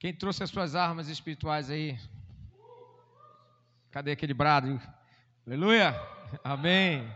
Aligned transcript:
Quem 0.00 0.14
trouxe 0.14 0.42
as 0.42 0.48
suas 0.48 0.74
armas 0.74 1.08
espirituais 1.08 1.68
aí? 1.68 2.00
Cadê 3.90 4.12
aquele 4.12 4.32
brado? 4.32 4.80
Aleluia! 5.46 5.94
Amém! 6.42 7.06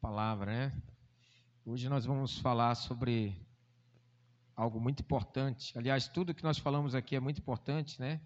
Palavra, 0.00 0.50
né? 0.50 0.82
Hoje 1.64 1.88
nós 1.88 2.04
vamos 2.04 2.40
falar 2.40 2.74
sobre 2.74 3.40
algo 4.56 4.80
muito 4.80 4.98
importante. 5.02 5.78
Aliás, 5.78 6.08
tudo 6.08 6.34
que 6.34 6.42
nós 6.42 6.58
falamos 6.58 6.92
aqui 6.92 7.14
é 7.14 7.20
muito 7.20 7.38
importante, 7.38 8.00
né? 8.00 8.20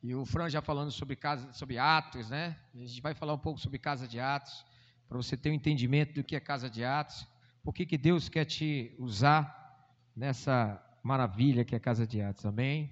E 0.00 0.14
o 0.14 0.24
Fran 0.24 0.48
já 0.48 0.62
falando 0.62 0.92
sobre 0.92 1.16
casa, 1.16 1.52
sobre 1.52 1.78
Atos, 1.78 2.30
né? 2.30 2.56
A 2.72 2.78
gente 2.78 3.02
vai 3.02 3.14
falar 3.14 3.34
um 3.34 3.38
pouco 3.38 3.58
sobre 3.58 3.80
casa 3.80 4.06
de 4.06 4.20
Atos, 4.20 4.64
para 5.08 5.16
você 5.16 5.36
ter 5.36 5.50
um 5.50 5.54
entendimento 5.54 6.14
do 6.14 6.22
que 6.22 6.36
é 6.36 6.40
casa 6.40 6.70
de 6.70 6.84
Atos, 6.84 7.26
por 7.64 7.74
que, 7.74 7.84
que 7.84 7.98
Deus 7.98 8.28
quer 8.28 8.44
te 8.44 8.94
usar 8.96 9.90
nessa 10.14 10.85
maravilha 11.06 11.64
que 11.64 11.72
é 11.72 11.78
a 11.78 11.80
casa 11.80 12.04
de 12.04 12.20
Atos. 12.20 12.44
Amém? 12.44 12.90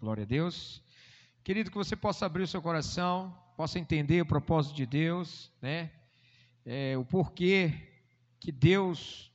Glória 0.00 0.24
a 0.24 0.26
Deus. 0.26 0.82
Querido, 1.44 1.70
que 1.70 1.76
você 1.76 1.94
possa 1.94 2.26
abrir 2.26 2.42
o 2.42 2.46
seu 2.46 2.60
coração, 2.60 3.32
possa 3.56 3.78
entender 3.78 4.20
o 4.20 4.26
propósito 4.26 4.74
de 4.74 4.84
Deus, 4.84 5.52
né? 5.62 5.92
É, 6.64 6.98
o 6.98 7.04
porquê 7.04 7.72
que 8.40 8.50
Deus 8.50 9.32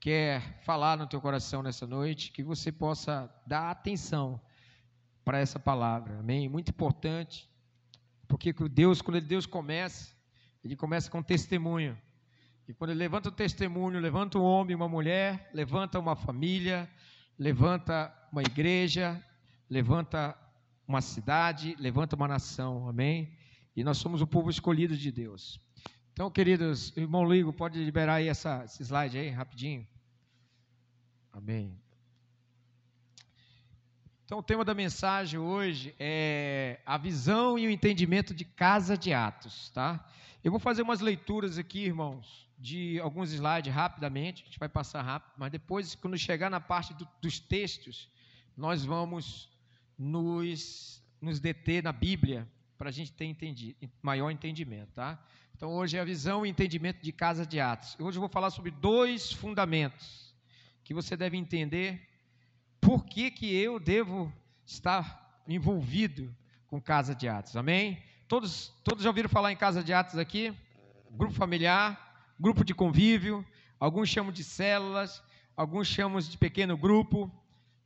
quer 0.00 0.60
falar 0.64 0.98
no 0.98 1.06
teu 1.06 1.20
coração 1.20 1.62
nessa 1.62 1.86
noite, 1.86 2.32
que 2.32 2.42
você 2.42 2.72
possa 2.72 3.32
dar 3.46 3.70
atenção 3.70 4.40
para 5.24 5.38
essa 5.38 5.60
palavra. 5.60 6.18
Amém? 6.18 6.48
Muito 6.48 6.70
importante, 6.70 7.48
porque 8.26 8.52
Deus, 8.52 9.00
quando 9.00 9.20
Deus 9.20 9.46
começa, 9.46 10.12
ele 10.64 10.74
começa 10.74 11.08
com 11.08 11.22
testemunho. 11.22 11.96
E 12.66 12.74
quando 12.74 12.90
ele 12.90 12.98
levanta 12.98 13.28
o 13.28 13.32
testemunho, 13.32 14.00
levanta 14.00 14.36
um 14.36 14.42
homem, 14.42 14.74
uma 14.74 14.88
mulher, 14.88 15.48
levanta 15.54 15.96
uma 15.96 16.16
família, 16.16 16.90
levanta 17.40 18.14
uma 18.30 18.42
igreja, 18.42 19.18
levanta 19.68 20.36
uma 20.86 21.00
cidade, 21.00 21.74
levanta 21.78 22.14
uma 22.14 22.28
nação, 22.28 22.86
amém? 22.86 23.34
E 23.74 23.82
nós 23.82 23.96
somos 23.96 24.20
o 24.20 24.26
povo 24.26 24.50
escolhido 24.50 24.94
de 24.94 25.10
Deus. 25.10 25.58
Então, 26.12 26.30
queridos, 26.30 26.94
irmão 26.94 27.24
Ligo, 27.24 27.50
pode 27.50 27.82
liberar 27.82 28.16
aí 28.16 28.28
essa, 28.28 28.62
esse 28.66 28.82
slide 28.82 29.16
aí, 29.16 29.30
rapidinho. 29.30 29.88
Amém. 31.32 31.80
Então, 34.26 34.40
o 34.40 34.42
tema 34.42 34.62
da 34.62 34.74
mensagem 34.74 35.40
hoje 35.40 35.94
é 35.98 36.78
a 36.84 36.98
visão 36.98 37.58
e 37.58 37.66
o 37.66 37.70
entendimento 37.70 38.34
de 38.34 38.44
casa 38.44 38.98
de 38.98 39.14
Atos, 39.14 39.70
tá? 39.70 40.06
Eu 40.44 40.50
vou 40.50 40.60
fazer 40.60 40.82
umas 40.82 41.00
leituras 41.00 41.56
aqui, 41.56 41.86
irmãos, 41.86 42.49
de 42.60 43.00
alguns 43.00 43.32
slides 43.32 43.72
rapidamente, 43.72 44.42
a 44.42 44.46
gente 44.46 44.58
vai 44.58 44.68
passar 44.68 45.00
rápido, 45.00 45.32
mas 45.38 45.50
depois, 45.50 45.94
quando 45.94 46.18
chegar 46.18 46.50
na 46.50 46.60
parte 46.60 46.92
do, 46.92 47.08
dos 47.20 47.40
textos, 47.40 48.10
nós 48.54 48.84
vamos 48.84 49.48
nos, 49.98 51.02
nos 51.20 51.40
deter 51.40 51.82
na 51.82 51.90
Bíblia 51.90 52.46
para 52.76 52.90
a 52.90 52.92
gente 52.92 53.12
ter 53.12 53.24
entendido, 53.24 53.76
maior 54.02 54.30
entendimento, 54.30 54.92
tá? 54.92 55.18
Então, 55.56 55.70
hoje 55.72 55.96
é 55.96 56.00
a 56.00 56.04
visão 56.04 56.44
e 56.44 56.50
entendimento 56.50 57.02
de 57.02 57.12
casa 57.12 57.46
de 57.46 57.58
Atos. 57.58 57.96
Hoje 57.98 58.18
eu 58.18 58.20
vou 58.20 58.28
falar 58.28 58.50
sobre 58.50 58.70
dois 58.70 59.32
fundamentos 59.32 60.34
que 60.84 60.92
você 60.92 61.16
deve 61.16 61.38
entender 61.38 62.08
por 62.78 63.06
que, 63.06 63.30
que 63.30 63.54
eu 63.54 63.80
devo 63.80 64.30
estar 64.66 65.42
envolvido 65.48 66.34
com 66.66 66.80
casa 66.80 67.14
de 67.14 67.26
Atos, 67.26 67.56
amém? 67.56 68.02
Todos, 68.28 68.68
todos 68.84 69.02
já 69.02 69.08
ouviram 69.10 69.28
falar 69.28 69.50
em 69.50 69.56
casa 69.56 69.82
de 69.82 69.92
Atos 69.94 70.18
aqui? 70.18 70.54
Grupo 71.10 71.34
familiar, 71.34 72.09
grupo 72.40 72.64
de 72.64 72.74
convívio, 72.74 73.44
alguns 73.78 74.08
chamam 74.08 74.32
de 74.32 74.42
células, 74.42 75.22
alguns 75.54 75.86
chamam 75.86 76.18
de 76.18 76.38
pequeno 76.38 76.74
grupo, 76.76 77.30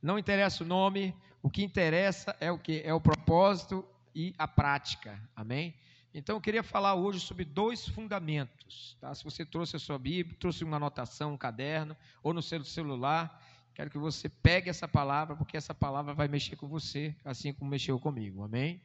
não 0.01 0.17
interessa 0.17 0.63
o 0.63 0.67
nome, 0.67 1.13
o 1.43 1.49
que 1.49 1.61
interessa 1.61 2.35
é 2.39 2.49
o 2.49 2.57
que? 2.57 2.81
É 2.85 2.93
o 2.93 3.01
propósito 3.01 3.85
e 4.15 4.33
a 4.37 4.47
prática, 4.47 5.21
amém? 5.35 5.75
Então 6.13 6.37
eu 6.37 6.41
queria 6.41 6.63
falar 6.63 6.95
hoje 6.95 7.19
sobre 7.19 7.43
dois 7.43 7.85
fundamentos, 7.89 8.97
tá? 9.01 9.13
Se 9.13 9.25
você 9.25 9.45
trouxe 9.45 9.75
a 9.75 9.79
sua 9.79 9.99
Bíblia, 9.99 10.37
trouxe 10.39 10.63
uma 10.63 10.77
anotação, 10.77 11.33
um 11.33 11.37
caderno, 11.37 11.95
ou 12.23 12.33
no 12.33 12.41
seu 12.41 12.63
celular, 12.63 13.43
quero 13.73 13.89
que 13.89 13.97
você 13.97 14.29
pegue 14.29 14.69
essa 14.69 14.87
palavra, 14.87 15.35
porque 15.35 15.57
essa 15.57 15.75
palavra 15.75 16.13
vai 16.13 16.29
mexer 16.29 16.55
com 16.55 16.65
você, 16.65 17.13
assim 17.25 17.51
como 17.51 17.69
mexeu 17.69 17.99
comigo, 17.99 18.41
amém? 18.41 18.81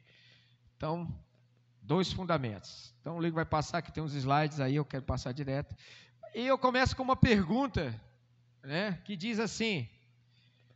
Então, 0.75 1.07
Dois 1.81 2.11
fundamentos. 2.13 2.93
Então 3.01 3.17
o 3.17 3.19
livro 3.19 3.35
vai 3.35 3.45
passar, 3.45 3.81
que 3.81 3.91
tem 3.91 4.03
uns 4.03 4.13
slides 4.13 4.59
aí, 4.59 4.75
eu 4.75 4.85
quero 4.85 5.03
passar 5.03 5.31
direto. 5.31 5.75
E 6.33 6.45
eu 6.45 6.57
começo 6.57 6.95
com 6.95 7.03
uma 7.03 7.15
pergunta, 7.15 7.99
né, 8.63 8.99
que 9.03 9.15
diz 9.15 9.39
assim: 9.39 9.89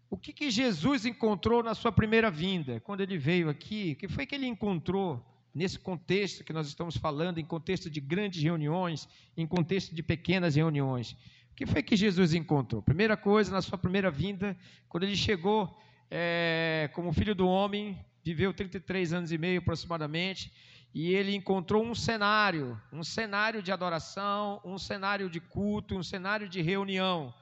O 0.09 0.17
que, 0.17 0.33
que 0.33 0.49
Jesus 0.49 1.05
encontrou 1.05 1.63
na 1.63 1.75
sua 1.75 1.91
primeira 1.91 2.31
vinda, 2.31 2.79
quando 2.81 3.01
ele 3.01 3.17
veio 3.17 3.49
aqui? 3.49 3.93
O 3.93 3.95
que 3.95 4.07
foi 4.07 4.25
que 4.25 4.35
ele 4.35 4.47
encontrou 4.47 5.23
nesse 5.53 5.79
contexto 5.79 6.43
que 6.43 6.51
nós 6.51 6.67
estamos 6.67 6.97
falando, 6.97 7.37
em 7.37 7.45
contexto 7.45 7.89
de 7.89 8.01
grandes 8.01 8.43
reuniões, 8.43 9.07
em 9.37 9.47
contexto 9.47 9.95
de 9.95 10.03
pequenas 10.03 10.55
reuniões? 10.55 11.15
O 11.51 11.55
que 11.55 11.65
foi 11.65 11.81
que 11.81 11.95
Jesus 11.95 12.33
encontrou? 12.33 12.81
Primeira 12.81 13.15
coisa, 13.15 13.49
na 13.49 13.61
sua 13.61 13.77
primeira 13.77 14.11
vinda, 14.11 14.57
quando 14.89 15.03
ele 15.03 15.15
chegou 15.15 15.73
é, 16.11 16.89
como 16.93 17.13
filho 17.13 17.33
do 17.33 17.47
homem, 17.47 17.97
viveu 18.23 18.53
33 18.53 19.13
anos 19.13 19.31
e 19.31 19.37
meio 19.37 19.59
aproximadamente, 19.59 20.51
e 20.95 21.13
ele 21.13 21.35
encontrou 21.35 21.83
um 21.83 21.93
cenário, 21.93 22.81
um 22.89 23.03
cenário 23.03 23.61
de 23.61 23.69
adoração, 23.69 24.61
um 24.63 24.77
cenário 24.77 25.29
de 25.29 25.41
culto, 25.41 25.97
um 25.97 26.01
cenário 26.01 26.47
de 26.47 26.61
reunião. 26.61 27.33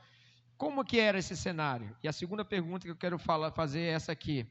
Como 0.58 0.84
que 0.84 1.00
era 1.00 1.19
esse 1.19 1.38
cenário? 1.38 1.96
E 2.02 2.08
a 2.08 2.12
segunda 2.12 2.44
pergunta 2.44 2.88
que 2.88 2.90
eu 2.90 2.96
quero 2.96 3.19
falar, 3.19 3.52
fazer 3.52 3.81
é 3.81 3.91
essa 3.91 4.12
aqui. 4.12 4.44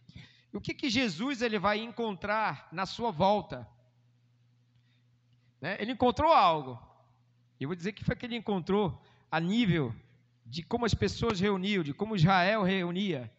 O 0.53 0.61
que, 0.61 0.73
que 0.73 0.89
Jesus 0.89 1.43
ele 1.43 1.59
vai 1.59 1.81
encontrar 1.81 2.69
na 2.71 2.87
sua 2.87 3.11
volta? 3.11 3.67
Né? 5.61 5.77
Ele 5.81 5.91
encontrou 5.91 6.33
algo. 6.33 6.81
Eu 7.59 7.71
vou 7.71 7.75
dizer 7.75 7.95
que 7.95 8.05
foi 8.05 8.15
que 8.15 8.25
ele 8.25 8.37
encontrou 8.37 9.03
a 9.29 9.41
nível 9.41 9.93
de 10.47 10.63
como 10.63 10.85
as 10.85 10.95
pessoas 10.95 11.41
reuniam, 11.41 11.83
de 11.83 11.93
como 11.93 12.15
Israel 12.15 12.63
reunia. 12.63 13.33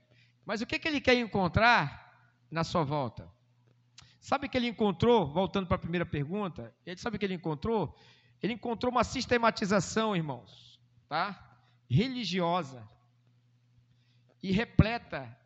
Mas 0.45 0.59
o 0.59 0.66
que, 0.66 0.78
que 0.78 0.90
ele 0.90 1.00
quer 1.00 1.16
encontrar 1.16 2.19
na 2.51 2.66
sua 2.66 2.84
volta? 2.84 3.31
Sabe 4.23 4.47
o 4.47 4.50
que 4.50 4.56
ele 4.56 4.69
encontrou? 4.69 5.28
Voltando 5.28 5.67
para 5.67 5.75
a 5.75 5.79
primeira 5.79 6.06
pergunta, 6.06 6.73
ele 6.85 6.95
sabe 6.95 7.17
o 7.17 7.19
que 7.19 7.25
ele 7.25 7.34
encontrou? 7.34 7.94
Ele 8.41 8.53
encontrou 8.53 8.89
uma 8.89 9.03
sistematização, 9.03 10.16
irmãos, 10.16 10.79
tá? 11.09 11.57
Religiosa 11.89 12.88
e 14.41 14.50
repleta 14.53 15.38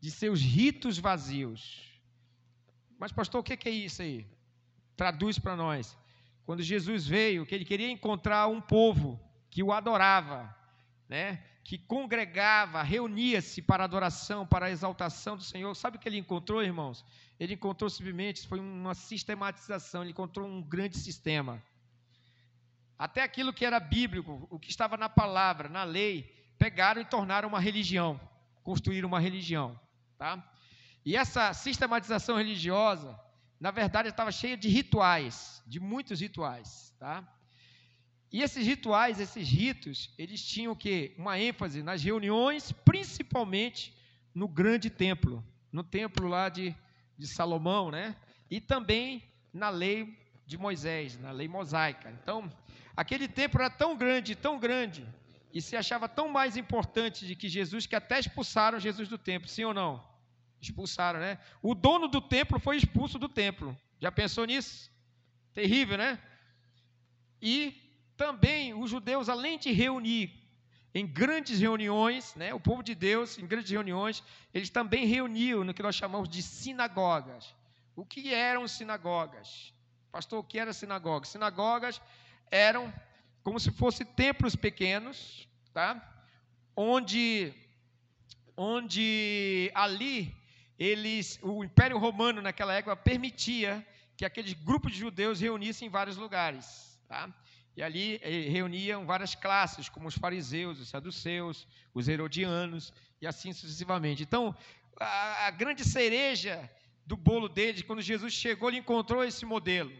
de 0.00 0.10
seus 0.10 0.40
ritos 0.40 0.98
vazios. 0.98 2.00
Mas, 2.98 3.12
pastor, 3.12 3.42
o 3.42 3.44
que 3.44 3.68
é 3.68 3.70
isso 3.70 4.00
aí? 4.00 4.26
Traduz 4.96 5.38
para 5.38 5.54
nós. 5.54 5.94
Quando 6.46 6.62
Jesus 6.62 7.06
veio, 7.06 7.44
que 7.44 7.54
ele 7.54 7.66
queria 7.66 7.90
encontrar 7.90 8.46
um 8.46 8.58
povo 8.58 9.20
que 9.50 9.62
o 9.62 9.70
adorava, 9.70 10.56
né? 11.06 11.44
Que 11.64 11.78
congregava, 11.78 12.82
reunia-se 12.82 13.62
para 13.62 13.84
adoração, 13.84 14.46
para 14.46 14.66
a 14.66 14.70
exaltação 14.70 15.34
do 15.34 15.42
Senhor. 15.42 15.74
Sabe 15.74 15.96
o 15.96 16.00
que 16.00 16.06
ele 16.06 16.18
encontrou, 16.18 16.62
irmãos? 16.62 17.02
Ele 17.40 17.54
encontrou 17.54 17.88
simplesmente, 17.88 18.46
foi 18.46 18.60
uma 18.60 18.94
sistematização, 18.94 20.02
ele 20.02 20.10
encontrou 20.10 20.46
um 20.46 20.62
grande 20.62 20.98
sistema. 20.98 21.60
Até 22.98 23.22
aquilo 23.22 23.52
que 23.52 23.64
era 23.64 23.80
bíblico, 23.80 24.46
o 24.50 24.58
que 24.58 24.70
estava 24.70 24.98
na 24.98 25.08
palavra, 25.08 25.68
na 25.68 25.84
lei, 25.84 26.30
pegaram 26.58 27.00
e 27.00 27.04
tornaram 27.04 27.48
uma 27.48 27.58
religião, 27.58 28.20
construíram 28.62 29.08
uma 29.08 29.18
religião. 29.18 29.78
Tá? 30.18 30.46
E 31.02 31.16
essa 31.16 31.52
sistematização 31.54 32.36
religiosa, 32.36 33.18
na 33.58 33.70
verdade, 33.70 34.10
estava 34.10 34.30
cheia 34.30 34.56
de 34.56 34.68
rituais, 34.68 35.62
de 35.66 35.80
muitos 35.80 36.20
rituais. 36.20 36.94
Tá? 36.98 37.26
E 38.34 38.42
esses 38.42 38.66
rituais, 38.66 39.20
esses 39.20 39.48
ritos, 39.48 40.10
eles 40.18 40.44
tinham 40.44 40.72
o 40.72 40.76
quê? 40.76 41.14
Uma 41.16 41.38
ênfase 41.38 41.84
nas 41.84 42.02
reuniões, 42.02 42.72
principalmente 42.72 43.94
no 44.34 44.48
grande 44.48 44.90
templo, 44.90 45.40
no 45.70 45.84
templo 45.84 46.26
lá 46.26 46.48
de, 46.48 46.74
de 47.16 47.28
Salomão, 47.28 47.92
né? 47.92 48.16
E 48.50 48.60
também 48.60 49.22
na 49.52 49.70
lei 49.70 50.18
de 50.44 50.58
Moisés, 50.58 51.16
na 51.20 51.30
lei 51.30 51.46
mosaica. 51.46 52.10
Então, 52.10 52.52
aquele 52.96 53.28
templo 53.28 53.60
era 53.60 53.70
tão 53.70 53.96
grande, 53.96 54.34
tão 54.34 54.58
grande, 54.58 55.06
e 55.52 55.62
se 55.62 55.76
achava 55.76 56.08
tão 56.08 56.28
mais 56.28 56.56
importante 56.56 57.28
de 57.28 57.36
que 57.36 57.48
Jesus 57.48 57.86
que 57.86 57.94
até 57.94 58.18
expulsaram 58.18 58.80
Jesus 58.80 59.08
do 59.08 59.16
templo, 59.16 59.48
sim 59.48 59.62
ou 59.62 59.72
não? 59.72 60.04
Expulsaram, 60.60 61.20
né? 61.20 61.38
O 61.62 61.72
dono 61.72 62.08
do 62.08 62.20
templo 62.20 62.58
foi 62.58 62.78
expulso 62.78 63.16
do 63.16 63.28
templo. 63.28 63.78
Já 64.00 64.10
pensou 64.10 64.44
nisso? 64.44 64.90
Terrível, 65.52 65.96
né? 65.96 66.18
E 67.40 67.83
também 68.16 68.74
os 68.74 68.90
judeus, 68.90 69.28
além 69.28 69.58
de 69.58 69.72
reunir 69.72 70.32
em 70.94 71.06
grandes 71.06 71.58
reuniões, 71.58 72.34
né, 72.36 72.54
o 72.54 72.60
povo 72.60 72.82
de 72.82 72.94
Deus, 72.94 73.36
em 73.38 73.46
grandes 73.46 73.70
reuniões, 73.70 74.22
eles 74.52 74.70
também 74.70 75.06
reuniam 75.06 75.64
no 75.64 75.74
que 75.74 75.82
nós 75.82 75.96
chamamos 75.96 76.28
de 76.28 76.40
sinagogas. 76.40 77.54
O 77.96 78.04
que 78.04 78.32
eram 78.32 78.66
sinagogas? 78.68 79.72
Pastor, 80.12 80.38
o 80.38 80.44
que 80.44 80.58
era 80.58 80.72
sinagoga? 80.72 81.26
Sinagogas 81.26 82.00
eram 82.50 82.92
como 83.42 83.58
se 83.58 83.70
fossem 83.72 84.06
templos 84.06 84.54
pequenos, 84.54 85.48
tá? 85.72 86.00
onde 86.76 87.52
onde 88.56 89.70
ali 89.74 90.34
eles, 90.78 91.38
o 91.42 91.64
Império 91.64 91.98
Romano 91.98 92.40
naquela 92.42 92.74
época 92.74 92.96
permitia 92.96 93.84
que 94.16 94.24
aqueles 94.24 94.52
grupos 94.52 94.92
de 94.92 94.98
judeus 94.98 95.40
reunissem 95.40 95.88
em 95.88 95.90
vários 95.90 96.16
lugares, 96.16 96.98
tá? 97.08 97.32
E 97.76 97.82
ali 97.82 98.20
eh, 98.22 98.48
reuniam 98.48 99.04
várias 99.04 99.34
classes, 99.34 99.88
como 99.88 100.06
os 100.06 100.16
fariseus, 100.16 100.78
os 100.78 100.88
saduceus, 100.88 101.66
os 101.92 102.08
herodianos 102.08 102.92
e 103.20 103.26
assim 103.26 103.52
sucessivamente. 103.52 104.22
Então, 104.22 104.54
a, 104.98 105.46
a 105.46 105.50
grande 105.50 105.84
cereja 105.84 106.70
do 107.04 107.16
bolo 107.16 107.48
deles, 107.48 107.82
quando 107.82 108.00
Jesus 108.00 108.32
chegou, 108.32 108.68
ele 108.68 108.78
encontrou 108.78 109.24
esse 109.24 109.44
modelo. 109.44 109.92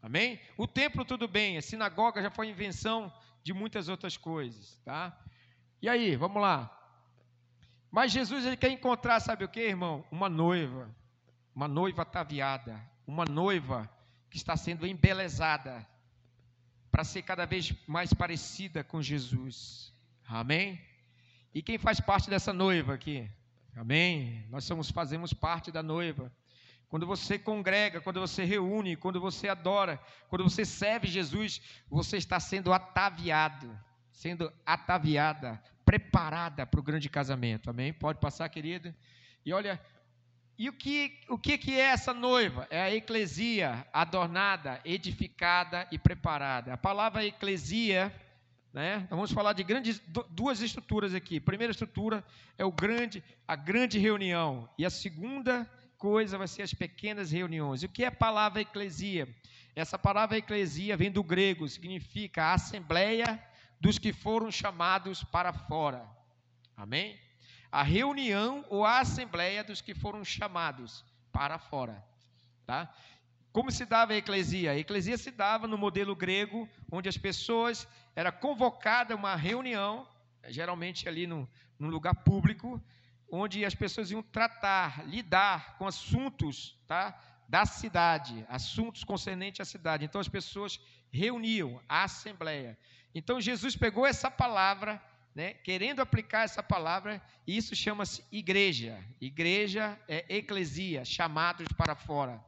Amém? 0.00 0.40
O 0.56 0.66
templo, 0.66 1.04
tudo 1.04 1.26
bem, 1.26 1.56
a 1.56 1.62
sinagoga 1.62 2.22
já 2.22 2.30
foi 2.30 2.48
invenção 2.48 3.12
de 3.42 3.52
muitas 3.52 3.88
outras 3.88 4.16
coisas, 4.16 4.80
tá? 4.84 5.16
E 5.82 5.88
aí, 5.88 6.14
vamos 6.14 6.40
lá. 6.40 6.72
Mas 7.90 8.12
Jesus 8.12 8.44
ele 8.44 8.56
quer 8.56 8.70
encontrar, 8.70 9.18
sabe 9.20 9.44
o 9.44 9.48
que, 9.48 9.60
irmão? 9.60 10.04
Uma 10.10 10.28
noiva, 10.28 10.94
uma 11.54 11.66
noiva 11.66 12.02
ataviada, 12.02 12.80
uma 13.06 13.24
noiva 13.24 13.90
que 14.30 14.36
está 14.36 14.56
sendo 14.56 14.86
embelezada 14.86 15.86
para 16.96 17.04
ser 17.04 17.20
cada 17.20 17.44
vez 17.44 17.74
mais 17.86 18.14
parecida 18.14 18.82
com 18.82 19.02
Jesus. 19.02 19.92
Amém? 20.26 20.80
E 21.52 21.60
quem 21.60 21.76
faz 21.76 22.00
parte 22.00 22.30
dessa 22.30 22.54
noiva 22.54 22.94
aqui? 22.94 23.30
Amém? 23.76 24.46
Nós 24.48 24.64
somos, 24.64 24.90
fazemos 24.90 25.34
parte 25.34 25.70
da 25.70 25.82
noiva. 25.82 26.32
Quando 26.88 27.06
você 27.06 27.38
congrega, 27.38 28.00
quando 28.00 28.18
você 28.18 28.44
reúne, 28.44 28.96
quando 28.96 29.20
você 29.20 29.46
adora, 29.46 30.00
quando 30.30 30.44
você 30.44 30.64
serve 30.64 31.06
Jesus, 31.06 31.60
você 31.86 32.16
está 32.16 32.40
sendo 32.40 32.72
ataviado, 32.72 33.78
sendo 34.10 34.50
ataviada, 34.64 35.62
preparada 35.84 36.64
para 36.64 36.80
o 36.80 36.82
grande 36.82 37.10
casamento. 37.10 37.68
Amém? 37.68 37.92
Pode 37.92 38.18
passar, 38.20 38.48
querida? 38.48 38.96
E 39.44 39.52
olha, 39.52 39.78
e 40.58 40.68
o 40.70 40.72
que, 40.72 41.18
o 41.28 41.38
que, 41.38 41.58
que 41.58 41.78
é 41.78 41.84
essa 41.84 42.14
noiva? 42.14 42.66
É 42.70 42.80
a 42.80 42.94
eclesia 42.94 43.86
adornada, 43.92 44.80
edificada 44.84 45.86
e 45.90 45.98
preparada. 45.98 46.72
A 46.72 46.78
palavra 46.78 47.26
eclesia, 47.26 48.14
né? 48.72 49.06
Vamos 49.10 49.30
falar 49.32 49.52
de 49.52 49.62
grandes, 49.62 50.00
duas 50.30 50.62
estruturas 50.62 51.14
aqui. 51.14 51.36
A 51.36 51.42
primeira 51.42 51.72
estrutura 51.72 52.24
é 52.56 52.64
o 52.64 52.72
grande, 52.72 53.22
a 53.46 53.54
grande 53.54 53.98
reunião. 53.98 54.66
E 54.78 54.86
a 54.86 54.90
segunda 54.90 55.70
coisa 55.98 56.38
vai 56.38 56.48
ser 56.48 56.62
as 56.62 56.72
pequenas 56.72 57.30
reuniões. 57.30 57.82
E 57.82 57.86
o 57.86 57.90
que 57.90 58.04
é 58.04 58.06
a 58.06 58.12
palavra 58.12 58.62
eclesia? 58.62 59.28
Essa 59.74 59.98
palavra 59.98 60.38
eclesia 60.38 60.96
vem 60.96 61.10
do 61.10 61.22
grego, 61.22 61.68
significa 61.68 62.44
a 62.44 62.54
assembleia 62.54 63.42
dos 63.78 63.98
que 63.98 64.10
foram 64.10 64.50
chamados 64.50 65.22
para 65.22 65.52
fora. 65.52 66.08
Amém? 66.74 67.25
A 67.70 67.82
reunião 67.82 68.64
ou 68.68 68.84
a 68.84 69.00
assembleia 69.00 69.62
dos 69.64 69.80
que 69.80 69.94
foram 69.94 70.24
chamados 70.24 71.04
para 71.32 71.58
fora. 71.58 72.04
Tá? 72.66 72.92
Como 73.52 73.70
se 73.70 73.84
dava 73.84 74.12
a 74.12 74.16
eclesia? 74.16 74.72
A 74.72 74.76
eclesia 74.76 75.16
se 75.16 75.30
dava 75.30 75.66
no 75.66 75.78
modelo 75.78 76.14
grego, 76.14 76.68
onde 76.90 77.08
as 77.08 77.16
pessoas 77.16 77.88
era 78.14 78.30
convocada 78.30 79.14
uma 79.14 79.34
reunião, 79.34 80.06
geralmente 80.48 81.08
ali 81.08 81.26
no, 81.26 81.48
num 81.78 81.88
lugar 81.88 82.14
público, 82.16 82.82
onde 83.30 83.64
as 83.64 83.74
pessoas 83.74 84.10
iam 84.10 84.22
tratar, 84.22 85.06
lidar 85.06 85.76
com 85.78 85.86
assuntos 85.86 86.78
tá, 86.86 87.18
da 87.48 87.64
cidade, 87.64 88.44
assuntos 88.48 89.04
concernentes 89.04 89.60
à 89.60 89.64
cidade. 89.64 90.04
Então 90.04 90.20
as 90.20 90.28
pessoas 90.28 90.80
reuniam 91.10 91.80
a 91.88 92.04
assembleia. 92.04 92.78
Então 93.14 93.40
Jesus 93.40 93.74
pegou 93.76 94.06
essa 94.06 94.30
palavra 94.30 95.02
né, 95.36 95.52
querendo 95.52 96.00
aplicar 96.00 96.44
essa 96.44 96.62
palavra, 96.62 97.22
isso 97.46 97.76
chama-se 97.76 98.24
igreja. 98.32 99.04
Igreja 99.20 100.00
é 100.08 100.24
eclesia, 100.34 101.04
chamados 101.04 101.68
para 101.76 101.94
fora. 101.94 102.42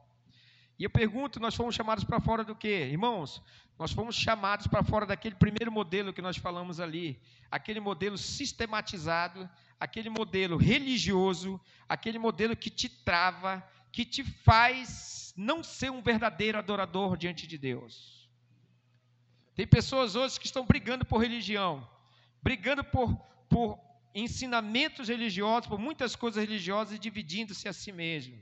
E 0.79 0.85
eu 0.85 0.89
pergunto, 0.89 1.39
nós 1.39 1.53
fomos 1.53 1.75
chamados 1.75 2.03
para 2.03 2.19
fora 2.19 2.43
do 2.43 2.55
quê? 2.55 2.89
Irmãos, 2.91 3.43
nós 3.77 3.91
fomos 3.91 4.15
chamados 4.15 4.65
para 4.65 4.81
fora 4.81 5.05
daquele 5.05 5.35
primeiro 5.35 5.71
modelo 5.71 6.11
que 6.11 6.21
nós 6.21 6.37
falamos 6.37 6.79
ali, 6.79 7.21
aquele 7.51 7.79
modelo 7.79 8.17
sistematizado, 8.17 9.47
aquele 9.79 10.09
modelo 10.09 10.57
religioso, 10.57 11.61
aquele 11.87 12.17
modelo 12.17 12.55
que 12.55 12.71
te 12.71 12.89
trava, 12.89 13.63
que 13.91 14.03
te 14.03 14.23
faz 14.23 15.31
não 15.37 15.63
ser 15.63 15.91
um 15.91 16.01
verdadeiro 16.01 16.57
adorador 16.57 17.15
diante 17.15 17.45
de 17.45 17.55
Deus. 17.55 18.27
Tem 19.53 19.67
pessoas 19.67 20.15
hoje 20.15 20.39
que 20.39 20.47
estão 20.47 20.65
brigando 20.65 21.05
por 21.05 21.21
religião, 21.21 21.87
brigando 22.41 22.83
por, 22.83 23.15
por 23.47 23.79
ensinamentos 24.13 25.07
religiosos, 25.07 25.67
por 25.67 25.79
muitas 25.79 26.15
coisas 26.15 26.41
religiosas 26.41 26.95
e 26.95 26.99
dividindo-se 26.99 27.67
a 27.67 27.73
si 27.73 27.91
mesmo. 27.91 28.37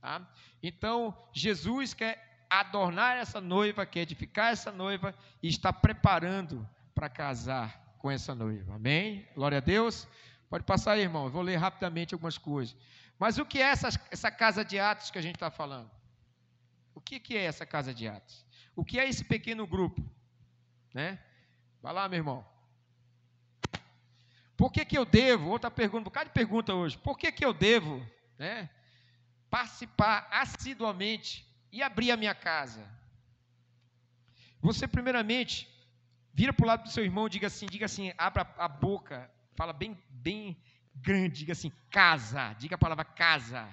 Tá? 0.00 0.26
Então, 0.62 1.16
Jesus 1.32 1.94
quer 1.94 2.46
adornar 2.48 3.16
essa 3.16 3.40
noiva, 3.40 3.84
quer 3.84 4.00
edificar 4.00 4.52
essa 4.52 4.72
noiva 4.72 5.14
e 5.42 5.48
está 5.48 5.72
preparando 5.72 6.68
para 6.94 7.08
casar 7.08 7.94
com 7.98 8.10
essa 8.10 8.34
noiva. 8.34 8.74
Amém? 8.74 9.26
Glória 9.34 9.58
a 9.58 9.60
Deus. 9.60 10.08
Pode 10.48 10.64
passar 10.64 10.92
aí, 10.92 11.02
irmão. 11.02 11.26
Eu 11.26 11.30
vou 11.30 11.42
ler 11.42 11.56
rapidamente 11.56 12.14
algumas 12.14 12.38
coisas. 12.38 12.76
Mas 13.18 13.36
o 13.38 13.44
que 13.44 13.58
é 13.60 13.66
essa, 13.66 13.88
essa 14.10 14.30
casa 14.30 14.64
de 14.64 14.78
Atos 14.78 15.10
que 15.10 15.18
a 15.18 15.22
gente 15.22 15.34
está 15.36 15.50
falando? 15.50 15.90
O 16.94 17.00
que, 17.00 17.20
que 17.20 17.36
é 17.36 17.44
essa 17.44 17.66
casa 17.66 17.92
de 17.92 18.08
Atos? 18.08 18.46
O 18.74 18.84
que 18.84 18.98
é 18.98 19.08
esse 19.08 19.24
pequeno 19.24 19.66
grupo? 19.66 20.02
Né? 20.94 21.18
Vai 21.82 21.92
lá, 21.92 22.08
meu 22.08 22.18
irmão. 22.18 22.46
Por 24.58 24.72
que, 24.72 24.84
que 24.84 24.98
eu 24.98 25.04
devo? 25.04 25.50
Outra 25.50 25.70
pergunta, 25.70 26.00
um 26.00 26.04
bocado 26.04 26.30
de 26.30 26.34
pergunta 26.34 26.74
hoje. 26.74 26.98
Por 26.98 27.16
que, 27.16 27.30
que 27.30 27.44
eu 27.44 27.54
devo 27.54 28.04
né, 28.36 28.68
participar 29.48 30.26
assiduamente 30.32 31.46
e 31.70 31.80
abrir 31.80 32.10
a 32.10 32.16
minha 32.16 32.34
casa? 32.34 32.84
Você, 34.60 34.88
primeiramente, 34.88 35.68
vira 36.34 36.52
para 36.52 36.64
o 36.64 36.66
lado 36.66 36.82
do 36.82 36.90
seu 36.90 37.04
irmão 37.04 37.28
e 37.28 37.30
diga 37.30 37.46
assim, 37.46 37.66
diga 37.66 37.86
assim, 37.86 38.12
abra 38.18 38.42
a 38.58 38.66
boca, 38.66 39.30
fala 39.54 39.72
bem, 39.72 39.96
bem 40.10 40.60
grande, 40.92 41.38
diga 41.38 41.52
assim, 41.52 41.70
casa. 41.88 42.52
Diga 42.54 42.74
a 42.74 42.78
palavra 42.78 43.04
casa. 43.04 43.64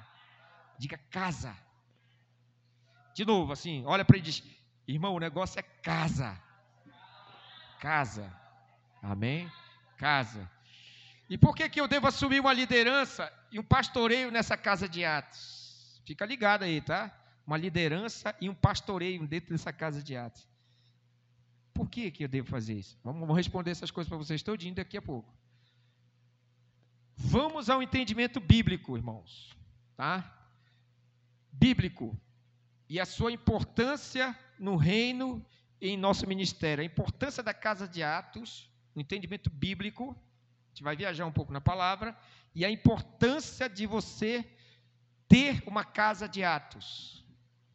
Diga 0.77 0.99
casa. 1.09 1.57
De 3.15 3.25
novo, 3.25 3.51
assim, 3.51 3.83
olha 3.87 4.05
para 4.05 4.17
ele 4.17 4.27
e 4.27 4.31
diz, 4.31 4.43
irmão, 4.87 5.15
o 5.15 5.19
negócio 5.19 5.59
é 5.59 5.63
casa. 5.63 6.39
Casa. 7.79 8.31
Amém? 9.01 9.51
Casa. 9.97 10.53
E 11.30 11.38
por 11.38 11.56
que, 11.56 11.68
que 11.69 11.81
eu 11.81 11.88
devo 11.88 12.07
assumir 12.07 12.39
uma 12.39 12.54
liderança 12.54 13.31
e 13.51 13.60
um 13.60 13.63
pastoreio 13.63 14.31
nessa 14.31 14.56
casa 14.56 14.88
de 14.88 15.04
Atos? 15.04 16.02
Fica 16.06 16.26
ligado 16.26 16.64
aí, 16.64 16.81
tá? 16.81 17.11
Uma 17.45 17.57
liderança 17.57 18.35
e 18.40 18.49
um 18.49 18.54
pastoreio 18.54 19.26
dentro 19.28 19.52
dessa 19.52 19.73
casa 19.73 20.04
de 20.04 20.16
Atos. 20.16 20.47
Por 21.73 21.90
que, 21.90 22.11
que 22.11 22.23
eu 22.23 22.28
devo 22.28 22.47
fazer 22.47 22.76
isso? 22.76 22.97
Vamos, 23.04 23.35
responder 23.35 23.71
essas 23.71 23.92
coisas 23.92 24.07
para 24.07 24.18
vocês 24.18 24.44
todinho 24.44 24.76
daqui 24.76 24.97
a 24.97 25.02
pouco. 25.02 25.33
Vamos 27.18 27.69
ao 27.69 27.81
entendimento 27.81 28.40
bíblico, 28.40 28.95
irmãos. 28.95 29.56
Tá? 29.97 30.31
Bíblico. 31.52 32.16
E 32.88 32.99
a 32.99 33.06
sua 33.06 33.31
importância 33.31 34.38
no 34.59 34.76
reino 34.76 35.44
e 35.81 35.90
em 35.90 35.97
nosso 35.97 36.28
ministério. 36.28 36.83
A 36.83 36.85
importância 36.85 37.42
da 37.42 37.54
casa 37.54 37.88
de 37.88 38.04
Atos, 38.04 38.69
o 38.94 38.99
entendimento 38.99 39.49
bíblico 39.49 40.16
gente 40.75 40.83
vai 40.83 40.95
viajar 40.97 41.25
um 41.25 41.31
pouco 41.31 41.53
na 41.53 41.61
palavra, 41.61 42.13
e 42.53 42.65
a 42.65 42.69
importância 42.69 43.69
de 43.69 43.87
você 43.87 44.45
ter 45.25 45.63
uma 45.65 45.85
casa 45.85 46.27
de 46.27 46.44
atos, 46.44 47.25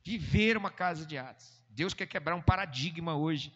viver 0.05 0.55
uma 0.55 0.71
casa 0.71 1.07
de 1.07 1.17
atos. 1.17 1.65
Deus 1.71 1.95
quer 1.95 2.07
quebrar 2.07 2.35
um 2.35 2.43
paradigma 2.43 3.17
hoje 3.17 3.55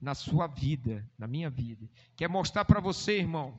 na 0.00 0.12
sua 0.12 0.48
vida, 0.48 1.08
na 1.16 1.28
minha 1.28 1.48
vida. 1.48 1.88
Quer 2.16 2.28
mostrar 2.28 2.64
para 2.64 2.80
você, 2.80 3.18
irmão, 3.18 3.54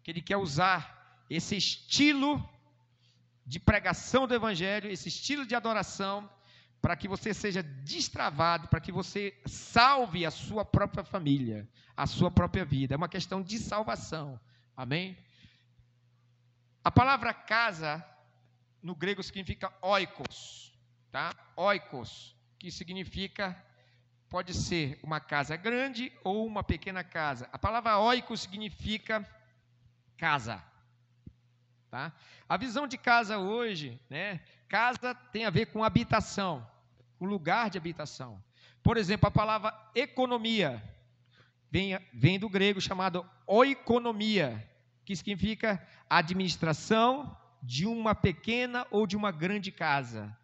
que 0.00 0.12
Ele 0.12 0.22
quer 0.22 0.36
usar 0.36 1.24
esse 1.28 1.56
estilo 1.56 2.48
de 3.44 3.58
pregação 3.58 4.28
do 4.28 4.34
Evangelho, 4.34 4.88
esse 4.88 5.08
estilo 5.08 5.44
de 5.44 5.56
adoração, 5.56 6.30
para 6.80 6.94
que 6.94 7.08
você 7.08 7.34
seja 7.34 7.64
destravado, 7.64 8.68
para 8.68 8.80
que 8.80 8.92
você 8.92 9.36
salve 9.44 10.24
a 10.24 10.30
sua 10.30 10.64
própria 10.64 11.02
família, 11.02 11.68
a 11.96 12.06
sua 12.06 12.30
própria 12.30 12.64
vida. 12.64 12.94
É 12.94 12.96
uma 12.96 13.08
questão 13.08 13.42
de 13.42 13.58
salvação. 13.58 14.38
Amém? 14.78 15.18
A 16.84 16.90
palavra 16.92 17.34
casa 17.34 18.06
no 18.80 18.94
grego 18.94 19.24
significa 19.24 19.72
oikos, 19.82 20.72
tá? 21.10 21.34
Oikos, 21.56 22.36
que 22.60 22.70
significa 22.70 23.60
pode 24.28 24.54
ser 24.54 25.00
uma 25.02 25.18
casa 25.18 25.56
grande 25.56 26.12
ou 26.22 26.46
uma 26.46 26.62
pequena 26.62 27.02
casa. 27.02 27.48
A 27.52 27.58
palavra 27.58 27.98
oikos 27.98 28.42
significa 28.42 29.28
casa, 30.16 30.62
tá? 31.90 32.12
A 32.48 32.56
visão 32.56 32.86
de 32.86 32.96
casa 32.96 33.36
hoje, 33.36 34.00
né? 34.08 34.40
Casa 34.68 35.12
tem 35.12 35.44
a 35.44 35.50
ver 35.50 35.66
com 35.66 35.82
habitação, 35.82 36.64
com 37.18 37.24
lugar 37.26 37.68
de 37.68 37.78
habitação. 37.78 38.40
Por 38.80 38.96
exemplo, 38.96 39.26
a 39.26 39.32
palavra 39.32 39.76
economia 39.92 40.80
vem, 41.70 41.98
vem 42.12 42.38
do 42.38 42.48
grego 42.48 42.80
chamado 42.80 43.24
oikonomia, 43.46 44.68
que 45.04 45.16
significa 45.16 45.84
administração 46.08 47.36
de 47.62 47.86
uma 47.86 48.14
pequena 48.14 48.86
ou 48.90 49.06
de 49.06 49.16
uma 49.16 49.30
grande 49.30 49.72
casa. 49.72 50.36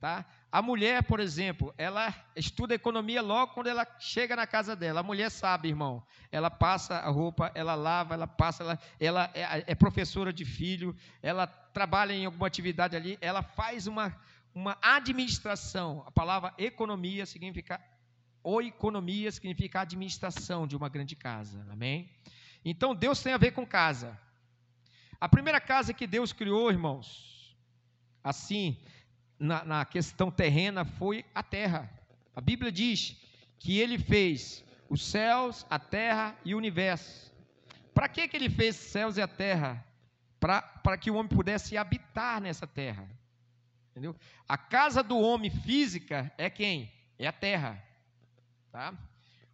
Tá? 0.00 0.24
A 0.50 0.60
mulher, 0.60 1.02
por 1.04 1.20
exemplo, 1.20 1.72
ela 1.78 2.12
estuda 2.34 2.74
economia 2.74 3.22
logo 3.22 3.54
quando 3.54 3.68
ela 3.68 3.86
chega 3.98 4.34
na 4.34 4.46
casa 4.46 4.74
dela. 4.74 5.00
A 5.00 5.02
mulher 5.02 5.30
sabe, 5.30 5.68
irmão. 5.68 6.04
Ela 6.30 6.50
passa 6.50 6.96
a 6.96 7.08
roupa, 7.08 7.50
ela 7.54 7.74
lava, 7.74 8.12
ela 8.12 8.26
passa, 8.26 8.62
ela, 8.62 8.78
ela 9.00 9.30
é, 9.32 9.64
é 9.66 9.74
professora 9.74 10.32
de 10.32 10.44
filho, 10.44 10.94
ela 11.22 11.46
trabalha 11.46 12.12
em 12.12 12.26
alguma 12.26 12.46
atividade 12.46 12.96
ali, 12.96 13.16
ela 13.20 13.42
faz 13.42 13.86
uma, 13.86 14.14
uma 14.54 14.76
administração. 14.82 16.04
A 16.06 16.10
palavra 16.10 16.52
economia 16.58 17.24
significa 17.24 17.80
ou 18.42 18.62
economia 18.62 19.30
significa 19.30 19.80
administração 19.80 20.66
de 20.66 20.76
uma 20.76 20.88
grande 20.88 21.14
casa. 21.14 21.64
Amém? 21.70 22.10
Então 22.64 22.94
Deus 22.94 23.22
tem 23.22 23.32
a 23.32 23.38
ver 23.38 23.52
com 23.52 23.66
casa. 23.66 24.18
A 25.20 25.28
primeira 25.28 25.60
casa 25.60 25.94
que 25.94 26.06
Deus 26.06 26.32
criou, 26.32 26.70
irmãos, 26.70 27.56
assim, 28.22 28.76
na, 29.38 29.64
na 29.64 29.84
questão 29.84 30.30
terrena 30.30 30.84
foi 30.84 31.24
a 31.34 31.42
terra. 31.42 31.90
A 32.34 32.40
Bíblia 32.40 32.72
diz 32.72 33.16
que 33.58 33.78
ele 33.78 33.98
fez 33.98 34.64
os 34.88 35.04
céus, 35.04 35.66
a 35.70 35.78
terra 35.78 36.36
e 36.44 36.54
o 36.54 36.58
universo. 36.58 37.32
Para 37.94 38.08
que, 38.08 38.26
que 38.26 38.36
ele 38.36 38.50
fez 38.50 38.78
os 38.78 38.86
céus 38.86 39.16
e 39.16 39.22
a 39.22 39.28
terra? 39.28 39.84
Para 40.40 40.98
que 40.98 41.10
o 41.10 41.14
homem 41.14 41.28
pudesse 41.28 41.76
habitar 41.76 42.40
nessa 42.40 42.66
terra. 42.66 43.08
Entendeu? 43.90 44.16
A 44.48 44.56
casa 44.56 45.02
do 45.02 45.18
homem 45.18 45.50
física 45.50 46.32
é 46.36 46.48
quem? 46.50 46.90
É 47.18 47.26
a 47.26 47.32
terra. 47.32 47.82
Tá? 48.72 48.94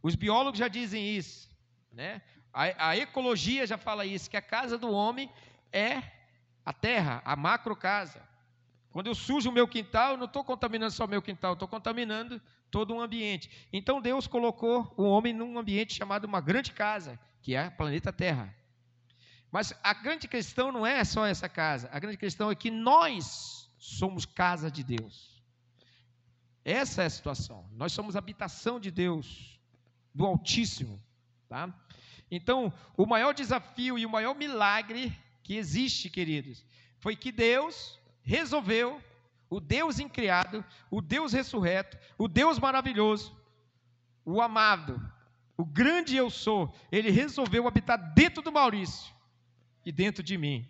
Os 0.00 0.14
biólogos 0.14 0.60
já 0.60 0.68
dizem 0.68 1.16
isso. 1.16 1.50
Né? 1.92 2.22
A, 2.52 2.90
a 2.90 2.96
ecologia 2.96 3.66
já 3.66 3.76
fala 3.76 4.06
isso, 4.06 4.30
que 4.30 4.36
a 4.36 4.42
casa 4.42 4.78
do 4.78 4.90
homem 4.90 5.28
é 5.72 6.02
a 6.64 6.72
terra, 6.72 7.20
a 7.24 7.34
macro 7.34 7.74
casa. 7.74 8.22
Quando 8.90 9.08
eu 9.08 9.14
sujo 9.14 9.50
o 9.50 9.52
meu 9.52 9.66
quintal, 9.66 10.12
eu 10.12 10.16
não 10.16 10.26
estou 10.26 10.44
contaminando 10.44 10.92
só 10.92 11.04
o 11.04 11.08
meu 11.08 11.20
quintal, 11.20 11.54
estou 11.54 11.68
contaminando 11.68 12.40
todo 12.70 12.94
um 12.94 13.00
ambiente. 13.00 13.50
Então 13.72 14.00
Deus 14.00 14.26
colocou 14.26 14.92
o 14.96 15.02
homem 15.02 15.32
num 15.32 15.58
ambiente 15.58 15.94
chamado 15.94 16.24
uma 16.24 16.40
grande 16.40 16.72
casa, 16.72 17.18
que 17.42 17.54
é 17.54 17.66
o 17.66 17.72
planeta 17.72 18.12
Terra. 18.12 18.54
Mas 19.50 19.74
a 19.82 19.94
grande 19.94 20.28
questão 20.28 20.70
não 20.70 20.86
é 20.86 21.02
só 21.04 21.26
essa 21.26 21.48
casa, 21.48 21.88
a 21.90 21.98
grande 21.98 22.18
questão 22.18 22.50
é 22.50 22.54
que 22.54 22.70
nós 22.70 23.70
somos 23.78 24.24
casa 24.24 24.70
de 24.70 24.84
Deus. 24.84 25.37
Essa 26.68 27.02
é 27.02 27.06
a 27.06 27.10
situação. 27.10 27.64
Nós 27.72 27.92
somos 27.92 28.14
habitação 28.14 28.78
de 28.78 28.90
Deus, 28.90 29.58
do 30.14 30.26
Altíssimo. 30.26 31.02
Tá? 31.48 31.72
Então, 32.30 32.70
o 32.94 33.06
maior 33.06 33.32
desafio 33.32 33.98
e 33.98 34.04
o 34.04 34.10
maior 34.10 34.34
milagre 34.34 35.18
que 35.42 35.56
existe, 35.56 36.10
queridos, 36.10 36.62
foi 36.98 37.16
que 37.16 37.32
Deus 37.32 37.98
resolveu, 38.22 39.02
o 39.48 39.60
Deus 39.60 39.98
incriado, 39.98 40.62
o 40.90 41.00
Deus 41.00 41.32
ressurreto, 41.32 41.96
o 42.18 42.28
Deus 42.28 42.58
maravilhoso, 42.58 43.34
o 44.22 44.42
amado, 44.42 45.00
o 45.56 45.64
grande 45.64 46.16
eu 46.16 46.28
sou, 46.28 46.70
ele 46.92 47.10
resolveu 47.10 47.66
habitar 47.66 48.12
dentro 48.12 48.42
do 48.42 48.52
Maurício 48.52 49.10
e 49.86 49.90
dentro 49.90 50.22
de 50.22 50.36
mim. 50.36 50.68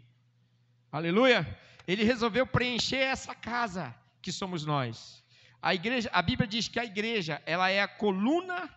Aleluia! 0.93 1.59
Ele 1.89 2.05
resolveu 2.05 2.47
preencher 2.47 2.99
essa 2.99 3.35
casa 3.35 3.93
que 4.23 4.31
somos 4.31 4.65
nós. 4.65 5.27
A 5.61 5.75
igreja, 5.75 6.09
a 6.13 6.23
Bíblia 6.23 6.47
diz 6.47 6.69
que 6.69 6.79
a 6.79 6.85
igreja, 6.85 7.43
ela 7.45 7.69
é 7.71 7.81
a 7.83 7.89
coluna 7.89 8.71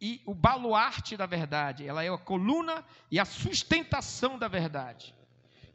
e 0.00 0.22
o 0.24 0.34
baluarte 0.34 1.16
da 1.16 1.26
verdade, 1.26 1.86
ela 1.86 2.02
é 2.02 2.08
a 2.08 2.16
coluna 2.16 2.84
e 3.10 3.18
a 3.18 3.24
sustentação 3.24 4.38
da 4.38 4.48
verdade. 4.48 5.14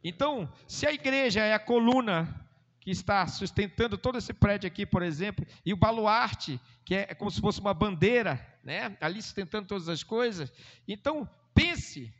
Então, 0.02 0.50
se 0.66 0.86
a 0.86 0.92
igreja 0.92 1.40
é 1.40 1.54
a 1.54 1.58
coluna 1.58 2.46
que 2.80 2.90
está 2.90 3.26
sustentando 3.26 3.98
todo 3.98 4.18
esse 4.18 4.32
prédio 4.32 4.66
aqui, 4.66 4.86
por 4.86 5.02
exemplo, 5.02 5.46
e 5.64 5.72
o 5.72 5.76
baluarte, 5.76 6.60
que 6.84 6.94
é 6.94 7.14
como 7.14 7.30
se 7.30 7.40
fosse 7.40 7.60
uma 7.60 7.74
bandeira, 7.74 8.44
né, 8.62 8.96
ali 9.00 9.20
sustentando 9.20 9.66
todas 9.66 9.88
as 9.88 10.02
coisas, 10.02 10.52
então 10.86 11.28
pense 11.54 12.12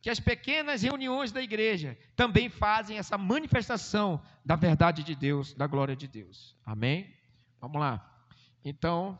que 0.00 0.10
as 0.10 0.18
pequenas 0.18 0.82
reuniões 0.82 1.30
da 1.30 1.42
igreja 1.42 1.96
também 2.16 2.48
fazem 2.48 2.98
essa 2.98 3.16
manifestação 3.16 4.20
da 4.44 4.56
verdade 4.56 5.04
de 5.04 5.14
Deus, 5.14 5.54
da 5.54 5.66
glória 5.66 5.94
de 5.94 6.08
Deus. 6.08 6.56
Amém? 6.64 7.12
Vamos 7.62 7.80
lá. 7.80 8.04
Então, 8.64 9.16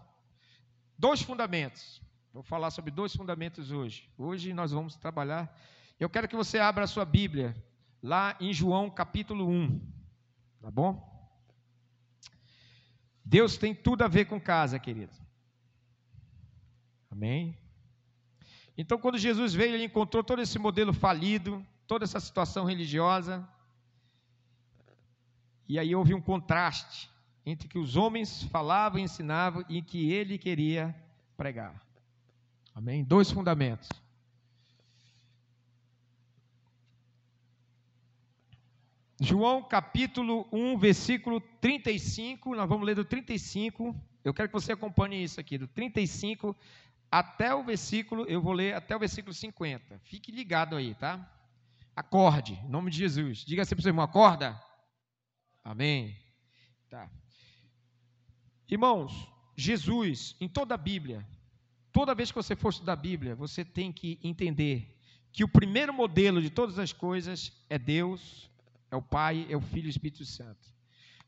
dois 0.99 1.22
fundamentos. 1.22 2.02
Vou 2.32 2.42
falar 2.42 2.72
sobre 2.72 2.90
dois 2.90 3.14
fundamentos 3.14 3.70
hoje. 3.70 4.11
Hoje 4.18 4.52
nós 4.52 4.72
vamos 4.72 4.96
trabalhar. 4.96 5.56
Eu 6.00 6.11
quero 6.11 6.26
que 6.26 6.34
você 6.34 6.58
abra 6.58 6.82
a 6.82 6.88
sua 6.88 7.04
Bíblia 7.04 7.54
lá 8.02 8.37
em 8.40 8.52
João 8.52 8.90
capítulo 8.90 9.49
1. 9.49 9.80
Tá 10.61 10.72
bom? 10.72 11.08
Deus 13.25 13.56
tem 13.56 13.72
tudo 13.72 14.02
a 14.02 14.08
ver 14.08 14.25
com 14.25 14.40
casa, 14.40 14.76
querido. 14.76 15.16
Amém? 17.12 17.56
Então, 18.76 18.99
quando 18.99 19.18
Jesus 19.18 19.54
veio, 19.54 19.75
ele 19.75 19.84
encontrou 19.84 20.25
todo 20.25 20.42
esse 20.42 20.58
modelo 20.58 20.92
falido, 20.92 21.64
toda 21.87 22.02
essa 22.02 22.18
situação 22.18 22.64
religiosa. 22.64 23.49
E 25.68 25.78
aí 25.78 25.94
houve 25.94 26.12
um 26.12 26.20
contraste 26.20 27.12
entre 27.44 27.68
que 27.68 27.78
os 27.78 27.96
homens 27.96 28.44
falavam 28.44 28.99
e 28.99 29.02
ensinavam 29.02 29.64
e 29.68 29.82
que 29.82 30.12
ele 30.12 30.38
queria 30.38 30.94
pregar. 31.37 31.80
Amém? 32.75 33.04
Dois 33.04 33.30
fundamentos. 33.30 33.88
João 39.20 39.62
capítulo 39.62 40.49
1, 40.50 40.78
versículo 40.78 41.40
35, 41.61 42.56
nós 42.56 42.68
vamos 42.68 42.87
ler 42.87 42.96
do 42.96 43.04
35. 43.04 43.94
Eu 44.25 44.34
quero 44.34 44.49
que 44.49 44.54
você 44.54 44.72
acompanhe 44.72 45.22
isso 45.22 45.38
aqui, 45.38 45.56
do 45.56 45.68
35 45.68 46.56
até 47.12 47.54
o 47.54 47.62
versículo, 47.62 48.25
eu 48.25 48.40
vou 48.40 48.54
ler 48.54 48.75
até 48.75 48.96
o 48.96 48.99
versículo 48.99 49.34
50. 49.34 49.99
Fique 49.99 50.32
ligado 50.32 50.75
aí, 50.75 50.94
tá? 50.94 51.30
Acorde, 51.94 52.54
em 52.54 52.68
nome 52.70 52.90
de 52.90 52.96
Jesus. 52.96 53.44
Diga 53.44 53.61
assim 53.61 53.75
para 53.75 53.80
o 53.80 53.82
seu 53.82 53.90
irmão: 53.90 54.02
acorda. 54.02 54.58
Amém. 55.62 56.16
Tá. 56.88 57.11
Irmãos, 58.73 59.29
Jesus, 59.55 60.35
em 60.41 60.49
toda 60.49 60.73
a 60.75 60.79
Bíblia, 60.79 61.26
toda 61.93 62.14
vez 62.14 62.31
que 62.31 62.37
você 62.37 62.57
for 62.57 62.71
estudar 62.71 62.95
a 62.95 62.97
Bíblia, 62.97 63.35
você 63.35 63.62
tem 63.62 63.93
que 63.93 64.19
entender 64.25 64.97
que 65.31 65.45
o 65.45 65.49
primeiro 65.49 65.93
modelo 65.93 66.41
de 66.41 66.49
todas 66.49 66.79
as 66.79 66.91
coisas 66.91 67.52
é 67.69 67.79
Deus 67.79 68.50
é 68.91 68.97
o 68.97 69.02
Pai, 69.02 69.47
é 69.50 69.55
o 69.55 69.61
Filho 69.61 69.85
e 69.85 69.88
o 69.88 69.91
Espírito 69.91 70.25
Santo. 70.25 70.73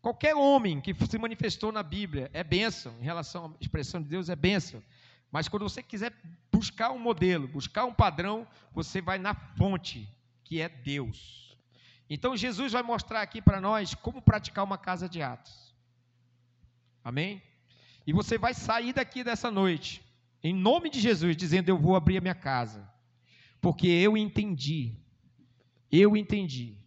Qualquer 0.00 0.34
homem 0.34 0.80
que 0.80 0.94
se 1.06 1.18
manifestou 1.18 1.70
na 1.70 1.82
Bíblia 1.82 2.30
é 2.32 2.42
bênção, 2.42 2.96
em 2.98 3.04
relação 3.04 3.44
à 3.44 3.50
expressão 3.60 4.00
de 4.00 4.08
Deus 4.08 4.30
é 4.30 4.36
bênção. 4.36 4.82
Mas 5.30 5.46
quando 5.46 5.68
você 5.68 5.82
quiser 5.82 6.14
buscar 6.50 6.92
um 6.92 6.98
modelo, 6.98 7.46
buscar 7.46 7.84
um 7.84 7.92
padrão, 7.92 8.48
você 8.72 9.02
vai 9.02 9.18
na 9.18 9.34
fonte, 9.34 10.08
que 10.44 10.62
é 10.62 10.68
Deus. 10.70 11.54
Então 12.08 12.34
Jesus 12.34 12.72
vai 12.72 12.82
mostrar 12.82 13.20
aqui 13.20 13.42
para 13.42 13.60
nós 13.60 13.94
como 13.94 14.22
praticar 14.22 14.64
uma 14.64 14.78
casa 14.78 15.06
de 15.06 15.20
atos. 15.20 15.73
Amém? 17.04 17.42
E 18.06 18.12
você 18.12 18.38
vai 18.38 18.54
sair 18.54 18.94
daqui 18.94 19.22
dessa 19.22 19.50
noite, 19.50 20.02
em 20.42 20.54
nome 20.54 20.88
de 20.88 20.98
Jesus, 20.98 21.36
dizendo: 21.36 21.68
Eu 21.68 21.78
vou 21.78 21.94
abrir 21.94 22.16
a 22.16 22.20
minha 22.22 22.34
casa, 22.34 22.90
porque 23.60 23.86
eu 23.86 24.16
entendi, 24.16 24.96
eu 25.92 26.16
entendi 26.16 26.78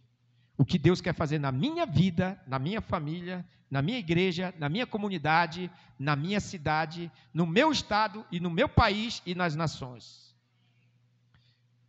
o 0.56 0.64
que 0.64 0.76
Deus 0.76 1.00
quer 1.00 1.14
fazer 1.14 1.38
na 1.38 1.52
minha 1.52 1.86
vida, 1.86 2.40
na 2.46 2.58
minha 2.58 2.80
família, 2.80 3.46
na 3.70 3.80
minha 3.80 3.98
igreja, 3.98 4.52
na 4.58 4.68
minha 4.68 4.86
comunidade, 4.86 5.70
na 5.96 6.16
minha 6.16 6.40
cidade, 6.40 7.10
no 7.32 7.46
meu 7.46 7.70
estado 7.70 8.26
e 8.30 8.40
no 8.40 8.50
meu 8.50 8.68
país 8.68 9.22
e 9.24 9.34
nas 9.36 9.54
nações. 9.54 10.34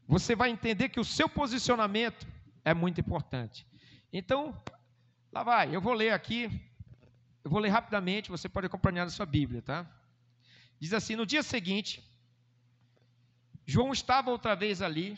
Você 0.08 0.36
vai 0.36 0.50
entender 0.50 0.90
que 0.90 1.00
o 1.00 1.06
seu 1.06 1.28
posicionamento 1.28 2.28
é 2.64 2.74
muito 2.74 3.00
importante. 3.00 3.66
Então, 4.12 4.60
lá 5.32 5.44
vai, 5.44 5.76
eu 5.76 5.82
vou 5.82 5.94
ler 5.94 6.12
aqui, 6.12 6.50
eu 7.50 7.52
vou 7.52 7.60
ler 7.60 7.70
rapidamente, 7.70 8.30
você 8.30 8.48
pode 8.48 8.68
acompanhar 8.68 9.06
na 9.06 9.10
sua 9.10 9.26
Bíblia, 9.26 9.60
tá? 9.60 9.80
Diz 10.80 10.94
assim: 10.94 11.16
no 11.16 11.26
dia 11.26 11.42
seguinte, 11.42 11.92
João 13.66 13.92
estava 13.92 14.30
outra 14.30 14.56
vez 14.56 14.84
ali, 14.84 15.18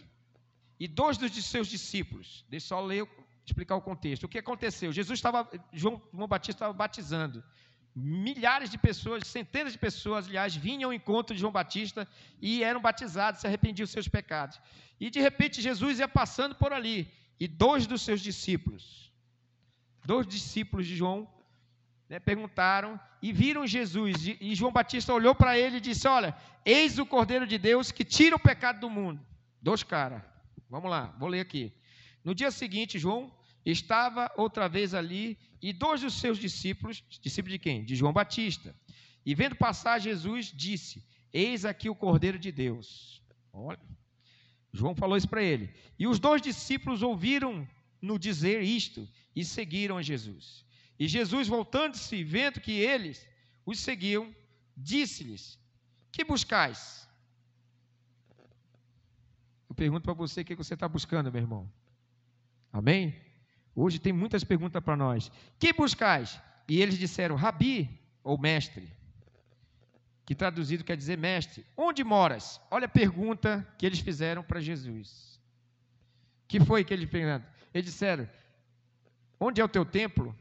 e 0.79 0.87
dois 0.87 1.17
dos 1.17 1.33
seus 1.45 1.67
discípulos, 1.67 2.45
deixa 2.47 2.67
eu 2.67 2.69
só 2.69 2.79
ler 2.79 3.05
explicar 3.45 3.75
o 3.75 3.81
contexto. 3.81 4.23
O 4.23 4.29
que 4.29 4.37
aconteceu? 4.37 4.93
Jesus 4.93 5.19
estava, 5.19 5.45
João, 5.73 6.01
João 6.13 6.25
Batista 6.25 6.59
estava 6.59 6.71
batizando. 6.71 7.43
Milhares 7.93 8.69
de 8.69 8.77
pessoas, 8.77 9.27
centenas 9.27 9.73
de 9.73 9.79
pessoas, 9.79 10.25
aliás, 10.25 10.55
vinham 10.55 10.89
ao 10.89 10.93
encontro 10.93 11.35
de 11.35 11.41
João 11.41 11.51
Batista 11.51 12.07
e 12.41 12.63
eram 12.63 12.81
batizados, 12.81 13.41
se 13.41 13.47
arrependiam 13.47 13.83
dos 13.83 13.91
seus 13.91 14.07
pecados. 14.07 14.57
E 15.01 15.09
de 15.09 15.19
repente 15.19 15.61
Jesus 15.61 15.99
ia 15.99 16.07
passando 16.07 16.55
por 16.55 16.71
ali, 16.71 17.11
e 17.37 17.45
dois 17.45 17.85
dos 17.85 18.03
seus 18.03 18.21
discípulos, 18.21 19.11
dois 20.05 20.25
discípulos 20.25 20.87
de 20.87 20.95
João, 20.95 21.27
né, 22.11 22.19
perguntaram 22.19 22.99
e 23.21 23.31
viram 23.31 23.65
Jesus. 23.65 24.27
E 24.27 24.53
João 24.53 24.73
Batista 24.73 25.13
olhou 25.13 25.33
para 25.33 25.57
ele 25.57 25.77
e 25.77 25.79
disse: 25.79 26.09
Olha, 26.09 26.35
eis 26.65 26.99
o 26.99 27.05
Cordeiro 27.05 27.47
de 27.47 27.57
Deus 27.57 27.89
que 27.89 28.03
tira 28.03 28.35
o 28.35 28.39
pecado 28.39 28.81
do 28.81 28.89
mundo. 28.89 29.25
Dois 29.61 29.81
caras. 29.81 30.21
Vamos 30.69 30.91
lá, 30.91 31.15
vou 31.17 31.29
ler 31.29 31.39
aqui. 31.39 31.71
No 32.21 32.35
dia 32.35 32.51
seguinte, 32.51 32.99
João 32.99 33.33
estava 33.65 34.29
outra 34.35 34.67
vez 34.67 34.93
ali 34.93 35.37
e 35.61 35.71
dois 35.71 36.01
dos 36.01 36.15
seus 36.15 36.37
discípulos, 36.37 37.01
discípulos 37.21 37.53
de 37.53 37.59
quem? 37.59 37.85
De 37.85 37.95
João 37.95 38.11
Batista. 38.11 38.75
E 39.25 39.33
vendo 39.33 39.55
passar 39.55 39.97
Jesus, 39.97 40.51
disse: 40.53 41.01
Eis 41.31 41.63
aqui 41.63 41.89
o 41.89 41.95
Cordeiro 41.95 42.37
de 42.37 42.51
Deus. 42.51 43.23
Olha, 43.53 43.79
João 44.73 44.93
falou 44.93 45.15
isso 45.15 45.29
para 45.29 45.41
ele. 45.41 45.73
E 45.97 46.05
os 46.05 46.19
dois 46.19 46.41
discípulos 46.41 47.01
ouviram 47.01 47.65
no 48.01 48.19
dizer 48.19 48.61
isto 48.63 49.07
e 49.33 49.45
seguiram 49.45 49.97
a 49.97 50.01
Jesus. 50.01 50.69
E 51.01 51.07
Jesus, 51.07 51.47
voltando-se, 51.47 52.23
vendo 52.23 52.61
que 52.61 52.73
eles 52.73 53.27
os 53.65 53.79
seguiam, 53.79 54.35
disse-lhes: 54.77 55.59
Que 56.11 56.23
buscais? 56.23 57.09
Eu 59.67 59.73
pergunto 59.73 60.03
para 60.03 60.13
você 60.13 60.41
o 60.41 60.45
que 60.45 60.53
você 60.53 60.75
está 60.75 60.87
buscando, 60.87 61.31
meu 61.31 61.41
irmão. 61.41 61.67
Amém? 62.71 63.19
Hoje 63.75 63.97
tem 63.97 64.13
muitas 64.13 64.43
perguntas 64.43 64.83
para 64.83 64.95
nós. 64.95 65.31
Que 65.57 65.73
buscais? 65.73 66.39
E 66.69 66.79
eles 66.79 66.99
disseram: 66.99 67.35
Rabi, 67.35 67.89
ou 68.23 68.37
mestre, 68.37 68.87
que 70.23 70.35
traduzido 70.35 70.83
quer 70.83 70.97
dizer 70.97 71.17
mestre. 71.17 71.65
Onde 71.75 72.03
moras? 72.03 72.61
Olha 72.69 72.85
a 72.85 72.87
pergunta 73.01 73.67
que 73.75 73.87
eles 73.87 74.01
fizeram 74.01 74.43
para 74.43 74.61
Jesus. 74.61 75.41
Que 76.47 76.59
foi 76.59 76.83
que 76.83 76.93
eles 76.93 77.09
perguntaram? 77.09 77.51
Eles 77.73 77.87
disseram: 77.87 78.29
Onde 79.39 79.59
é 79.59 79.63
o 79.63 79.67
teu 79.67 79.83
templo? 79.83 80.37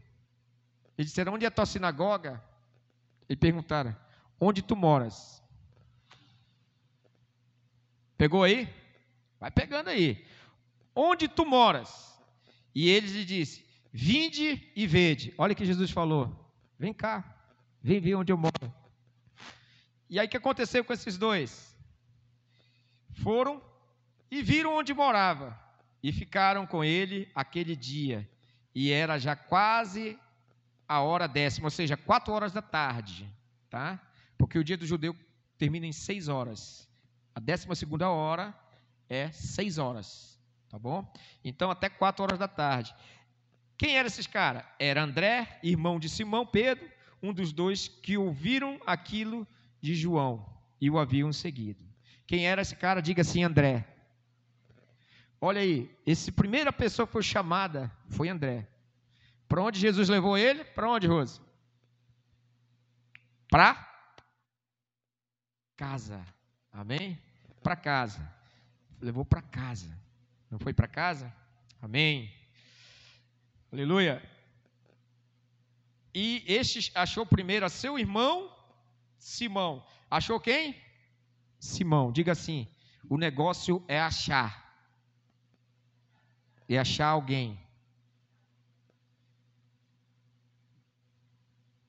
Eles 1.00 1.12
disseram: 1.12 1.33
Onde 1.33 1.47
é 1.47 1.49
a 1.49 1.50
tua 1.50 1.64
sinagoga? 1.64 2.45
E 3.26 3.35
perguntaram: 3.35 3.97
Onde 4.38 4.61
tu 4.61 4.76
moras? 4.76 5.42
Pegou 8.19 8.45
aí? 8.45 8.69
Vai 9.38 9.50
pegando 9.50 9.88
aí. 9.88 10.23
Onde 10.95 11.26
tu 11.26 11.47
moras? 11.47 12.21
E 12.75 12.90
eles 12.90 13.12
lhe 13.12 13.25
disse: 13.25 13.64
Vinde 13.90 14.71
e 14.76 14.87
vede. 14.87 15.33
Olha 15.38 15.54
o 15.54 15.57
que 15.57 15.64
Jesus 15.64 15.90
falou. 15.90 16.52
Vem 16.78 16.92
cá. 16.92 17.25
Vem 17.83 17.99
ver 17.99 18.16
onde 18.16 18.30
eu 18.30 18.37
moro. 18.37 18.75
E 20.11 20.21
aí 20.21 20.26
o 20.26 20.30
que 20.30 20.37
aconteceu 20.37 20.85
com 20.85 20.92
esses 20.92 21.16
dois? 21.16 21.75
Foram 23.23 23.62
e 24.30 24.42
viram 24.42 24.76
onde 24.76 24.92
morava 24.92 25.59
e 26.02 26.12
ficaram 26.12 26.66
com 26.66 26.85
ele 26.85 27.26
aquele 27.35 27.75
dia. 27.75 28.28
E 28.75 28.92
era 28.92 29.19
já 29.19 29.35
quase 29.35 30.19
a 30.90 31.00
hora 31.02 31.28
décima, 31.28 31.68
ou 31.68 31.70
seja, 31.70 31.97
quatro 31.97 32.35
horas 32.35 32.50
da 32.52 32.61
tarde, 32.61 33.32
tá? 33.70 33.97
Porque 34.37 34.59
o 34.59 34.64
dia 34.64 34.76
do 34.76 34.85
judeu 34.85 35.14
termina 35.56 35.87
em 35.87 35.92
seis 35.92 36.26
horas. 36.26 36.90
A 37.32 37.38
décima 37.38 37.76
segunda 37.76 38.11
hora 38.11 38.52
é 39.09 39.30
seis 39.30 39.78
horas, 39.78 40.37
tá 40.68 40.76
bom? 40.76 41.09
Então 41.44 41.70
até 41.70 41.88
quatro 41.88 42.25
horas 42.25 42.40
da 42.40 42.49
tarde. 42.49 42.92
Quem 43.78 43.97
eram 43.97 44.09
esses 44.09 44.26
caras? 44.26 44.64
Era 44.80 45.04
André, 45.04 45.61
irmão 45.62 46.00
de 46.00 46.09
Simão 46.09 46.44
Pedro, 46.44 46.90
um 47.23 47.32
dos 47.32 47.52
dois 47.52 47.87
que 47.87 48.18
ouviram 48.18 48.80
aquilo 48.85 49.47
de 49.80 49.94
João 49.94 50.44
e 50.80 50.90
o 50.90 50.99
haviam 50.99 51.32
seguido. 51.32 51.85
Quem 52.26 52.49
era 52.49 52.62
esse 52.62 52.75
cara? 52.75 53.00
Diga 53.00 53.23
assim, 53.23 53.44
André. 53.44 53.87
Olha 55.40 55.61
aí, 55.61 55.88
essa 56.04 56.32
primeira 56.32 56.73
pessoa 56.73 57.06
que 57.06 57.12
foi 57.12 57.23
chamada 57.23 57.92
foi 58.09 58.28
André. 58.28 58.66
Para 59.50 59.64
onde 59.64 59.80
Jesus 59.80 60.09
levou 60.09 60.38
ele? 60.38 60.62
Para 60.62 60.88
onde, 60.88 61.09
Rose? 61.09 61.40
Para 63.50 63.75
casa. 65.76 66.25
Amém? 66.73 67.21
Para 67.61 67.75
casa. 67.75 68.33
Levou 69.00 69.25
para 69.25 69.42
casa. 69.42 69.92
Não 70.49 70.61
foi 70.61 70.73
para 70.73 70.87
casa? 70.87 71.35
Amém. 71.83 72.33
Aleluia. 73.73 74.23
E 76.14 76.45
este 76.47 76.92
achou 76.95 77.26
primeiro 77.26 77.67
a 77.67 77.69
seu 77.69 77.99
irmão 77.99 78.56
Simão. 79.19 79.84
Achou 80.08 80.39
quem? 80.39 80.80
Simão. 81.58 82.13
Diga 82.13 82.30
assim: 82.30 82.69
o 83.08 83.19
negócio 83.19 83.84
é 83.89 84.00
achar 84.00 84.73
e 86.69 86.78
achar 86.78 87.08
alguém. 87.08 87.58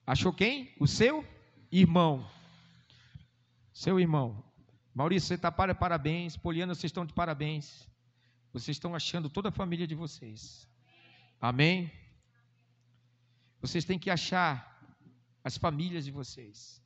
Achou 0.06 0.34
quem? 0.34 0.74
O 0.80 0.88
seu 0.88 1.26
irmão. 1.72 2.30
Seu 3.74 4.00
irmão. 4.00 4.44
Maurício, 4.94 5.28
você 5.28 5.36
está 5.36 5.52
para 5.52 5.74
parabéns. 5.74 6.36
Poliana, 6.36 6.76
vocês 6.76 6.90
estão 6.90 7.06
de 7.06 7.14
parabéns. 7.14 7.88
Vocês 8.52 8.76
estão 8.76 8.94
achando 8.94 9.30
toda 9.30 9.50
a 9.50 9.52
família 9.52 9.88
de 9.88 9.96
vocês. 9.96 10.68
Amém? 11.40 11.92
Vocês 13.62 13.86
têm 13.86 13.98
que 13.98 14.10
achar 14.10 14.68
as 15.44 15.58
famílias 15.58 16.06
de 16.06 16.12
vocês. 16.12 16.84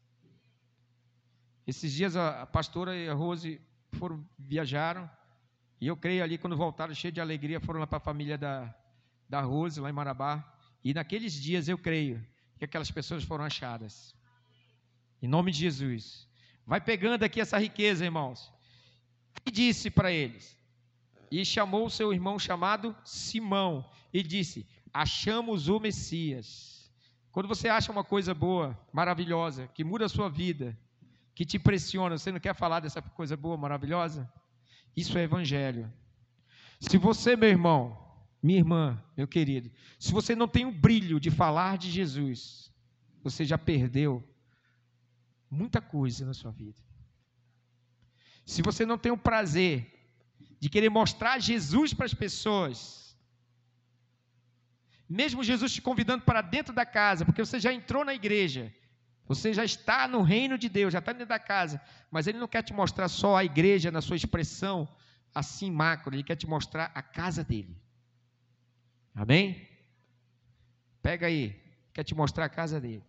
Esses 1.65 1.91
dias 1.91 2.15
a 2.15 2.45
pastora 2.45 2.95
e 2.95 3.10
a 3.10 3.13
Rose 3.13 3.60
foram 3.93 4.23
viajaram 4.38 5.10
e 5.80 5.88
eu 5.88 5.97
creio 5.97 6.23
ali, 6.23 6.38
quando 6.38 6.56
voltaram, 6.56 6.93
cheio 6.93 7.12
de 7.12 7.19
alegria, 7.19 7.60
foram 7.60 7.80
lá 7.80 7.88
para 7.88 7.97
a 7.97 8.01
família 8.01 8.38
da, 8.38 8.73
da 9.28 9.41
Rose, 9.41 9.80
lá 9.80 9.89
em 9.89 9.93
Marabá. 9.93 10.43
E 10.84 10.93
naqueles 10.93 11.34
dias 11.34 11.67
eu 11.67 11.78
creio 11.78 12.25
que 12.65 12.71
aquelas 12.71 12.91
pessoas 12.91 13.23
foram 13.23 13.43
achadas. 13.43 14.15
Em 15.21 15.28
nome 15.28 15.51
de 15.51 15.60
Jesus. 15.60 16.28
Vai 16.65 16.82
pegando 16.82 17.23
aqui 17.23 17.39
essa 17.39 17.58
riqueza, 17.58 18.04
irmãos. 18.04 18.51
E 19.45 19.51
disse 19.51 19.89
para 19.89 20.12
eles: 20.12 20.58
E 21.30 21.45
chamou 21.45 21.86
o 21.86 21.89
seu 21.89 22.12
irmão 22.12 22.39
chamado 22.39 22.95
Simão, 23.04 23.88
e 24.12 24.23
disse: 24.23 24.67
Achamos 24.93 25.67
o 25.67 25.80
Messias. 25.80 26.91
Quando 27.32 27.47
você 27.47 27.67
acha 27.67 27.91
uma 27.91 28.04
coisa 28.04 28.34
boa, 28.34 28.78
maravilhosa, 28.91 29.67
que 29.73 29.84
muda 29.84 30.06
a 30.06 30.10
sua 30.10 30.30
vida, 30.30 30.78
que 31.36 31.45
te 31.45 31.58
impressiona, 31.58 32.17
você 32.17 32.32
não 32.32 32.39
quer 32.39 32.56
falar 32.56 32.80
dessa 32.80 33.01
coisa 33.01 33.36
boa, 33.36 33.58
maravilhosa? 33.58 34.32
Isso 34.95 35.17
é 35.17 35.23
evangelho. 35.23 35.91
Se 36.80 36.97
você, 36.97 37.36
meu 37.36 37.49
irmão, 37.49 38.04
minha 38.45 38.60
irmã, 38.60 39.03
meu 39.17 39.27
querido, 39.27 39.71
se 39.99 40.12
você 40.12 40.36
não 40.36 40.47
tem 40.47 40.65
o 40.65 40.71
brilho 40.71 41.19
de 41.19 41.31
falar 41.31 41.79
de 41.79 41.89
Jesus, 41.89 42.71
você 43.23 43.43
já 43.43 43.58
perdeu 43.58 44.23
muita 45.49 45.81
coisa 45.81 46.23
na 46.27 46.34
sua 46.34 46.51
vida. 46.51 46.79
Se 48.45 48.62
você 48.62 48.86
não 48.86 48.99
tem 48.99 49.12
o 49.12 49.17
prazer 49.17 49.91
de 50.60 50.69
querer 50.69 50.89
mostrar 50.89 51.39
Jesus 51.39 51.91
para 51.91 52.05
as 52.05 52.13
pessoas, 52.13 53.17
mesmo 55.10 55.43
Jesus 55.43 55.73
te 55.73 55.81
convidando 55.81 56.23
para 56.23 56.41
dentro 56.41 56.71
da 56.71 56.86
casa, 56.86 57.25
porque 57.25 57.43
você 57.43 57.60
já 57.60 57.73
entrou 57.73 58.05
na 58.05 58.13
igreja, 58.13 58.71
você 59.27 59.55
já 59.55 59.65
está 59.65 60.08
no 60.08 60.21
reino 60.21 60.55
de 60.55 60.69
Deus, 60.69 60.93
já 60.93 60.99
está 60.99 61.13
dentro 61.13 61.29
da 61.29 61.39
casa, 61.39 61.81
mas 62.12 62.27
Ele 62.27 62.38
não 62.38 62.47
quer 62.47 62.62
te 62.62 62.73
mostrar 62.73 63.08
só 63.08 63.36
a 63.38 63.43
igreja 63.43 63.89
na 63.89 64.01
sua 64.01 64.15
expressão 64.15 64.88
assim 65.34 65.71
macro, 65.71 66.13
Ele 66.13 66.23
quer 66.23 66.36
te 66.36 66.45
mostrar 66.45 66.91
a 66.93 67.01
casa 67.01 67.43
dele. 67.43 67.75
Amém? 69.15 69.65
Pega 71.01 71.28
aí, 71.28 71.56
quer 71.93 72.04
te 72.04 72.13
mostrar 72.13 72.45
a 72.45 72.49
casa 72.49 72.82
dele. 72.82 73.04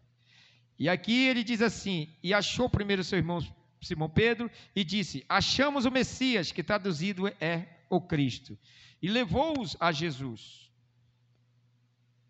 E 0.79 0.89
aqui 0.89 1.27
ele 1.27 1.43
diz 1.43 1.61
assim: 1.61 2.15
E 2.23 2.33
achou 2.33 2.71
primeiro 2.71 3.03
seu 3.03 3.19
irmão 3.19 3.41
Simão 3.81 4.09
Pedro 4.09 4.51
e 4.75 4.85
disse: 4.85 5.25
Achamos 5.29 5.85
o 5.85 5.91
Messias, 5.91 6.53
que 6.53 6.63
traduzido 6.63 7.27
é 7.41 7.67
o 7.91 8.01
Cristo. 8.01 8.57
E 9.03 9.09
levou-os 9.09 9.77
a 9.81 9.93
Jesus. 9.93 10.71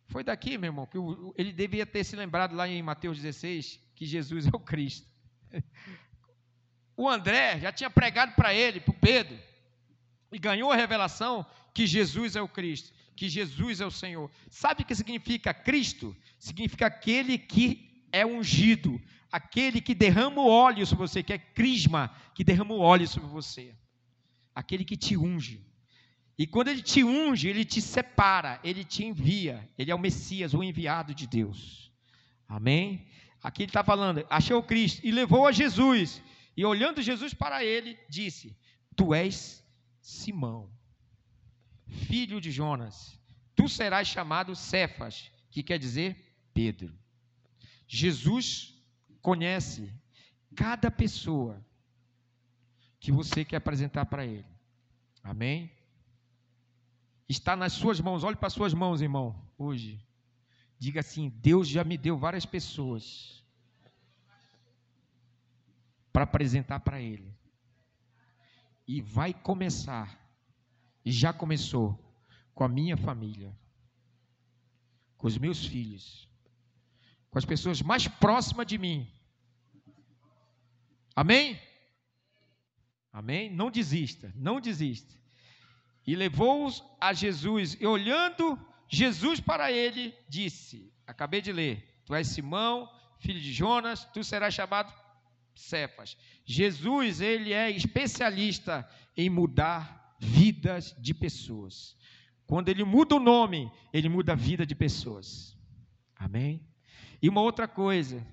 Foi 0.09 0.23
daqui, 0.23 0.57
meu 0.57 0.69
irmão, 0.69 0.87
que 0.87 0.99
ele 1.37 1.53
devia 1.53 1.85
ter 1.85 2.05
se 2.05 2.17
lembrado 2.17 2.55
lá 2.55 2.69
em 2.69 2.83
Mateus 2.83 3.21
16 3.21 3.81
que 3.95 4.07
Jesus 4.07 4.47
é 4.47 4.51
o 4.55 4.61
Cristo. 4.61 5.09
O 6.99 7.11
André 7.11 7.61
já 7.61 7.71
tinha 7.71 7.91
pregado 7.91 8.35
para 8.35 8.55
ele, 8.55 8.81
para 8.81 8.95
Pedro, 8.95 9.39
e 10.33 10.39
ganhou 10.39 10.73
a 10.73 10.77
revelação 10.77 11.45
que 11.75 11.87
Jesus 11.87 12.37
é 12.37 12.41
o 12.41 12.49
Cristo, 12.49 12.91
que 13.17 13.29
Jesus 13.29 13.81
é 13.81 13.87
o 13.87 13.91
Senhor. 13.91 14.31
Sabe 14.51 14.83
o 14.83 14.87
que 14.87 14.95
significa 14.95 15.55
Cristo? 15.55 16.15
Significa 16.39 16.87
aquele 16.87 17.39
que 17.39 18.05
é 18.13 18.25
ungido, 18.27 19.01
aquele 19.33 19.81
que 19.81 19.95
derrama 19.95 20.43
o 20.43 20.49
óleo 20.49 20.87
sobre 20.87 21.07
você, 21.09 21.23
que 21.23 21.33
é 21.33 21.39
crisma, 21.39 22.15
que 22.35 22.45
derrama 22.45 22.75
o 22.75 22.81
óleo 22.81 23.09
sobre 23.09 23.29
você, 23.29 23.75
aquele 24.55 24.85
que 24.85 24.97
te 24.97 25.17
unge. 25.17 25.65
E 26.39 26.47
quando 26.47 26.69
ele 26.69 26.83
te 26.83 27.03
unge, 27.03 27.49
ele 27.49 27.65
te 27.65 27.81
separa, 27.81 28.61
ele 28.63 28.85
te 28.85 29.05
envia. 29.05 29.67
Ele 29.79 29.91
é 29.91 29.95
o 29.95 29.99
Messias, 29.99 30.53
o 30.53 30.63
enviado 30.63 31.15
de 31.15 31.27
Deus. 31.27 31.91
Amém? 32.47 33.07
Aqui 33.43 33.63
ele 33.63 33.71
está 33.71 33.83
falando, 33.83 34.25
achou 34.29 34.63
Cristo 34.63 35.01
e 35.05 35.11
levou 35.11 35.47
a 35.47 35.53
Jesus. 35.53 36.23
E 36.55 36.65
olhando 36.65 37.01
Jesus 37.01 37.33
para 37.33 37.65
ele, 37.65 37.99
disse: 38.09 38.55
Tu 38.95 39.15
és 39.15 39.65
Simão, 40.01 40.71
filho 41.87 42.41
de 42.41 42.51
Jonas. 42.51 43.19
Tu 43.55 43.69
serás 43.69 44.09
chamado 44.09 44.55
Cefas, 44.55 45.31
que 45.51 45.63
quer 45.63 45.79
dizer 45.79 46.17
Pedro. 46.53 46.93
Jesus 47.87 48.75
conhece 49.23 49.93
cada 50.55 50.91
pessoa 50.91 51.65
que 52.99 53.13
você 53.13 53.45
quer 53.45 53.57
apresentar 53.57 54.07
para 54.07 54.27
ele. 54.27 54.47
Amém? 55.23 55.77
está 57.29 57.57
nas 57.57 57.73
suas 57.73 58.01
mãos. 58.01 58.25
Olhe 58.25 58.37
para 58.37 58.47
as 58.47 58.53
suas 58.53 58.73
mãos, 58.73 59.01
irmão, 59.01 59.35
hoje. 59.59 60.01
Diga 60.79 61.01
assim: 61.01 61.29
Deus 61.29 61.69
já 61.69 61.85
me 61.85 61.97
deu 61.97 62.17
várias 62.17 62.47
pessoas 62.47 63.45
para 66.13 66.25
apresentar 66.25 66.81
para 66.81 67.01
Ele. 67.01 67.35
E 68.87 69.01
vai 69.01 69.35
começar, 69.35 70.26
já 71.13 71.33
começou, 71.33 71.99
com 72.55 72.65
a 72.65 72.69
minha 72.69 72.97
família, 72.97 73.55
com 75.17 75.27
os 75.27 75.37
meus 75.37 75.65
filhos, 75.65 76.29
com 77.31 77.39
as 77.39 77.45
pessoas 77.45 77.83
mais 77.83 78.09
próximas 78.09 78.67
de 78.67 78.79
mim. 78.79 79.07
Amém? 81.15 81.61
Amém? 83.13 83.51
Não 83.51 83.71
desista, 83.71 84.33
não 84.35 84.61
desista. 84.61 85.15
E 86.07 86.15
levou-os 86.15 86.83
a 87.01 87.13
Jesus, 87.13 87.77
e 87.81 87.87
olhando 87.87 88.59
Jesus 88.89 89.41
para 89.41 89.71
ele, 89.71 90.15
disse: 90.29 90.93
Acabei 91.07 91.41
de 91.41 91.53
ler, 91.53 92.03
tu 92.05 92.15
és 92.15 92.29
Simão, 92.29 92.91
filho 93.19 93.41
de 93.41 93.53
Jonas, 93.53 94.05
tu 94.13 94.25
serás 94.25 94.55
chamado 94.55 94.93
Cefas. 95.55 96.17
Jesus, 96.45 97.21
ele 97.21 97.53
é 97.53 97.71
especialista 97.71 98.89
em 99.17 99.29
mudar 99.29 100.06
vidas 100.19 100.95
de 100.99 101.15
pessoas. 101.15 101.97
Quando 102.47 102.69
ele 102.69 102.85
muda 102.85 103.17
o 103.17 103.21
nome, 103.21 103.71
ele 103.93 104.09
muda 104.09 104.33
a 104.33 104.37
vida 104.37 104.65
de 104.65 104.75
pessoas. 104.75 105.57
Amém? 106.15 106.67
E 107.21 107.29
uma 107.29 107.41
outra 107.41 107.67
coisa, 107.67 108.25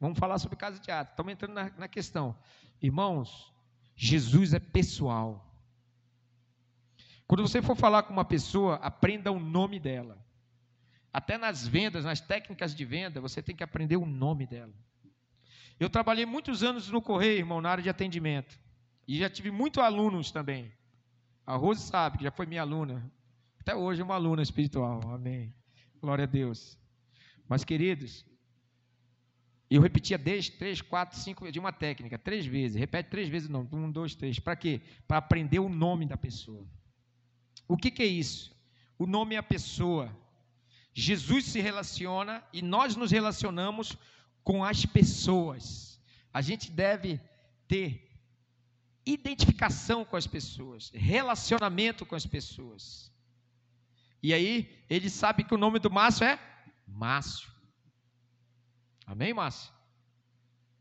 vamos 0.00 0.18
falar 0.18 0.38
sobre 0.38 0.56
casa 0.56 0.78
de 0.78 0.90
ato. 0.90 1.10
Estamos 1.10 1.32
entrando 1.32 1.54
na, 1.54 1.70
na 1.76 1.88
questão. 1.88 2.36
Irmãos, 2.80 3.52
Jesus 3.96 4.54
é 4.54 4.60
pessoal. 4.60 5.44
Quando 7.26 7.42
você 7.42 7.60
for 7.60 7.76
falar 7.76 8.04
com 8.04 8.12
uma 8.12 8.24
pessoa, 8.24 8.76
aprenda 8.76 9.30
o 9.32 9.40
nome 9.40 9.78
dela. 9.78 10.24
Até 11.12 11.36
nas 11.36 11.66
vendas, 11.66 12.04
nas 12.04 12.20
técnicas 12.20 12.74
de 12.74 12.84
venda, 12.84 13.20
você 13.20 13.42
tem 13.42 13.56
que 13.56 13.64
aprender 13.64 13.96
o 13.96 14.06
nome 14.06 14.46
dela. 14.46 14.72
Eu 15.80 15.90
trabalhei 15.90 16.24
muitos 16.24 16.62
anos 16.62 16.90
no 16.90 17.02
Correio, 17.02 17.38
irmão, 17.38 17.60
na 17.60 17.70
área 17.70 17.82
de 17.82 17.90
atendimento. 17.90 18.58
E 19.06 19.18
já 19.18 19.28
tive 19.28 19.50
muitos 19.50 19.82
alunos 19.82 20.30
também. 20.30 20.72
A 21.48 21.56
Rose 21.56 21.80
sabe, 21.80 22.18
que 22.18 22.24
já 22.24 22.30
foi 22.30 22.44
minha 22.44 22.60
aluna. 22.60 23.10
Até 23.58 23.74
hoje 23.74 24.02
é 24.02 24.04
uma 24.04 24.16
aluna 24.16 24.42
espiritual. 24.42 25.00
Amém. 25.10 25.50
Glória 25.98 26.24
a 26.24 26.26
Deus. 26.26 26.78
Mas, 27.48 27.64
queridos, 27.64 28.22
eu 29.70 29.80
repetia 29.80 30.18
10, 30.18 30.50
3, 30.50 30.82
4, 30.82 31.18
5 31.18 31.50
de 31.50 31.58
uma 31.58 31.72
técnica, 31.72 32.18
três 32.18 32.44
vezes. 32.44 32.76
Repete 32.76 33.08
três 33.08 33.30
vezes 33.30 33.48
o 33.48 33.52
nome. 33.52 33.66
Um, 33.72 33.90
dois, 33.90 34.14
três. 34.14 34.38
Para 34.38 34.54
quê? 34.56 34.82
Para 35.06 35.16
aprender 35.16 35.58
o 35.58 35.70
nome 35.70 36.04
da 36.04 36.18
pessoa. 36.18 36.66
O 37.66 37.78
que, 37.78 37.90
que 37.90 38.02
é 38.02 38.06
isso? 38.06 38.54
O 38.98 39.06
nome 39.06 39.34
é 39.34 39.38
a 39.38 39.42
pessoa. 39.42 40.14
Jesus 40.92 41.46
se 41.46 41.62
relaciona 41.62 42.44
e 42.52 42.60
nós 42.60 42.94
nos 42.94 43.10
relacionamos 43.10 43.96
com 44.44 44.62
as 44.62 44.84
pessoas. 44.84 45.98
A 46.30 46.42
gente 46.42 46.70
deve 46.70 47.18
ter 47.66 48.07
identificação 49.12 50.04
com 50.04 50.16
as 50.16 50.26
pessoas, 50.26 50.90
relacionamento 50.94 52.04
com 52.04 52.14
as 52.14 52.26
pessoas. 52.26 53.10
E 54.22 54.34
aí, 54.34 54.84
ele 54.90 55.08
sabe 55.08 55.44
que 55.44 55.54
o 55.54 55.58
nome 55.58 55.78
do 55.78 55.90
Márcio 55.90 56.24
é 56.24 56.38
Márcio. 56.86 57.50
Amém, 59.06 59.32
Márcio? 59.32 59.72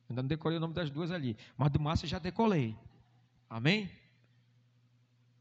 Ainda 0.10 0.22
não 0.22 0.28
decorei 0.28 0.58
o 0.58 0.62
nome 0.62 0.74
das 0.74 0.90
duas 0.90 1.12
ali, 1.12 1.38
mas 1.58 1.72
do 1.72 1.80
Márcio 1.80 2.08
já 2.08 2.20
decolei. 2.20 2.76
Amém? 3.50 3.90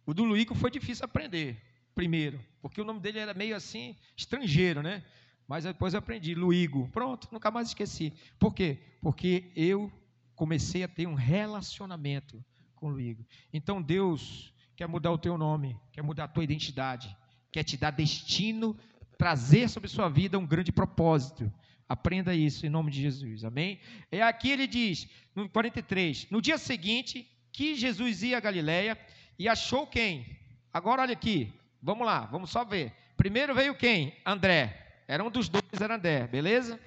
O 0.05 0.15
do 0.15 0.25
Luíco 0.25 0.55
foi 0.55 0.71
difícil 0.71 1.05
aprender, 1.05 1.61
primeiro, 1.95 2.41
porque 2.63 2.81
o 2.81 2.85
nome 2.85 3.01
dele 3.01 3.19
era 3.19 3.35
meio 3.35 3.57
assim, 3.57 3.97
estrangeiro, 4.17 4.83
né? 4.83 5.05
Mas 5.49 5.65
depois 5.65 5.95
eu 5.95 5.99
aprendi, 5.99 6.35
Luigo. 6.35 6.89
Pronto, 6.89 7.29
nunca 7.33 7.51
mais 7.51 7.69
esqueci. 7.69 8.13
Por 8.39 8.55
quê? 8.55 8.79
Porque 9.01 9.51
eu 9.57 9.91
comecei 10.35 10.83
a 10.83 10.89
ter 10.89 11.07
um 11.07 11.15
relacionamento 11.15 12.45
com 12.87 12.91
o 12.91 12.93
Luigo. 12.93 13.27
Então 13.53 13.83
Deus 13.83 14.55
quer 14.77 14.87
mudar 14.87 15.11
o 15.11 15.19
teu 15.19 15.37
nome, 15.37 15.77
quer 15.91 16.03
mudar 16.03 16.25
a 16.25 16.29
tua 16.29 16.45
identidade, 16.45 17.15
quer 17.51 17.65
te 17.65 17.77
dar 17.77 17.91
destino, 17.91 18.77
trazer 19.19 19.69
sobre 19.69 19.89
sua 19.89 20.09
vida 20.09 20.39
um 20.39 20.47
grande 20.47 20.71
propósito. 20.71 21.53
Aprenda 21.89 22.35
isso 22.35 22.65
em 22.65 22.69
nome 22.69 22.91
de 22.91 23.03
Jesus, 23.03 23.45
amém? 23.45 23.81
É 24.11 24.23
aqui 24.23 24.51
ele 24.51 24.67
diz, 24.67 25.09
no 25.35 25.49
43, 25.49 26.31
no 26.31 26.41
dia 26.41 26.59
seguinte, 26.59 27.29
que 27.53 27.75
Jesus 27.75 28.23
ia 28.23 28.37
a 28.37 28.41
Galiléia 28.41 28.99
e 29.39 29.49
achou 29.49 29.87
quem? 29.87 30.25
Agora 30.73 31.03
olha 31.03 31.13
aqui, 31.13 31.53
vamos 31.83 32.07
lá, 32.07 32.21
vamos 32.27 32.51
só 32.51 32.65
ver. 32.65 32.93
Primeiro 33.17 33.55
veio 33.55 33.75
quem? 33.75 34.13
André. 34.25 35.03
Era 35.09 35.25
um 35.25 35.31
dos 35.31 35.49
dois, 35.49 35.65
era 35.81 35.97
André, 35.97 36.27
beleza? 36.27 36.79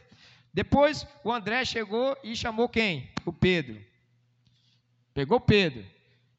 Depois 0.53 1.05
o 1.23 1.31
André 1.31 1.65
chegou 1.65 2.15
e 2.23 2.35
chamou 2.35 2.69
quem? 2.69 3.09
O 3.25 3.33
Pedro. 3.33 3.88
Pegou 5.13 5.39
Pedro. 5.39 5.85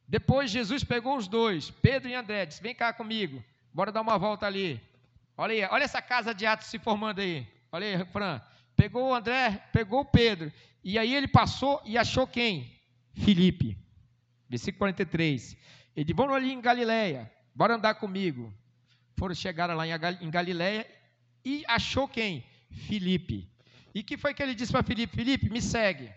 Depois 0.07 0.51
Jesus 0.51 0.83
pegou 0.83 1.17
os 1.17 1.29
dois, 1.29 1.71
Pedro 1.71 2.09
e 2.09 2.15
André, 2.15 2.45
disse: 2.47 2.63
Vem 2.63 2.75
cá 2.75 2.93
comigo, 2.93 3.43
bora 3.73 3.93
dar 3.93 4.01
uma 4.01 4.19
volta 4.19 4.47
ali. 4.47 4.81
Olha 5.37 5.55
aí, 5.55 5.71
olha 5.71 5.85
essa 5.85 6.03
casa 6.03 6.35
de 6.35 6.45
atos 6.45 6.67
se 6.67 6.79
formando 6.79 7.21
aí. 7.21 7.47
Olha 7.73 7.87
aí, 7.87 8.05
Fran. 8.07 8.41
Pegou 8.77 9.11
o 9.11 9.15
André, 9.15 9.63
pegou 9.73 10.01
o 10.01 10.05
Pedro. 10.05 10.53
E 10.83 10.99
aí 10.99 11.15
ele 11.15 11.29
passou 11.29 11.81
e 11.85 11.97
achou 11.97 12.27
quem? 12.27 12.77
Felipe. 13.15 13.79
Versículo 14.49 14.81
43. 14.81 15.57
Ele 15.95 16.05
disse: 16.05 16.17
Vamos 16.17 16.35
ali 16.35 16.53
em 16.53 16.61
Galileia, 16.61 17.31
bora 17.55 17.77
andar 17.77 17.95
comigo. 17.95 18.53
Foram 19.17 19.35
chegar 19.35 19.73
lá 19.75 19.87
em 19.87 20.31
Galileia 20.31 20.87
e 21.45 21.65
achou 21.69 22.09
quem? 22.09 22.45
Filipe. 22.71 23.49
E 23.95 24.03
que 24.03 24.17
foi 24.17 24.33
que 24.33 24.43
ele 24.43 24.55
disse 24.55 24.73
para 24.73 24.83
Filipe? 24.83 25.17
Filipe, 25.17 25.51
me 25.51 25.61
segue. 25.61 26.13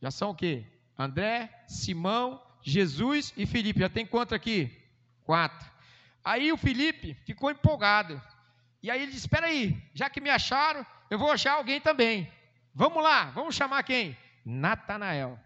Já 0.00 0.10
são 0.10 0.30
o 0.30 0.34
quê? 0.34 0.64
André, 0.98 1.48
Simão, 1.68 2.42
Jesus 2.62 3.32
e 3.36 3.46
Filipe. 3.46 3.80
Já 3.80 3.88
tem 3.88 4.04
quanto 4.04 4.34
aqui? 4.34 4.70
Quatro. 5.24 5.70
Aí 6.24 6.52
o 6.52 6.56
Filipe 6.56 7.14
ficou 7.24 7.50
empolgado. 7.50 8.20
E 8.82 8.90
aí 8.90 9.02
ele 9.02 9.12
disse: 9.12 9.26
Espera 9.26 9.46
aí, 9.46 9.80
já 9.94 10.10
que 10.10 10.20
me 10.20 10.28
acharam, 10.28 10.84
eu 11.08 11.18
vou 11.18 11.30
achar 11.30 11.52
alguém 11.52 11.80
também. 11.80 12.30
Vamos 12.74 13.02
lá, 13.02 13.30
vamos 13.30 13.54
chamar 13.54 13.82
quem? 13.82 14.16
Natanael. 14.44 15.38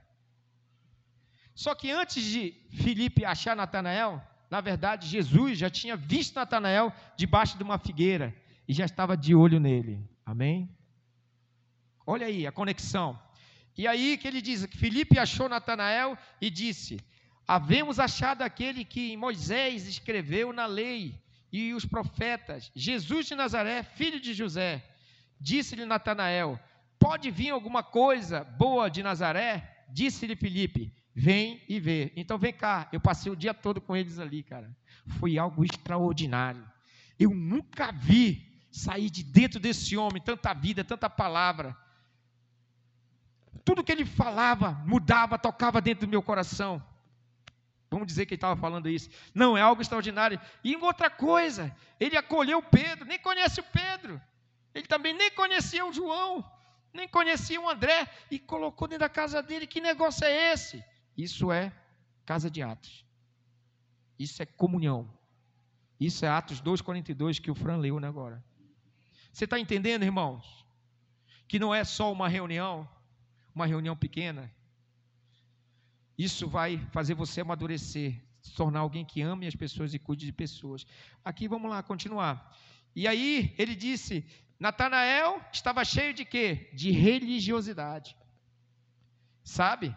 Só 1.55 1.75
que 1.75 1.91
antes 1.91 2.25
de 2.25 2.55
Filipe 2.71 3.25
achar 3.25 3.55
Natanael, 3.55 4.23
na 4.51 4.61
verdade, 4.61 5.07
Jesus 5.07 5.59
já 5.59 5.71
tinha 5.71 5.97
visto 5.97 6.37
Natanael 6.37 6.93
debaixo 7.17 7.57
de 7.57 7.63
uma 7.63 7.79
figueira 7.79 8.35
e 8.67 8.73
já 8.73 8.85
estava 8.85 9.17
de 9.17 9.35
olho 9.35 9.61
nele. 9.61 10.07
Amém? 10.25 10.75
Olha 12.07 12.27
aí 12.27 12.47
a 12.47 12.53
conexão. 12.53 13.19
E 13.77 13.87
aí 13.87 14.17
que 14.19 14.29
ele 14.29 14.43
diz 14.43 14.67
Felipe 14.77 15.19
achou 15.19 15.49
Natanael 15.49 16.17
e 16.41 16.51
disse: 16.51 17.01
Havemos 17.47 17.99
achado 17.99 18.43
aquele 18.43 18.85
que 18.85 19.17
Moisés 19.17 19.87
escreveu 19.87 20.53
na 20.53 20.67
lei 20.67 21.21
e 21.53 21.75
os 21.75 21.85
profetas, 21.85 22.71
Jesus 22.75 23.27
de 23.27 23.35
Nazaré, 23.35 23.83
filho 23.83 24.21
de 24.21 24.33
José. 24.33 24.83
Disse-lhe 25.41 25.85
Natanael: 25.85 26.59
Pode 26.99 27.31
vir 27.31 27.51
alguma 27.51 27.83
coisa 27.83 28.45
boa 28.45 28.89
de 28.89 29.03
Nazaré? 29.03 29.85
Disse-lhe 29.89 30.37
Felipe: 30.37 30.93
Vem 31.15 31.61
e 31.69 31.79
vê. 31.79 32.13
Então 32.17 32.39
vem 32.39 32.53
cá, 32.53 32.89
eu 32.93 33.01
passei 33.01 33.31
o 33.31 33.37
dia 33.37 33.53
todo 33.53 33.81
com 33.81 33.97
eles 33.97 34.19
ali, 34.19 34.43
cara. 34.43 34.75
Foi 35.19 35.37
algo 35.37 35.65
extraordinário. 35.65 36.65
Eu 37.19 37.31
nunca 37.31 37.93
vi 37.93 38.51
sair 38.71 39.11
de 39.11 39.23
dentro 39.23 39.61
desse 39.61 39.97
homem, 39.97 40.23
tanta 40.23 40.55
vida, 40.55 40.83
tanta 40.83 41.11
palavra. 41.11 41.77
Tudo 43.65 43.85
que 43.85 43.93
ele 43.93 44.05
falava 44.05 44.73
mudava, 44.85 45.39
tocava 45.39 45.81
dentro 45.81 46.07
do 46.07 46.11
meu 46.11 46.23
coração. 46.23 46.83
Vamos 47.91 48.07
dizer 48.07 48.27
que 48.27 48.35
ele 48.35 48.39
estava 48.39 48.59
falando 48.59 48.89
isso. 48.89 49.11
Não, 49.35 49.57
é 49.57 49.61
algo 49.61 49.83
extraordinário. 49.83 50.41
E 50.65 50.75
outra 50.77 51.11
coisa, 51.11 51.75
ele 52.01 52.17
acolheu 52.17 52.63
Pedro, 52.63 53.05
nem 53.05 53.19
conhece 53.19 53.61
o 53.61 53.65
Pedro. 53.65 54.21
Ele 54.75 54.87
também 54.87 55.13
nem 55.13 55.31
conhecia 55.31 55.85
o 55.85 55.93
João, 55.93 56.43
nem 56.93 57.07
conhecia 57.07 57.61
o 57.61 57.69
André, 57.69 58.09
e 58.31 58.39
colocou 58.39 58.89
dentro 58.89 59.01
da 59.01 59.09
casa 59.09 59.43
dele. 59.43 59.67
Que 59.67 59.81
negócio 59.81 60.25
é 60.25 60.53
esse? 60.53 60.83
Isso 61.17 61.53
é 61.53 61.71
casa 62.25 62.51
de 62.51 62.63
Atos. 62.63 63.05
Isso 64.19 64.43
é 64.43 64.47
comunhão. 64.47 65.13
Isso 66.01 66.25
é 66.25 66.29
Atos 66.29 66.63
2,42 66.63 67.41
que 67.41 67.51
o 67.51 67.55
Fran 67.55 67.77
leu 67.77 68.01
né, 68.01 68.09
agora. 68.09 68.43
Você 69.33 69.45
está 69.45 69.59
entendendo, 69.59 70.03
irmãos? 70.03 70.65
Que 71.47 71.59
não 71.59 71.75
é 71.75 71.85
só 71.85 72.11
uma 72.11 72.29
reunião, 72.29 72.89
uma 73.55 73.67
reunião 73.67 73.97
pequena. 73.97 74.51
Isso 76.17 76.49
vai 76.49 76.79
fazer 76.93 77.15
você 77.15 77.41
amadurecer, 77.41 78.21
se 78.41 78.55
tornar 78.55 78.81
alguém 78.81 79.05
que 79.05 79.23
ame 79.23 79.47
as 79.47 79.55
pessoas 79.55 79.95
e 79.95 79.99
cuide 79.99 80.27
de 80.27 80.33
pessoas. 80.33 80.87
Aqui 81.25 81.49
vamos 81.49 81.71
lá, 81.71 81.83
continuar. 81.83 82.57
E 82.95 83.09
aí 83.09 83.55
ele 83.59 83.75
disse: 83.75 84.25
Natanael 84.59 85.41
estava 85.53 85.85
cheio 85.85 86.15
de 86.15 86.25
quê? 86.25 86.71
De 86.73 86.91
religiosidade. 86.91 88.17
Sabe? 89.43 89.95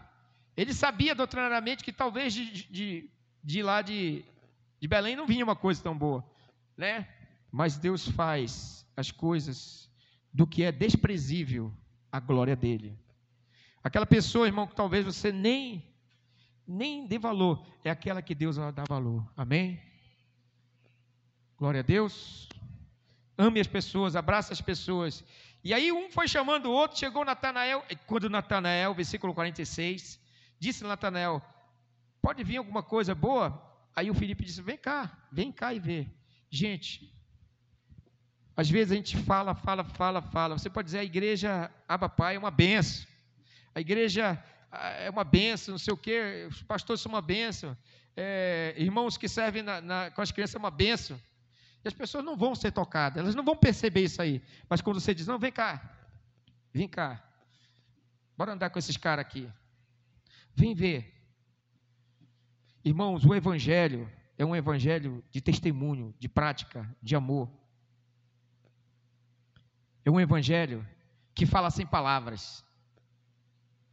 Ele 0.57 0.73
sabia 0.73 1.13
doutrinariamente 1.13 1.83
que 1.83 1.91
talvez 1.91 2.33
de, 2.33 2.67
de, 2.71 3.09
de 3.43 3.61
lá 3.61 3.81
de, 3.81 4.23
De 4.79 4.87
Belém 4.87 5.15
não 5.15 5.27
vinha 5.27 5.43
uma 5.43 5.55
coisa 5.55 5.83
tão 5.83 5.97
boa, 5.97 6.25
né? 6.77 7.07
Mas 7.51 7.77
Deus 7.77 8.07
faz 8.07 8.85
as 8.95 9.11
coisas 9.11 9.89
do 10.33 10.47
que 10.47 10.63
é 10.63 10.71
desprezível 10.71 11.71
a 12.11 12.19
glória 12.19 12.55
dele. 12.55 12.97
Aquela 13.85 14.07
pessoa, 14.07 14.47
irmão, 14.47 14.65
que 14.65 14.75
talvez 14.75 15.05
você 15.05 15.31
nem 15.31 15.85
nem 16.67 17.05
dê 17.05 17.19
valor, 17.19 17.63
é 17.83 17.91
aquela 17.91 18.19
que 18.19 18.33
Deus 18.33 18.55
dá 18.55 18.83
valor. 18.89 19.23
Amém? 19.37 19.79
Glória 21.55 21.81
a 21.81 21.83
Deus. 21.83 22.49
Ame 23.37 23.59
as 23.59 23.67
pessoas, 23.67 24.15
abraça 24.15 24.51
as 24.51 24.59
pessoas. 24.59 25.23
E 25.63 25.71
aí 25.71 25.91
um 25.91 26.09
foi 26.09 26.27
chamando 26.27 26.65
o 26.65 26.71
outro, 26.71 26.97
chegou 26.97 27.23
Natanael, 27.23 27.85
quando 28.07 28.27
Natanael, 28.27 28.91
versículo 28.95 29.35
46, 29.35 30.19
disse 30.57 30.83
Natanael: 30.83 31.39
"Pode 32.23 32.43
vir 32.43 32.57
alguma 32.57 32.81
coisa 32.81 33.13
boa?" 33.13 33.61
Aí 33.95 34.09
o 34.09 34.15
Felipe 34.15 34.45
disse: 34.45 34.63
"Vem 34.63 34.77
cá, 34.77 35.15
vem 35.31 35.51
cá 35.51 35.75
e 35.75 35.79
vê". 35.79 36.07
Gente, 36.49 37.13
às 38.57 38.67
vezes 38.67 38.93
a 38.93 38.95
gente 38.95 39.15
fala, 39.15 39.53
fala, 39.53 39.83
fala, 39.83 40.23
fala. 40.23 40.57
Você 40.57 40.71
pode 40.71 40.87
dizer 40.87 40.97
a 40.97 41.03
igreja 41.03 41.69
Aba 41.87 42.09
Pai 42.09 42.35
é 42.35 42.39
uma 42.39 42.49
benção. 42.49 43.13
A 43.75 43.81
igreja 43.81 44.41
ah, 44.71 44.89
é 44.89 45.09
uma 45.09 45.23
benção, 45.23 45.73
não 45.73 45.79
sei 45.79 45.93
o 45.93 45.97
quê. 45.97 46.47
Os 46.49 46.63
pastores 46.63 47.01
são 47.01 47.11
uma 47.11 47.21
benção. 47.21 47.77
É, 48.15 48.73
irmãos 48.77 49.17
que 49.17 49.27
servem 49.27 49.61
na, 49.61 49.81
na, 49.81 50.11
com 50.11 50.21
as 50.21 50.31
crianças 50.31 50.55
é 50.55 50.57
uma 50.57 50.71
benção. 50.71 51.19
E 51.83 51.87
as 51.87 51.93
pessoas 51.93 52.23
não 52.23 52.35
vão 52.35 52.55
ser 52.55 52.71
tocadas, 52.71 53.19
elas 53.21 53.35
não 53.35 53.43
vão 53.43 53.55
perceber 53.55 54.01
isso 54.01 54.21
aí. 54.21 54.41
Mas 54.67 54.81
quando 54.81 54.99
você 54.99 55.13
diz, 55.13 55.27
não, 55.27 55.37
vem 55.37 55.51
cá, 55.51 55.95
vem 56.73 56.87
cá, 56.87 57.23
bora 58.35 58.53
andar 58.53 58.71
com 58.71 58.79
esses 58.79 58.97
caras 58.97 59.23
aqui. 59.23 59.47
Vem 60.55 60.73
ver. 60.73 61.13
Irmãos, 62.83 63.25
o 63.25 63.35
Evangelho 63.35 64.09
é 64.37 64.45
um 64.45 64.55
Evangelho 64.55 65.23
de 65.29 65.41
testemunho, 65.41 66.15
de 66.17 66.27
prática, 66.27 66.89
de 67.03 67.15
amor. 67.15 67.49
É 70.05 70.11
um 70.11 70.19
evangelho 70.19 70.87
que 71.33 71.47
fala 71.47 71.71
sem 71.71 71.85
palavras. 71.85 72.63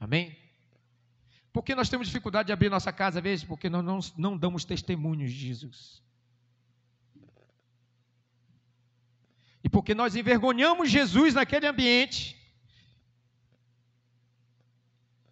Amém? 0.02 0.36
Por 1.52 1.62
que 1.62 1.76
nós 1.76 1.88
temos 1.88 2.08
dificuldade 2.08 2.48
de 2.48 2.52
abrir 2.52 2.68
nossa 2.68 2.92
casa 2.92 3.20
às 3.20 3.22
vezes? 3.22 3.44
Porque 3.44 3.70
nós 3.70 3.84
não, 3.84 4.00
não 4.18 4.36
damos 4.36 4.64
testemunhos 4.64 5.30
de 5.30 5.38
Jesus. 5.38 6.02
E 9.62 9.68
porque 9.68 9.94
nós 9.94 10.16
envergonhamos 10.16 10.90
Jesus 10.90 11.34
naquele 11.34 11.68
ambiente, 11.68 12.36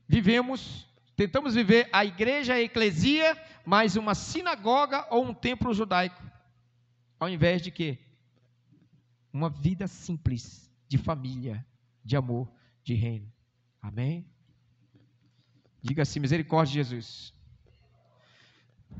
vivemos, 0.07 0.87
tentamos 1.17 1.57
viver 1.57 1.89
a 1.93 2.05
igreja, 2.05 2.55
a 2.55 2.61
eclesia, 2.61 3.37
mais 3.67 3.97
uma 3.97 4.15
sinagoga 4.15 5.05
ou 5.11 5.25
um 5.25 5.35
templo 5.35 5.75
judaico. 5.75 6.23
Ao 7.19 7.29
invés 7.29 7.61
de 7.61 7.73
quê? 7.73 7.99
Uma 9.33 9.51
vida 9.51 9.89
simples 9.89 10.73
de 10.87 10.97
família, 10.97 11.67
de 12.05 12.17
amor, 12.17 12.49
de 12.85 12.95
reino. 12.95 13.33
Amém? 13.83 14.31
Diga 15.83 16.03
assim: 16.03 16.21
misericórdia 16.21 16.75
Jesus. 16.75 17.35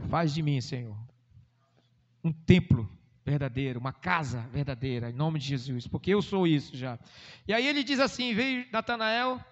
Faz 0.09 0.33
de 0.33 0.43
mim, 0.43 0.61
Senhor, 0.61 0.97
um 2.23 2.33
templo 2.33 2.89
verdadeiro, 3.25 3.81
uma 3.81 3.93
casa 3.93 4.41
verdadeira, 4.53 5.11
em 5.11 5.13
nome 5.13 5.39
de 5.39 5.47
Jesus, 5.47 5.87
porque 5.87 6.15
eu 6.15 6.23
sou 6.23 6.47
isso 6.47 6.77
já. 6.77 6.99
E 7.47 7.53
aí 7.53 7.67
ele 7.67 7.83
diz 7.83 8.01
assim: 8.01 8.35
veio 8.35 8.67
Natanael, 8.73 9.43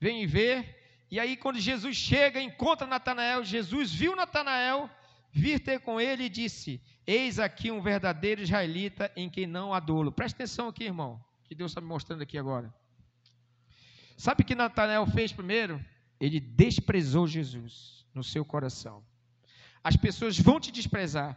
vem 0.00 0.26
ver. 0.26 0.76
E 1.10 1.18
aí, 1.18 1.36
quando 1.38 1.58
Jesus 1.58 1.96
chega, 1.96 2.40
encontra 2.40 2.86
Natanael, 2.86 3.42
Jesus 3.42 3.92
viu 3.94 4.14
Natanael 4.14 4.90
vir 5.32 5.58
ter 5.58 5.80
com 5.80 6.00
ele 6.00 6.24
e 6.24 6.28
disse: 6.28 6.80
Eis 7.06 7.38
aqui 7.38 7.70
um 7.70 7.80
verdadeiro 7.80 8.42
israelita 8.42 9.10
em 9.16 9.28
quem 9.30 9.46
não 9.46 9.72
há 9.72 9.80
dolo. 9.80 10.12
Presta 10.12 10.36
atenção 10.36 10.68
aqui, 10.68 10.84
irmão 10.84 11.18
que 11.48 11.54
Deus 11.54 11.70
está 11.70 11.80
me 11.80 11.86
mostrando 11.86 12.22
aqui 12.22 12.36
agora. 12.36 12.72
Sabe 14.18 14.42
o 14.42 14.44
que 14.44 14.54
Natanael 14.54 15.06
fez 15.06 15.32
primeiro? 15.32 15.82
Ele 16.20 16.40
desprezou 16.40 17.26
Jesus 17.26 18.06
no 18.14 18.24
seu 18.24 18.44
coração. 18.44 19.04
As 19.82 19.96
pessoas 19.96 20.38
vão 20.38 20.58
te 20.58 20.72
desprezar. 20.72 21.36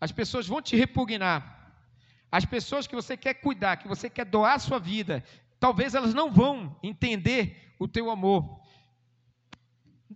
As 0.00 0.12
pessoas 0.12 0.46
vão 0.46 0.62
te 0.62 0.76
repugnar. 0.76 1.74
As 2.30 2.44
pessoas 2.44 2.86
que 2.86 2.94
você 2.94 3.16
quer 3.16 3.34
cuidar, 3.34 3.76
que 3.76 3.88
você 3.88 4.08
quer 4.10 4.24
doar 4.24 4.54
a 4.54 4.58
sua 4.58 4.78
vida, 4.78 5.24
talvez 5.58 5.94
elas 5.94 6.14
não 6.14 6.30
vão 6.30 6.78
entender 6.82 7.74
o 7.78 7.88
teu 7.88 8.10
amor. 8.10 8.60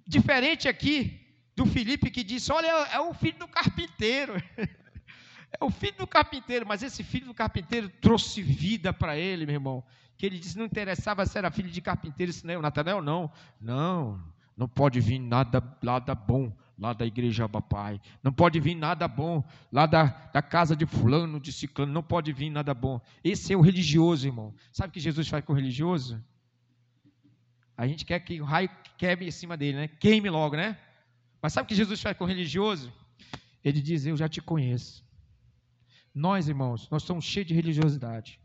Diferente 0.06 0.68
aqui 0.68 1.20
do 1.56 1.66
Felipe 1.66 2.10
que 2.10 2.22
disse: 2.22 2.52
Olha, 2.52 2.68
é 2.68 3.00
o 3.00 3.12
filho 3.14 3.38
do 3.38 3.48
carpinteiro. 3.48 4.34
É 5.60 5.64
o 5.64 5.70
filho 5.70 5.96
do 5.96 6.06
carpinteiro, 6.06 6.64
mas 6.64 6.80
esse 6.80 7.02
filho 7.02 7.26
do 7.26 7.34
carpinteiro 7.34 7.88
trouxe 7.88 8.40
vida 8.40 8.92
para 8.92 9.16
ele, 9.16 9.44
meu 9.44 9.56
irmão. 9.56 9.84
Que 10.20 10.26
ele 10.26 10.38
disse: 10.38 10.58
não 10.58 10.66
interessava 10.66 11.24
se 11.24 11.38
era 11.38 11.50
filho 11.50 11.70
de 11.70 11.80
carpinteiro, 11.80 12.30
se 12.30 12.46
não 12.46 12.52
é 12.52 12.58
o 12.58 12.60
Natanael, 12.60 13.00
não. 13.00 13.32
Não, 13.58 14.22
não 14.54 14.68
pode 14.68 15.00
vir 15.00 15.18
nada, 15.18 15.62
nada 15.82 16.14
bom 16.14 16.54
lá 16.78 16.92
da 16.92 17.06
igreja 17.06 17.48
papai. 17.48 17.98
Não 18.22 18.30
pode 18.30 18.60
vir 18.60 18.74
nada 18.74 19.08
bom 19.08 19.42
lá 19.72 19.86
da, 19.86 20.04
da 20.30 20.42
casa 20.42 20.76
de 20.76 20.84
fulano, 20.84 21.40
de 21.40 21.50
ciclano. 21.50 21.90
Não 21.90 22.02
pode 22.02 22.34
vir 22.34 22.50
nada 22.50 22.74
bom. 22.74 23.00
Esse 23.24 23.54
é 23.54 23.56
o 23.56 23.62
religioso, 23.62 24.26
irmão. 24.26 24.54
Sabe 24.70 24.90
o 24.90 24.92
que 24.92 25.00
Jesus 25.00 25.26
faz 25.26 25.42
com 25.42 25.54
o 25.54 25.56
religioso? 25.56 26.22
A 27.74 27.86
gente 27.86 28.04
quer 28.04 28.20
que 28.20 28.42
o 28.42 28.44
raio 28.44 28.68
queime 28.98 29.28
em 29.28 29.30
cima 29.30 29.56
dele, 29.56 29.78
né? 29.78 29.88
Queime 29.88 30.28
logo, 30.28 30.54
né? 30.54 30.76
Mas 31.40 31.54
sabe 31.54 31.64
o 31.64 31.68
que 31.68 31.74
Jesus 31.74 31.98
faz 31.98 32.14
com 32.14 32.24
o 32.24 32.28
religioso? 32.28 32.92
Ele 33.64 33.80
diz: 33.80 34.04
Eu 34.04 34.18
já 34.18 34.28
te 34.28 34.42
conheço. 34.42 35.02
Nós, 36.14 36.46
irmãos, 36.46 36.90
nós 36.90 37.04
somos 37.04 37.24
cheios 37.24 37.48
de 37.48 37.54
religiosidade. 37.54 38.38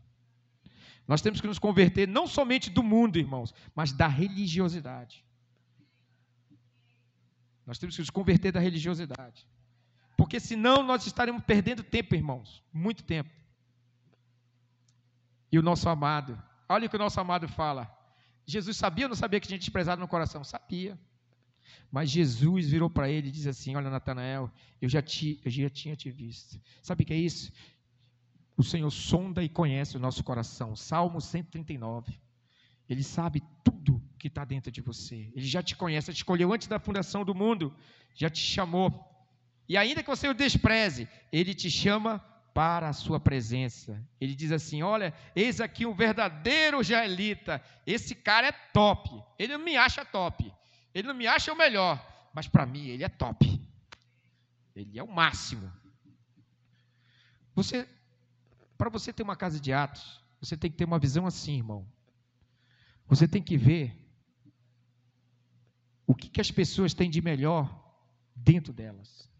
Nós 1.06 1.22
temos 1.22 1.40
que 1.40 1.46
nos 1.46 1.58
converter 1.58 2.08
não 2.08 2.26
somente 2.26 2.68
do 2.70 2.82
mundo, 2.82 3.18
irmãos, 3.18 3.54
mas 3.74 3.92
da 3.92 4.08
religiosidade. 4.08 5.24
Nós 7.64 7.78
temos 7.78 7.94
que 7.94 8.02
nos 8.02 8.10
converter 8.10 8.52
da 8.52 8.60
religiosidade. 8.60 9.46
Porque 10.16 10.40
senão 10.40 10.82
nós 10.82 11.06
estaremos 11.06 11.42
perdendo 11.44 11.82
tempo, 11.82 12.14
irmãos, 12.14 12.62
muito 12.72 13.02
tempo. 13.02 13.30
E 15.52 15.58
o 15.58 15.62
nosso 15.62 15.88
amado, 15.88 16.40
olha 16.68 16.86
o 16.86 16.90
que 16.90 16.96
o 16.96 16.98
nosso 16.98 17.20
amado 17.20 17.46
fala. 17.48 17.92
Jesus 18.44 18.76
sabia 18.76 19.06
ou 19.06 19.08
não 19.08 19.16
sabia 19.16 19.40
que 19.40 19.46
tinha 19.46 19.58
desprezado 19.58 20.00
no 20.00 20.08
coração? 20.08 20.42
Sabia. 20.42 20.98
Mas 21.90 22.10
Jesus 22.10 22.68
virou 22.68 22.88
para 22.88 23.10
ele 23.10 23.28
e 23.28 23.30
disse 23.30 23.48
assim: 23.48 23.74
Olha, 23.76 23.90
Natanael, 23.90 24.50
eu 24.80 24.88
já, 24.88 25.02
te, 25.02 25.40
eu 25.44 25.50
já 25.50 25.68
tinha 25.68 25.96
te 25.96 26.10
visto. 26.10 26.60
Sabe 26.82 27.02
o 27.02 27.06
que 27.06 27.12
é 27.12 27.16
isso? 27.16 27.52
O 28.56 28.62
Senhor 28.62 28.90
sonda 28.90 29.42
e 29.42 29.48
conhece 29.48 29.96
o 29.96 30.00
nosso 30.00 30.24
coração. 30.24 30.74
Salmo 30.74 31.20
139. 31.20 32.18
Ele 32.88 33.02
sabe 33.02 33.42
tudo 33.62 34.02
que 34.18 34.28
está 34.28 34.44
dentro 34.44 34.70
de 34.70 34.80
você. 34.80 35.30
Ele 35.34 35.46
já 35.46 35.62
te 35.62 35.76
conhece, 35.76 36.12
te 36.12 36.16
escolheu 36.16 36.52
antes 36.52 36.68
da 36.68 36.78
fundação 36.78 37.24
do 37.24 37.34
mundo, 37.34 37.74
já 38.14 38.30
te 38.30 38.40
chamou. 38.40 39.04
E 39.68 39.76
ainda 39.76 40.02
que 40.02 40.08
você 40.08 40.28
o 40.28 40.34
despreze, 40.34 41.08
ele 41.32 41.54
te 41.54 41.70
chama 41.70 42.18
para 42.54 42.88
a 42.88 42.92
sua 42.94 43.20
presença. 43.20 44.02
Ele 44.18 44.34
diz 44.34 44.50
assim: 44.52 44.82
Olha, 44.82 45.12
eis 45.34 45.60
aqui 45.60 45.84
um 45.84 45.94
verdadeiro 45.94 46.80
israelita. 46.80 47.62
Esse 47.86 48.14
cara 48.14 48.46
é 48.46 48.52
top. 48.52 49.22
Ele 49.38 49.52
não 49.52 49.64
me 49.64 49.76
acha 49.76 50.04
top. 50.04 50.50
Ele 50.94 51.06
não 51.06 51.14
me 51.14 51.26
acha 51.26 51.52
o 51.52 51.56
melhor, 51.56 52.02
mas 52.32 52.48
para 52.48 52.64
mim 52.64 52.86
ele 52.86 53.04
é 53.04 53.08
top. 53.08 53.60
Ele 54.74 54.98
é 54.98 55.02
o 55.02 55.12
máximo. 55.12 55.70
Você, 57.54 57.86
para 58.76 58.90
você 58.90 59.12
ter 59.12 59.22
uma 59.22 59.36
casa 59.36 59.58
de 59.58 59.72
atos, 59.72 60.22
você 60.40 60.56
tem 60.56 60.70
que 60.70 60.76
ter 60.76 60.84
uma 60.84 60.98
visão 60.98 61.26
assim, 61.26 61.56
irmão. 61.56 61.86
Você 63.06 63.26
tem 63.26 63.42
que 63.42 63.56
ver 63.56 63.96
o 66.06 66.14
que, 66.14 66.28
que 66.28 66.40
as 66.40 66.50
pessoas 66.50 66.94
têm 66.94 67.10
de 67.10 67.20
melhor 67.20 67.84
dentro 68.34 68.72
delas. 68.72 69.30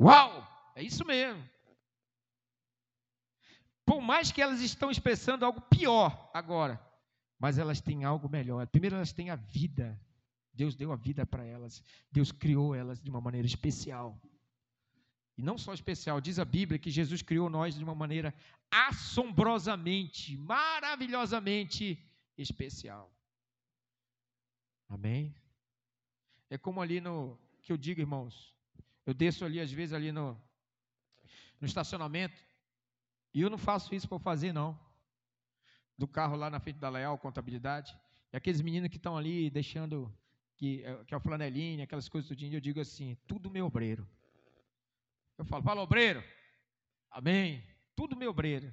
Uau! 0.00 0.46
É 0.74 0.82
isso 0.82 1.04
mesmo. 1.04 1.42
Por 3.84 4.00
mais 4.00 4.30
que 4.30 4.40
elas 4.40 4.60
estão 4.60 4.90
expressando 4.90 5.44
algo 5.44 5.60
pior 5.62 6.30
agora, 6.32 6.80
mas 7.38 7.58
elas 7.58 7.80
têm 7.80 8.04
algo 8.04 8.28
melhor. 8.28 8.66
Primeiro, 8.66 8.96
elas 8.96 9.12
têm 9.12 9.30
a 9.30 9.36
vida. 9.36 9.98
Deus 10.52 10.74
deu 10.74 10.92
a 10.92 10.96
vida 10.96 11.24
para 11.24 11.44
elas. 11.44 11.82
Deus 12.12 12.30
criou 12.30 12.74
elas 12.74 13.00
de 13.00 13.10
uma 13.10 13.20
maneira 13.20 13.46
especial. 13.46 14.20
E 15.38 15.42
não 15.42 15.56
só 15.56 15.72
especial, 15.72 16.20
diz 16.20 16.40
a 16.40 16.44
Bíblia 16.44 16.80
que 16.80 16.90
Jesus 16.90 17.22
criou 17.22 17.48
nós 17.48 17.76
de 17.76 17.84
uma 17.84 17.94
maneira 17.94 18.34
assombrosamente, 18.68 20.36
maravilhosamente 20.36 21.96
especial. 22.36 23.08
Amém? 24.88 25.32
É 26.50 26.58
como 26.58 26.82
ali 26.82 27.00
no 27.00 27.38
que 27.62 27.70
eu 27.70 27.76
digo, 27.76 28.00
irmãos. 28.00 28.52
Eu 29.06 29.14
desço 29.14 29.44
ali 29.44 29.60
às 29.60 29.70
vezes 29.70 29.92
ali 29.92 30.10
no 30.10 30.36
no 31.60 31.66
estacionamento 31.66 32.40
e 33.34 33.40
eu 33.40 33.50
não 33.50 33.58
faço 33.58 33.94
isso 33.94 34.08
para 34.08 34.18
fazer 34.18 34.52
não 34.52 34.78
do 35.96 36.06
carro 36.06 36.36
lá 36.36 36.48
na 36.48 36.60
frente 36.60 36.78
da 36.78 36.88
Leal 36.88 37.18
Contabilidade. 37.18 37.96
E 38.32 38.36
aqueles 38.36 38.60
meninos 38.60 38.88
que 38.88 38.96
estão 38.96 39.16
ali 39.16 39.50
deixando 39.50 40.12
que, 40.56 40.82
é, 40.84 41.04
que 41.04 41.14
é 41.14 41.16
o 41.16 41.20
flanelinha, 41.20 41.84
aquelas 41.84 42.08
coisas 42.08 42.28
do 42.28 42.36
dia, 42.36 42.56
eu 42.56 42.60
digo 42.60 42.80
assim, 42.80 43.16
tudo 43.26 43.50
meu 43.50 43.66
obreiro. 43.66 44.06
Eu 45.38 45.44
falo, 45.44 45.62
fala 45.62 45.80
obreiro. 45.80 46.22
Amém. 47.10 47.64
Tudo 47.94 48.16
meu 48.16 48.30
obreiro. 48.30 48.72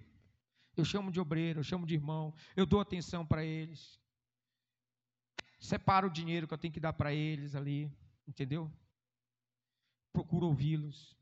Eu 0.76 0.84
chamo 0.84 1.12
de 1.12 1.20
obreiro, 1.20 1.60
eu 1.60 1.64
chamo 1.64 1.86
de 1.86 1.94
irmão, 1.94 2.34
eu 2.56 2.66
dou 2.66 2.82
atenção 2.82 3.26
para 3.26 3.46
eles. 3.46 3.98
Separo 5.58 6.08
o 6.08 6.12
dinheiro 6.12 6.48
que 6.48 6.54
eu 6.54 6.58
tenho 6.58 6.74
que 6.74 6.82
dar 6.82 6.92
para 6.92 7.14
eles 7.14 7.56
ali, 7.56 7.90
entendeu? 8.28 8.70
Procuro 10.12 10.48
ouvi-los. 10.48 11.16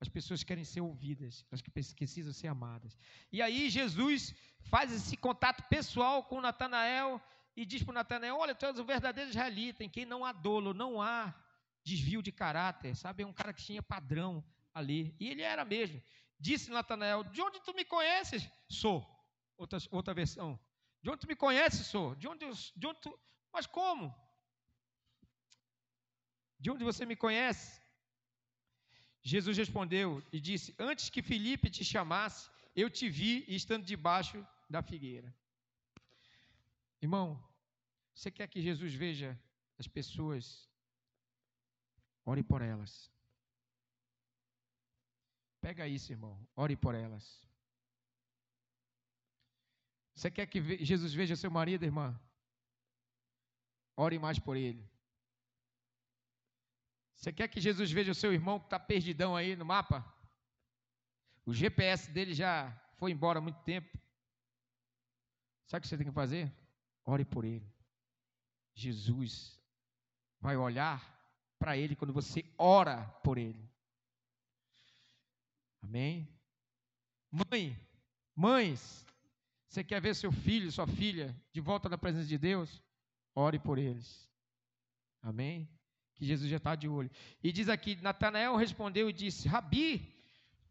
As 0.00 0.08
pessoas 0.08 0.44
querem 0.44 0.64
ser 0.64 0.80
ouvidas, 0.80 1.44
elas 1.50 1.62
precisam 1.62 2.32
ser 2.32 2.48
amadas. 2.48 2.96
E 3.32 3.40
aí 3.40 3.70
Jesus 3.70 4.34
faz 4.64 4.92
esse 4.92 5.16
contato 5.16 5.62
pessoal 5.68 6.22
com 6.22 6.40
Natanael 6.40 7.20
e 7.56 7.64
diz 7.64 7.82
para 7.82 7.94
Natanael: 7.94 8.36
Olha, 8.36 8.54
tu 8.54 8.66
és 8.66 8.78
o 8.78 8.84
verdadeiro 8.84 9.30
israelita, 9.30 9.82
em 9.82 9.88
quem 9.88 10.04
não 10.04 10.24
há 10.24 10.32
dolo, 10.32 10.72
não 10.72 11.02
há 11.02 11.34
desvio 11.88 12.22
de 12.22 12.32
caráter, 12.42 12.94
sabe? 12.94 13.22
É 13.22 13.26
um 13.26 13.32
cara 13.40 13.52
que 13.52 13.64
tinha 13.68 13.82
padrão 13.82 14.44
ali. 14.74 15.14
E 15.18 15.28
ele 15.30 15.42
era 15.42 15.64
mesmo. 15.64 16.02
Disse 16.38 16.70
Natanael: 16.70 17.24
De 17.24 17.40
onde 17.40 17.60
tu 17.60 17.72
me 17.74 17.84
conheces? 17.84 18.48
Sou. 18.68 18.98
Outra, 19.56 19.78
outra 19.90 20.14
versão. 20.14 20.58
De 21.02 21.10
onde 21.10 21.20
tu 21.20 21.28
me 21.32 21.36
conheces? 21.36 21.86
Sou. 21.86 22.14
De 22.14 22.28
onde, 22.28 22.44
de 22.76 22.86
onde 22.86 23.00
tu. 23.00 23.18
Mas 23.52 23.66
como? 23.66 24.14
De 26.60 26.70
onde 26.70 26.84
você 26.84 27.04
me 27.06 27.16
conhece? 27.16 27.80
Jesus 29.22 29.56
respondeu 29.56 30.22
e 30.32 30.40
disse: 30.40 30.74
Antes 30.78 31.10
que 31.10 31.22
Felipe 31.22 31.70
te 31.70 31.84
chamasse, 31.84 32.50
eu 32.74 32.88
te 32.90 33.08
vi 33.08 33.44
estando 33.48 33.84
debaixo 33.84 34.46
da 34.68 34.82
figueira. 34.82 35.34
Irmão, 37.00 37.42
você 38.14 38.30
quer 38.30 38.48
que 38.48 38.60
Jesus 38.60 38.92
veja 38.94 39.38
as 39.78 39.86
pessoas? 39.86 40.67
Ore 42.30 42.42
por 42.42 42.60
elas. 42.60 43.10
Pega 45.62 45.88
isso, 45.88 46.12
irmão. 46.12 46.38
Ore 46.54 46.76
por 46.76 46.94
elas. 46.94 47.24
Você 50.14 50.30
quer 50.30 50.46
que 50.46 50.60
Jesus 50.84 51.14
veja 51.14 51.34
seu 51.36 51.50
marido, 51.50 51.86
irmã? 51.86 52.20
Ore 53.96 54.18
mais 54.18 54.38
por 54.38 54.58
ele. 54.58 54.86
Você 57.14 57.32
quer 57.32 57.48
que 57.48 57.62
Jesus 57.62 57.90
veja 57.90 58.12
o 58.12 58.20
seu 58.22 58.30
irmão 58.30 58.60
que 58.60 58.66
está 58.66 58.78
perdidão 58.78 59.34
aí 59.34 59.56
no 59.56 59.64
mapa? 59.64 60.04
O 61.46 61.54
GPS 61.54 62.10
dele 62.10 62.34
já 62.34 62.70
foi 62.98 63.10
embora 63.10 63.38
há 63.38 63.42
muito 63.42 63.62
tempo. 63.62 63.98
Sabe 65.66 65.78
o 65.78 65.82
que 65.82 65.88
você 65.88 65.96
tem 65.96 66.06
que 66.06 66.12
fazer? 66.12 66.52
Ore 67.06 67.24
por 67.24 67.46
ele. 67.46 67.72
Jesus 68.74 69.58
vai 70.38 70.58
olhar 70.58 71.17
para 71.58 71.76
ele 71.76 71.96
quando 71.96 72.12
você 72.12 72.44
ora 72.56 73.04
por 73.22 73.38
ele. 73.38 73.68
Amém? 75.82 76.28
Mãe, 77.30 77.78
mães, 78.34 79.04
você 79.68 79.84
quer 79.84 80.00
ver 80.00 80.14
seu 80.14 80.32
filho, 80.32 80.72
sua 80.72 80.86
filha 80.86 81.34
de 81.52 81.60
volta 81.60 81.88
na 81.88 81.98
presença 81.98 82.26
de 82.26 82.38
Deus? 82.38 82.82
Ore 83.34 83.58
por 83.58 83.78
eles. 83.78 84.28
Amém? 85.22 85.68
Que 86.14 86.24
Jesus 86.24 86.50
já 86.50 86.56
está 86.56 86.74
de 86.74 86.88
olho. 86.88 87.10
E 87.42 87.52
diz 87.52 87.68
aqui: 87.68 87.96
Natanael 87.96 88.56
respondeu 88.56 89.08
e 89.08 89.12
disse: 89.12 89.46
Rabi, 89.46 90.12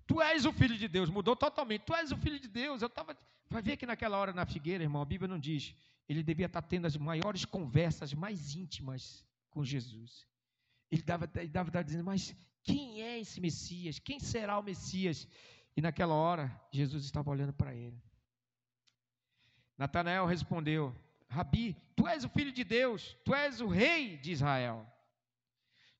tu 0.05 0.21
és 0.21 0.45
o 0.45 0.51
filho 0.51 0.77
de 0.77 0.87
Deus. 0.87 1.09
Mudou 1.09 1.35
totalmente. 1.35 1.83
Tu 1.83 1.93
és 1.93 2.11
o 2.11 2.17
filho 2.17 2.39
de 2.39 2.47
Deus. 2.47 2.81
Eu 2.81 2.87
estava. 2.87 3.17
Vai 3.49 3.61
ver 3.61 3.77
que 3.77 3.85
naquela 3.85 4.17
hora 4.17 4.33
na 4.33 4.45
figueira, 4.45 4.83
irmão, 4.83 5.01
a 5.01 5.05
Bíblia 5.05 5.27
não 5.27 5.39
diz 5.39 5.73
ele 6.07 6.23
devia 6.23 6.45
estar 6.45 6.61
tendo 6.61 6.87
as 6.87 6.95
maiores 6.95 7.43
conversas 7.43 8.13
mais 8.13 8.55
íntimas 8.55 9.25
com 9.49 9.63
Jesus. 9.63 10.25
Ele 10.91 11.01
dava, 11.01 11.29
ele 11.35 11.49
dava, 11.49 11.69
dava 11.71 11.83
dizendo, 11.83 12.03
mas 12.03 12.35
quem 12.63 13.01
é 13.01 13.19
esse 13.19 13.39
Messias? 13.39 13.99
Quem 13.99 14.19
será 14.19 14.57
o 14.59 14.63
Messias? 14.63 15.27
E 15.75 15.81
naquela 15.81 16.13
hora, 16.13 16.49
Jesus 16.71 17.05
estava 17.05 17.29
olhando 17.29 17.53
para 17.53 17.73
ele. 17.73 18.01
Natanael 19.77 20.25
respondeu: 20.25 20.95
Rabi, 21.29 21.75
tu 21.95 22.07
és 22.07 22.23
o 22.23 22.29
filho 22.29 22.51
de 22.51 22.63
Deus, 22.63 23.15
tu 23.23 23.33
és 23.33 23.61
o 23.61 23.67
rei 23.67 24.17
de 24.17 24.31
Israel. 24.31 24.85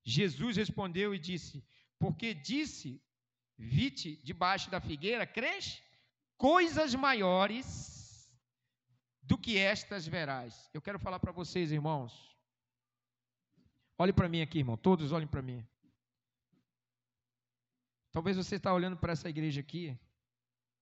Jesus 0.04 0.56
respondeu 0.56 1.14
e 1.14 1.18
disse: 1.18 1.64
Porque 1.98 2.34
disse, 2.34 3.00
vi-te 3.56 4.16
debaixo 4.24 4.70
da 4.70 4.80
figueira, 4.80 5.26
crês? 5.26 5.82
Coisas 6.36 6.94
maiores 6.94 8.32
do 9.22 9.36
que 9.36 9.58
estas 9.58 10.06
verás. 10.06 10.70
Eu 10.72 10.80
quero 10.80 10.98
falar 10.98 11.18
para 11.18 11.32
vocês, 11.32 11.70
irmãos. 11.70 12.37
Olhe 13.98 14.12
para 14.12 14.28
mim 14.28 14.40
aqui, 14.40 14.60
irmão. 14.60 14.76
Todos 14.76 15.10
olhem 15.10 15.26
para 15.26 15.42
mim. 15.42 15.66
Talvez 18.12 18.36
você 18.36 18.54
está 18.54 18.72
olhando 18.72 18.96
para 18.96 19.12
essa 19.12 19.28
igreja 19.28 19.60
aqui, 19.60 19.98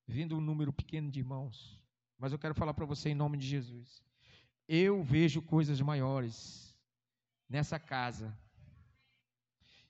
vendo 0.06 0.36
um 0.36 0.40
número 0.40 0.72
pequeno 0.72 1.10
de 1.10 1.20
irmãos. 1.20 1.80
Mas 2.18 2.32
eu 2.32 2.38
quero 2.38 2.54
falar 2.54 2.74
para 2.74 2.84
você 2.84 3.08
em 3.08 3.14
nome 3.14 3.38
de 3.38 3.46
Jesus. 3.46 4.02
Eu 4.68 5.02
vejo 5.02 5.40
coisas 5.40 5.80
maiores 5.80 6.78
nessa 7.48 7.78
casa. 7.78 8.36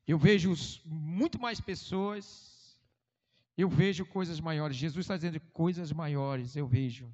Eu 0.06 0.18
vejo 0.18 0.54
muito 0.84 1.38
mais 1.38 1.60
pessoas. 1.60 2.78
Eu 3.56 3.68
vejo 3.68 4.06
coisas 4.06 4.38
maiores. 4.38 4.76
Jesus 4.76 5.04
está 5.04 5.16
dizendo 5.16 5.40
coisas 5.52 5.90
maiores. 5.92 6.54
Eu 6.54 6.66
vejo. 6.66 7.12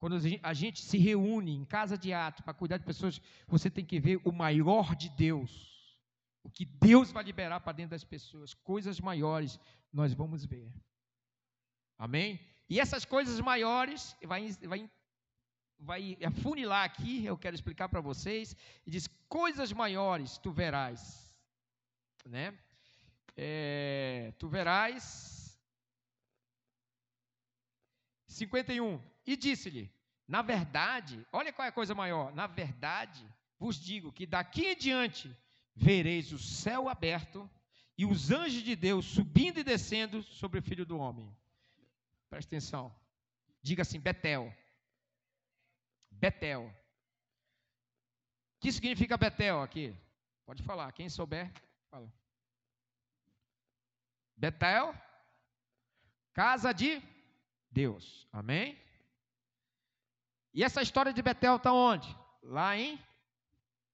Quando 0.00 0.16
a 0.42 0.54
gente 0.54 0.80
se 0.80 0.96
reúne 0.96 1.54
em 1.54 1.64
casa 1.64 1.96
de 1.98 2.10
ato 2.10 2.42
para 2.42 2.54
cuidar 2.54 2.78
de 2.78 2.86
pessoas, 2.86 3.20
você 3.46 3.68
tem 3.68 3.84
que 3.84 4.00
ver 4.00 4.18
o 4.24 4.32
maior 4.32 4.96
de 4.96 5.10
Deus. 5.10 5.98
O 6.42 6.48
que 6.48 6.64
Deus 6.64 7.12
vai 7.12 7.22
liberar 7.22 7.60
para 7.60 7.74
dentro 7.74 7.90
das 7.90 8.02
pessoas. 8.02 8.54
Coisas 8.54 8.98
maiores 8.98 9.60
nós 9.92 10.14
vamos 10.14 10.46
ver. 10.46 10.72
Amém? 11.98 12.40
E 12.66 12.80
essas 12.80 13.04
coisas 13.04 13.38
maiores, 13.40 14.16
vai, 14.24 14.50
vai, 14.62 14.90
vai 15.78 16.16
afunilar 16.24 16.84
aqui, 16.84 17.26
eu 17.26 17.36
quero 17.36 17.54
explicar 17.54 17.90
para 17.90 18.00
vocês. 18.00 18.56
E 18.86 18.90
diz: 18.90 19.06
coisas 19.28 19.70
maiores 19.70 20.38
tu 20.38 20.50
verás. 20.50 21.36
Né? 22.24 22.58
É, 23.36 24.32
tu 24.38 24.48
verás. 24.48 25.60
51. 28.28 29.09
E 29.26 29.36
disse-lhe: 29.36 29.92
Na 30.26 30.42
verdade, 30.42 31.26
olha 31.32 31.52
qual 31.52 31.66
é 31.66 31.68
a 31.68 31.72
coisa 31.72 31.94
maior. 31.94 32.32
Na 32.34 32.46
verdade, 32.46 33.24
vos 33.58 33.76
digo 33.76 34.12
que 34.12 34.26
daqui 34.26 34.66
em 34.66 34.76
diante 34.76 35.34
vereis 35.74 36.32
o 36.32 36.38
céu 36.38 36.88
aberto 36.88 37.48
e 37.96 38.06
os 38.06 38.30
anjos 38.30 38.62
de 38.62 38.74
Deus 38.74 39.04
subindo 39.04 39.58
e 39.58 39.64
descendo 39.64 40.22
sobre 40.22 40.58
o 40.58 40.62
filho 40.62 40.86
do 40.86 40.98
homem. 40.98 41.30
Presta 42.28 42.48
atenção. 42.48 42.94
Diga 43.62 43.82
assim: 43.82 44.00
Betel. 44.00 44.54
Betel. 46.10 46.66
O 48.56 48.60
que 48.60 48.72
significa 48.72 49.16
Betel 49.16 49.62
aqui? 49.62 49.94
Pode 50.44 50.62
falar, 50.62 50.92
quem 50.92 51.08
souber, 51.08 51.50
fala. 51.90 52.12
Betel, 54.36 54.94
casa 56.32 56.72
de 56.72 57.02
Deus. 57.70 58.26
Amém? 58.32 58.78
E 60.52 60.64
essa 60.64 60.82
história 60.82 61.12
de 61.12 61.22
Betel 61.22 61.56
está 61.56 61.72
onde? 61.72 62.14
Lá 62.42 62.76
em 62.76 62.98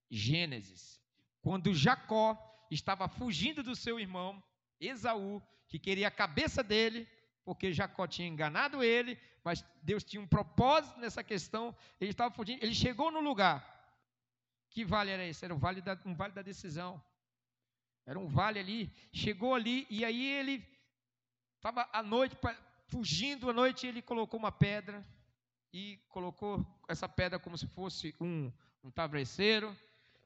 Gênesis. 0.09 0.99
Quando 1.41 1.73
Jacó 1.73 2.37
estava 2.71 3.07
fugindo 3.07 3.61
do 3.61 3.75
seu 3.75 3.99
irmão 3.99 4.43
Esaú, 4.79 5.41
que 5.67 5.77
queria 5.77 6.07
a 6.07 6.11
cabeça 6.11 6.63
dele, 6.63 7.07
porque 7.45 7.71
Jacó 7.71 8.07
tinha 8.07 8.27
enganado 8.27 8.83
ele, 8.83 9.19
mas 9.43 9.63
Deus 9.81 10.03
tinha 10.03 10.21
um 10.21 10.27
propósito 10.27 10.99
nessa 10.99 11.23
questão. 11.23 11.75
Ele 12.01 12.11
estava 12.11 12.33
fugindo, 12.33 12.61
ele 12.63 12.73
chegou 12.73 13.11
no 13.11 13.19
lugar. 13.19 13.75
Que 14.69 14.83
vale 14.83 15.11
era 15.11 15.25
esse? 15.25 15.45
Era 15.45 15.53
um 15.53 15.59
vale 15.59 15.81
da, 15.81 15.97
um 16.05 16.15
vale 16.15 16.33
da 16.33 16.41
decisão. 16.41 17.01
Era 18.05 18.19
um 18.19 18.27
vale 18.27 18.59
ali. 18.59 18.91
Chegou 19.13 19.53
ali 19.53 19.85
e 19.89 20.03
aí 20.03 20.25
ele 20.25 20.65
estava 21.55 21.87
à 21.93 22.01
noite, 22.01 22.35
fugindo 22.87 23.49
à 23.49 23.53
noite, 23.53 23.87
ele 23.87 24.01
colocou 24.01 24.39
uma 24.39 24.51
pedra 24.51 25.05
e 25.73 25.97
colocou 26.09 26.65
essa 26.87 27.07
pedra 27.07 27.39
como 27.39 27.57
se 27.57 27.67
fosse 27.67 28.15
um, 28.19 28.51
um 28.83 28.89
travesseiro 28.89 29.75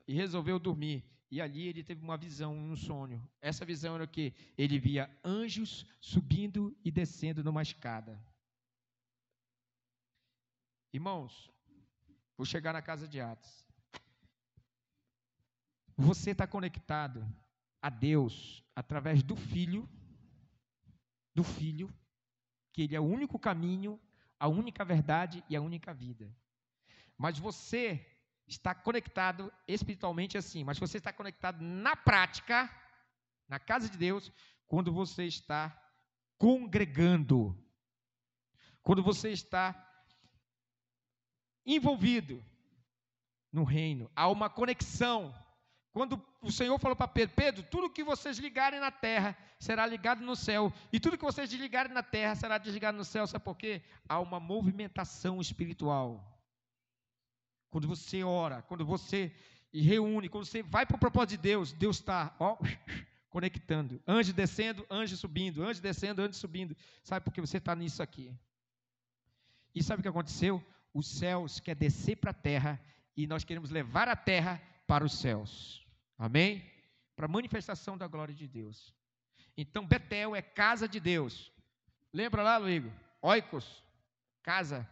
e 0.08 0.14
resolveu 0.14 0.60
dormir. 0.60 1.04
E 1.30 1.40
ali 1.42 1.68
ele 1.68 1.84
teve 1.84 2.04
uma 2.04 2.18
visão, 2.18 2.56
um 2.56 2.76
sonho. 2.76 3.26
Essa 3.42 3.64
visão 3.64 3.96
era 3.96 4.04
o 4.04 4.08
que? 4.08 4.34
Ele 4.58 4.78
via 4.78 5.10
anjos 5.24 5.86
subindo 6.00 6.76
e 6.84 6.92
descendo 6.92 7.44
numa 7.44 7.62
escada. 7.62 8.20
Irmãos, 10.94 11.50
vou 12.36 12.46
chegar 12.46 12.74
na 12.74 12.82
casa 12.82 13.08
de 13.08 13.22
Atos. 13.22 13.66
Você 15.96 16.32
está 16.32 16.46
conectado 16.46 17.26
a 17.82 17.90
Deus 17.90 18.62
através 18.76 19.24
do 19.24 19.36
Filho, 19.36 19.88
do 21.34 21.44
Filho, 21.44 21.90
que 22.74 22.82
Ele 22.82 22.96
é 22.96 23.00
o 23.00 23.06
único 23.06 23.40
caminho 23.40 24.00
a 24.42 24.48
única 24.48 24.84
verdade 24.84 25.44
e 25.48 25.56
a 25.56 25.62
única 25.62 25.94
vida. 25.94 26.36
Mas 27.16 27.38
você 27.38 28.04
está 28.48 28.74
conectado 28.74 29.54
espiritualmente 29.68 30.36
assim, 30.36 30.64
mas 30.64 30.80
você 30.80 30.98
está 30.98 31.14
conectado 31.14 31.62
na 31.62 31.96
prática, 31.96 32.68
na 33.48 33.60
casa 33.60 33.88
de 33.88 34.00
Deus, 34.00 34.32
quando 34.66 34.92
você 34.92 35.26
está 35.26 35.80
congregando, 36.40 37.56
quando 38.82 39.04
você 39.04 39.30
está 39.30 39.76
envolvido 41.64 42.44
no 43.52 43.64
reino, 43.64 44.10
há 44.16 44.28
uma 44.28 44.50
conexão. 44.50 45.32
Quando 45.94 46.24
o 46.42 46.52
Senhor 46.52 46.80
falou 46.80 46.96
para 46.96 47.08
Pedro: 47.08 47.36
Pedro, 47.36 47.64
tudo 47.64 47.90
que 47.90 48.04
vocês 48.04 48.38
ligarem 48.38 48.80
na 48.80 48.92
terra 48.92 49.38
será 49.60 49.86
ligado 49.86 50.22
no 50.22 50.36
céu, 50.36 50.72
e 50.92 51.00
tudo 51.00 51.18
que 51.18 51.24
vocês 51.24 51.50
desligarem 51.50 51.94
na 51.94 52.02
terra 52.02 52.36
será 52.36 52.58
desligado 52.58 52.98
no 52.98 53.04
céu, 53.04 53.28
sabe 53.28 53.44
por 53.44 53.58
quê? 53.58 53.82
Há 54.08 54.20
uma 54.20 54.40
movimentação 54.40 55.42
espiritual. 55.42 56.28
Quando 57.70 57.88
você 57.88 58.24
ora, 58.24 58.62
quando 58.62 58.86
você 58.86 59.34
reúne, 59.74 60.30
quando 60.30 60.46
você 60.46 60.64
vai 60.64 60.86
para 60.86 60.96
o 60.96 61.00
propósito 61.00 61.32
de 61.32 61.38
Deus, 61.38 61.74
Deus 61.74 61.98
está 61.98 62.36
conectando. 63.30 64.02
Anjo 64.08 64.34
descendo, 64.34 64.86
anjo 64.90 65.16
subindo, 65.16 65.64
anjo 65.64 65.82
descendo, 65.82 66.22
anjo 66.22 66.34
subindo. 66.34 66.76
Sabe 67.04 67.24
por 67.24 67.34
que 67.34 67.42
você 67.42 67.58
está 67.58 67.76
nisso 67.76 68.02
aqui? 68.02 68.34
E 69.74 69.84
sabe 69.84 70.00
o 70.00 70.04
que 70.04 70.10
aconteceu? 70.10 70.62
Os 70.94 71.08
céus 71.08 71.60
quer 71.60 71.76
descer 71.76 72.18
para 72.18 72.32
a 72.32 72.34
terra 72.34 72.80
e 73.16 73.26
nós 73.26 73.46
queremos 73.46 73.70
levar 73.70 74.10
a 74.10 74.16
terra 74.16 74.62
para 74.86 75.06
os 75.06 75.14
céus. 75.14 75.81
Amém? 76.22 76.64
Para 77.16 77.26
a 77.26 77.28
manifestação 77.28 77.98
da 77.98 78.06
glória 78.06 78.32
de 78.32 78.48
Deus. 78.48 78.94
Então, 79.58 79.88
Betel 79.88 80.36
é 80.36 80.42
casa 80.42 80.88
de 80.88 81.00
Deus. 81.00 81.52
Lembra 82.14 82.44
lá, 82.44 82.58
Luigo? 82.58 82.92
Oikos, 83.24 83.84
casa, 84.44 84.88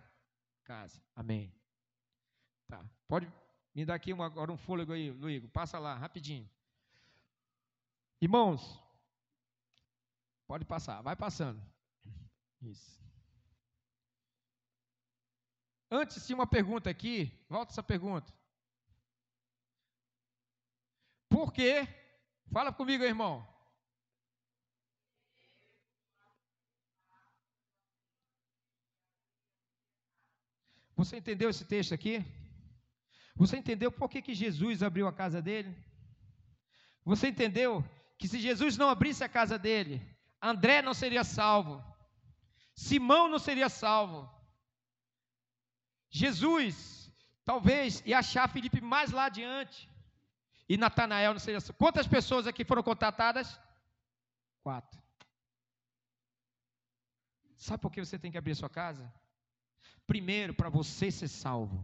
casa. 0.64 1.00
Amém. 1.16 1.54
Tá. 2.68 2.84
Pode 3.08 3.32
me 3.76 3.86
dar 3.86 3.94
aqui 3.94 4.12
uma, 4.12 4.26
agora 4.26 4.52
um 4.52 4.58
fôlego 4.58 4.92
aí, 4.92 5.12
Luigo. 5.12 5.48
Passa 5.50 5.78
lá, 5.78 5.94
rapidinho. 5.94 6.50
Irmãos, 8.20 8.84
pode 10.48 10.66
passar, 10.66 11.00
vai 11.04 11.16
passando. 11.16 11.62
Isso. 12.60 13.00
Antes 15.92 16.26
tinha 16.26 16.36
uma 16.36 16.48
pergunta 16.48 16.90
aqui, 16.90 17.32
volta 17.48 17.72
essa 17.72 17.84
pergunta. 17.84 18.34
Por 21.40 21.54
quê? 21.54 21.88
Fala 22.52 22.70
comigo, 22.70 23.02
irmão. 23.02 23.48
Você 30.98 31.16
entendeu 31.16 31.50
esse 31.50 31.64
texto 31.64 31.94
aqui? 31.94 32.26
Você 33.38 33.56
entendeu 33.56 33.90
por 33.90 34.10
que, 34.10 34.22
que 34.22 34.34
Jesus 34.34 34.84
abriu 34.84 35.08
a 35.08 35.14
casa 35.14 35.42
dele? 35.42 35.74
Você 37.06 37.30
entendeu 37.30 37.86
que 38.18 38.28
se 38.28 38.38
Jesus 38.38 38.76
não 38.76 38.90
abrisse 38.90 39.24
a 39.24 39.30
casa 39.30 39.58
dele, 39.58 40.06
André 40.42 40.82
não 40.82 40.94
seria 40.94 41.24
salvo, 41.24 41.82
Simão 42.76 43.30
não 43.30 43.40
seria 43.40 43.70
salvo, 43.70 44.30
Jesus 46.10 47.10
talvez 47.46 48.04
ia 48.06 48.20
achar 48.20 48.50
Felipe 48.50 48.82
mais 48.82 49.12
lá 49.12 49.28
adiante, 49.28 49.89
e 50.70 50.78
Natanael 50.78 51.34
não 51.34 51.40
salvo. 51.40 51.74
Quantas 51.74 52.08
pessoas 52.08 52.46
aqui 52.46 52.64
foram 52.64 52.84
contatadas? 52.84 53.60
Quatro. 54.62 55.02
Sabe 57.56 57.82
por 57.82 57.92
que 57.92 58.06
você 58.06 58.20
tem 58.20 58.32
que 58.32 58.38
abrir 58.38 58.54
sua 58.54 58.70
casa? 58.70 59.12
Primeiro, 60.06 60.54
para 60.54 60.70
você 60.70 61.10
ser 61.10 61.28
salvo. 61.28 61.84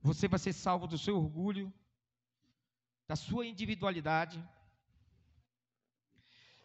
Você 0.00 0.26
vai 0.26 0.38
ser 0.38 0.54
salvo 0.54 0.86
do 0.86 0.96
seu 0.96 1.16
orgulho, 1.18 1.72
da 3.06 3.16
sua 3.16 3.44
individualidade, 3.44 4.42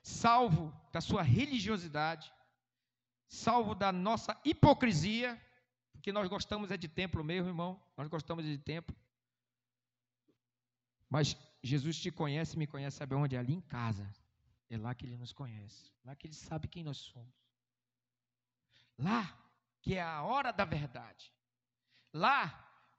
salvo 0.01 0.73
da 0.91 1.01
sua 1.01 1.21
religiosidade, 1.21 2.31
salvo 3.27 3.75
da 3.75 3.91
nossa 3.91 4.39
hipocrisia, 4.45 5.41
porque 5.91 6.11
nós 6.11 6.29
gostamos 6.29 6.71
é 6.71 6.77
de 6.77 6.87
templo 6.87 7.23
mesmo, 7.23 7.49
irmão, 7.49 7.81
nós 7.97 8.07
gostamos 8.07 8.45
de 8.45 8.57
templo. 8.57 8.95
Mas 11.13 11.37
Jesus 11.61 11.99
te 11.99 12.09
conhece, 12.09 12.57
me 12.57 12.65
conhece, 12.65 12.97
sabe 12.97 13.13
onde? 13.13 13.35
É 13.35 13.39
ali 13.39 13.53
em 13.53 13.61
casa. 13.61 14.11
É 14.67 14.75
lá 14.75 14.95
que 14.95 15.05
ele 15.05 15.15
nos 15.15 15.31
conhece, 15.31 15.93
lá 16.03 16.15
que 16.15 16.25
ele 16.25 16.33
sabe 16.33 16.67
quem 16.67 16.83
nós 16.83 16.97
somos. 16.97 17.31
Lá 18.97 19.21
que 19.79 19.93
é 19.93 20.01
a 20.01 20.23
hora 20.23 20.51
da 20.51 20.65
verdade. 20.65 21.31
Lá 22.11 22.49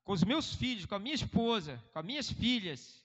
com 0.05 0.13
os 0.13 0.23
meus 0.23 0.55
filhos, 0.55 0.87
com 0.87 0.95
a 0.95 0.99
minha 1.01 1.17
esposa, 1.17 1.83
com 1.93 1.99
as 1.99 2.05
minhas 2.05 2.31
filhas, 2.31 3.05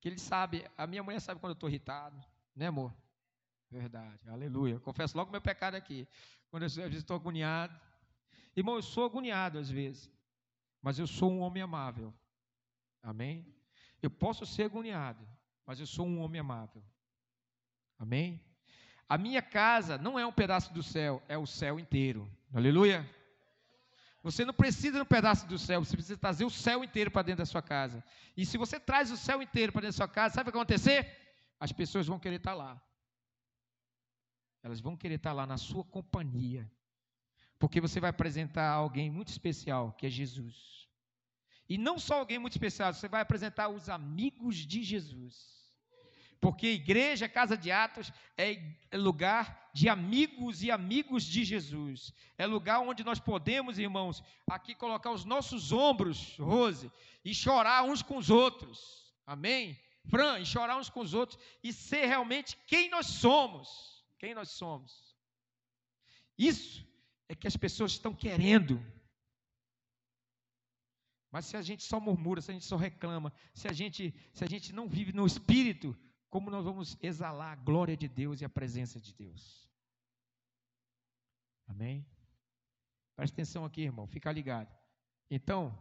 que 0.00 0.08
ele 0.08 0.18
sabe, 0.18 0.66
a 0.74 0.86
minha 0.86 1.02
mulher 1.02 1.20
sabe 1.20 1.38
quando 1.38 1.50
eu 1.50 1.58
estou 1.58 1.68
irritado, 1.68 2.18
né, 2.56 2.68
amor? 2.68 2.96
Verdade, 3.70 4.26
aleluia. 4.30 4.80
confesso 4.80 5.18
logo 5.18 5.30
meu 5.30 5.42
pecado 5.42 5.74
aqui. 5.74 6.08
Quando 6.48 6.62
eu, 6.62 6.66
às 6.66 6.76
vezes 6.76 7.00
estou 7.00 7.16
agoniado. 7.16 7.78
Irmão, 8.56 8.76
eu 8.76 8.82
sou 8.82 9.04
agoniado 9.04 9.58
às 9.58 9.68
vezes, 9.68 10.10
mas 10.80 10.98
eu 10.98 11.06
sou 11.06 11.30
um 11.30 11.40
homem 11.40 11.62
amável. 11.62 12.14
Amém? 13.02 13.59
Eu 14.02 14.10
posso 14.10 14.46
ser 14.46 14.64
agoniado, 14.64 15.26
mas 15.66 15.80
eu 15.80 15.86
sou 15.86 16.06
um 16.06 16.20
homem 16.20 16.40
amável. 16.40 16.82
Amém? 17.98 18.40
A 19.08 19.18
minha 19.18 19.42
casa 19.42 19.98
não 19.98 20.18
é 20.18 20.24
um 20.24 20.32
pedaço 20.32 20.72
do 20.72 20.82
céu, 20.82 21.22
é 21.28 21.36
o 21.36 21.46
céu 21.46 21.78
inteiro. 21.78 22.30
Aleluia. 22.54 23.08
Você 24.22 24.44
não 24.44 24.52
precisa 24.52 24.98
de 24.98 25.02
um 25.02 25.06
pedaço 25.06 25.46
do 25.46 25.58
céu, 25.58 25.82
você 25.84 25.96
precisa 25.96 26.18
trazer 26.18 26.44
o 26.44 26.50
céu 26.50 26.84
inteiro 26.84 27.10
para 27.10 27.22
dentro 27.22 27.38
da 27.38 27.46
sua 27.46 27.62
casa. 27.62 28.04
E 28.36 28.44
se 28.44 28.58
você 28.58 28.78
traz 28.78 29.10
o 29.10 29.16
céu 29.16 29.42
inteiro 29.42 29.72
para 29.72 29.82
dentro 29.82 29.96
da 29.96 30.04
sua 30.04 30.08
casa, 30.08 30.34
sabe 30.34 30.48
o 30.48 30.52
que 30.52 30.58
vai 30.58 30.62
acontecer? 30.62 31.16
As 31.58 31.72
pessoas 31.72 32.06
vão 32.06 32.18
querer 32.18 32.36
estar 32.36 32.54
lá. 32.54 32.80
Elas 34.62 34.80
vão 34.80 34.96
querer 34.96 35.14
estar 35.14 35.32
lá 35.32 35.46
na 35.46 35.56
sua 35.56 35.84
companhia. 35.84 36.70
Porque 37.58 37.80
você 37.80 37.98
vai 37.98 38.10
apresentar 38.10 38.70
alguém 38.70 39.10
muito 39.10 39.28
especial, 39.28 39.92
que 39.92 40.06
é 40.06 40.10
Jesus. 40.10 40.79
E 41.70 41.78
não 41.78 42.00
só 42.00 42.18
alguém 42.18 42.36
muito 42.36 42.54
especial, 42.54 42.92
você 42.92 43.06
vai 43.06 43.22
apresentar 43.22 43.68
os 43.68 43.88
amigos 43.88 44.56
de 44.56 44.82
Jesus. 44.82 45.36
Porque 46.40 46.66
igreja, 46.66 47.28
casa 47.28 47.56
de 47.56 47.70
Atos, 47.70 48.12
é 48.36 48.60
lugar 48.94 49.70
de 49.72 49.88
amigos 49.88 50.64
e 50.64 50.70
amigos 50.70 51.22
de 51.22 51.44
Jesus. 51.44 52.12
É 52.36 52.44
lugar 52.44 52.80
onde 52.80 53.04
nós 53.04 53.20
podemos, 53.20 53.78
irmãos, 53.78 54.20
aqui 54.48 54.74
colocar 54.74 55.12
os 55.12 55.24
nossos 55.24 55.70
ombros, 55.70 56.36
Rose, 56.38 56.90
e 57.24 57.32
chorar 57.32 57.84
uns 57.84 58.02
com 58.02 58.16
os 58.16 58.30
outros. 58.30 59.14
Amém? 59.24 59.78
Fran, 60.08 60.40
e 60.40 60.46
chorar 60.46 60.76
uns 60.76 60.90
com 60.90 61.00
os 61.00 61.14
outros 61.14 61.38
e 61.62 61.72
ser 61.72 62.06
realmente 62.06 62.58
quem 62.66 62.90
nós 62.90 63.06
somos. 63.06 64.04
Quem 64.18 64.34
nós 64.34 64.50
somos. 64.50 65.14
Isso 66.36 66.84
é 67.28 67.34
que 67.36 67.46
as 67.46 67.56
pessoas 67.56 67.92
estão 67.92 68.12
querendo. 68.12 68.84
Mas 71.30 71.46
se 71.46 71.56
a 71.56 71.62
gente 71.62 71.84
só 71.84 72.00
murmura, 72.00 72.40
se 72.40 72.50
a 72.50 72.54
gente 72.54 72.66
só 72.66 72.76
reclama, 72.76 73.32
se 73.54 73.68
a 73.68 73.72
gente, 73.72 74.14
se 74.32 74.44
a 74.44 74.48
gente 74.48 74.72
não 74.72 74.88
vive 74.88 75.12
no 75.12 75.26
espírito, 75.26 75.96
como 76.28 76.50
nós 76.50 76.64
vamos 76.64 76.96
exalar 77.00 77.52
a 77.52 77.62
glória 77.62 77.96
de 77.96 78.08
Deus 78.08 78.40
e 78.40 78.44
a 78.44 78.48
presença 78.48 79.00
de 79.00 79.14
Deus. 79.14 79.68
Amém? 81.66 82.06
Preste 83.14 83.34
atenção 83.34 83.64
aqui, 83.64 83.82
irmão, 83.82 84.06
fica 84.06 84.32
ligado. 84.32 84.74
Então, 85.30 85.80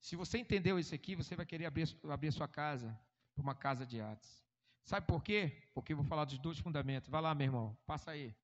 se 0.00 0.16
você 0.16 0.38
entendeu 0.38 0.78
isso 0.78 0.94
aqui, 0.94 1.14
você 1.14 1.36
vai 1.36 1.44
querer 1.44 1.66
abrir, 1.66 1.86
abrir 2.08 2.32
sua 2.32 2.48
casa 2.48 2.98
para 3.34 3.42
uma 3.42 3.54
casa 3.54 3.86
de 3.86 4.00
atos. 4.00 4.40
Sabe 4.84 5.06
por 5.06 5.22
quê? 5.22 5.68
Porque 5.74 5.92
eu 5.92 5.96
vou 5.98 6.06
falar 6.06 6.24
dos 6.24 6.38
dois 6.38 6.58
fundamentos. 6.58 7.08
Vai 7.08 7.20
lá, 7.20 7.34
meu 7.34 7.46
irmão, 7.46 7.78
passa 7.86 8.12
aí. 8.12 8.34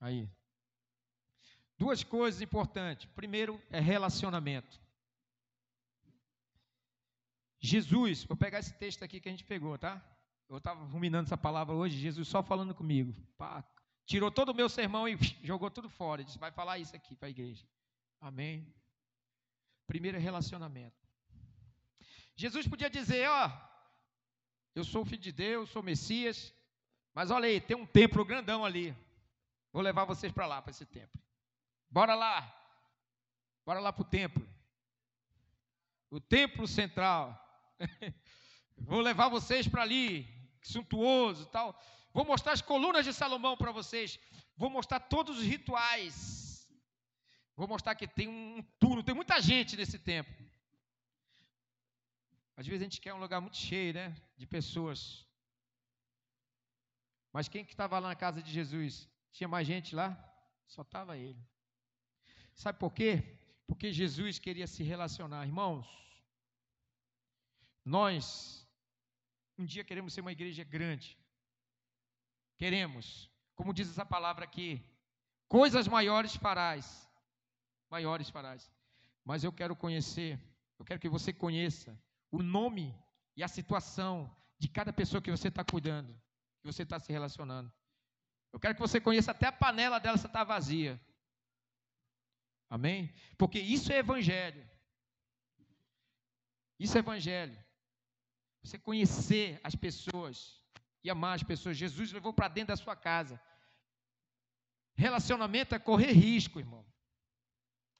Aí. 0.00 0.30
Duas 1.82 2.04
coisas 2.04 2.40
importantes. 2.40 3.06
Primeiro 3.06 3.60
é 3.68 3.80
relacionamento. 3.80 4.80
Jesus, 7.58 8.22
vou 8.22 8.36
pegar 8.36 8.60
esse 8.60 8.72
texto 8.74 9.02
aqui 9.02 9.20
que 9.20 9.28
a 9.28 9.32
gente 9.32 9.42
pegou, 9.42 9.76
tá? 9.76 10.00
Eu 10.48 10.58
estava 10.58 10.84
ruminando 10.84 11.26
essa 11.26 11.36
palavra 11.36 11.74
hoje, 11.74 11.98
Jesus 11.98 12.28
só 12.28 12.40
falando 12.40 12.72
comigo. 12.72 13.12
Pá, 13.36 13.64
tirou 14.06 14.30
todo 14.30 14.50
o 14.50 14.54
meu 14.54 14.68
sermão 14.68 15.08
e 15.08 15.16
jogou 15.42 15.72
tudo 15.72 15.88
fora. 15.88 16.22
Disse, 16.22 16.38
vai 16.38 16.52
falar 16.52 16.78
isso 16.78 16.94
aqui 16.94 17.16
para 17.16 17.26
a 17.26 17.30
igreja. 17.30 17.66
Amém? 18.20 18.72
Primeiro 19.84 20.16
é 20.16 20.20
relacionamento. 20.20 21.02
Jesus 22.36 22.68
podia 22.68 22.88
dizer, 22.88 23.28
ó, 23.28 23.50
eu 24.72 24.84
sou 24.84 25.04
filho 25.04 25.20
de 25.20 25.32
Deus, 25.32 25.68
sou 25.70 25.82
Messias, 25.82 26.54
mas 27.12 27.32
olha 27.32 27.48
aí, 27.48 27.60
tem 27.60 27.76
um 27.76 27.84
templo 27.84 28.24
grandão 28.24 28.64
ali. 28.64 28.96
Vou 29.72 29.82
levar 29.82 30.04
vocês 30.04 30.32
para 30.32 30.46
lá, 30.46 30.62
para 30.62 30.70
esse 30.70 30.86
templo. 30.86 31.20
Bora 31.92 32.14
lá. 32.14 32.50
Bora 33.66 33.78
lá 33.78 33.92
para 33.92 34.02
o 34.02 34.06
templo. 34.06 34.48
O 36.10 36.18
templo 36.18 36.66
central. 36.66 37.38
Vou 38.78 39.00
levar 39.00 39.28
vocês 39.28 39.68
para 39.68 39.82
ali, 39.82 40.26
suntuoso 40.62 41.44
tal. 41.46 41.78
Vou 42.14 42.24
mostrar 42.24 42.52
as 42.52 42.62
colunas 42.62 43.04
de 43.04 43.12
Salomão 43.12 43.56
para 43.58 43.70
vocês. 43.70 44.18
Vou 44.56 44.70
mostrar 44.70 45.00
todos 45.00 45.38
os 45.38 45.44
rituais. 45.44 46.66
Vou 47.54 47.68
mostrar 47.68 47.94
que 47.94 48.08
tem 48.08 48.26
um 48.26 48.62
turno, 48.80 49.02
tem 49.02 49.14
muita 49.14 49.40
gente 49.40 49.76
nesse 49.76 49.98
tempo. 49.98 50.32
Às 52.56 52.66
vezes 52.66 52.80
a 52.80 52.84
gente 52.84 53.00
quer 53.02 53.12
um 53.12 53.20
lugar 53.20 53.40
muito 53.40 53.58
cheio, 53.58 53.92
né? 53.92 54.16
De 54.36 54.46
pessoas. 54.46 55.26
Mas 57.32 57.48
quem 57.48 57.64
que 57.64 57.72
estava 57.72 57.98
lá 57.98 58.08
na 58.08 58.16
casa 58.16 58.42
de 58.42 58.50
Jesus? 58.50 59.08
Tinha 59.30 59.48
mais 59.48 59.66
gente 59.66 59.94
lá? 59.94 60.08
Só 60.66 60.82
estava 60.82 61.18
ele. 61.18 61.51
Sabe 62.54 62.78
por 62.78 62.92
quê? 62.92 63.38
Porque 63.66 63.92
Jesus 63.92 64.38
queria 64.38 64.66
se 64.66 64.82
relacionar. 64.82 65.46
Irmãos, 65.46 65.86
nós 67.84 68.62
um 69.58 69.64
dia 69.64 69.84
queremos 69.84 70.12
ser 70.12 70.20
uma 70.20 70.32
igreja 70.32 70.64
grande. 70.64 71.18
Queremos, 72.56 73.30
como 73.54 73.74
diz 73.74 73.88
essa 73.88 74.04
palavra 74.04 74.44
aqui, 74.44 74.82
coisas 75.48 75.86
maiores 75.86 76.34
farás. 76.36 77.08
Maiores 77.90 78.28
farás. 78.30 78.72
Mas 79.24 79.44
eu 79.44 79.52
quero 79.52 79.76
conhecer, 79.76 80.38
eu 80.78 80.84
quero 80.84 81.00
que 81.00 81.08
você 81.08 81.32
conheça 81.32 81.96
o 82.30 82.42
nome 82.42 82.94
e 83.36 83.42
a 83.42 83.48
situação 83.48 84.34
de 84.58 84.68
cada 84.68 84.92
pessoa 84.92 85.22
que 85.22 85.30
você 85.30 85.48
está 85.48 85.64
cuidando, 85.64 86.12
que 86.60 86.66
você 86.66 86.82
está 86.82 86.98
se 86.98 87.12
relacionando. 87.12 87.72
Eu 88.52 88.58
quero 88.58 88.74
que 88.74 88.80
você 88.80 89.00
conheça 89.00 89.30
até 89.30 89.46
a 89.46 89.52
panela 89.52 89.98
dela 89.98 90.16
se 90.16 90.26
está 90.26 90.44
vazia. 90.44 91.00
Amém? 92.72 93.12
Porque 93.36 93.58
isso 93.58 93.92
é 93.92 93.98
evangelho. 93.98 94.66
Isso 96.78 96.96
é 96.96 97.00
evangelho. 97.00 97.62
Você 98.62 98.78
conhecer 98.78 99.60
as 99.62 99.74
pessoas 99.74 100.58
e 101.04 101.10
amar 101.10 101.34
as 101.34 101.42
pessoas. 101.42 101.76
Jesus 101.76 102.10
levou 102.12 102.32
para 102.32 102.48
dentro 102.48 102.68
da 102.68 102.82
sua 102.82 102.96
casa. 102.96 103.38
Relacionamento 104.94 105.74
é 105.74 105.78
correr 105.78 106.12
risco, 106.12 106.58
irmão. 106.58 106.82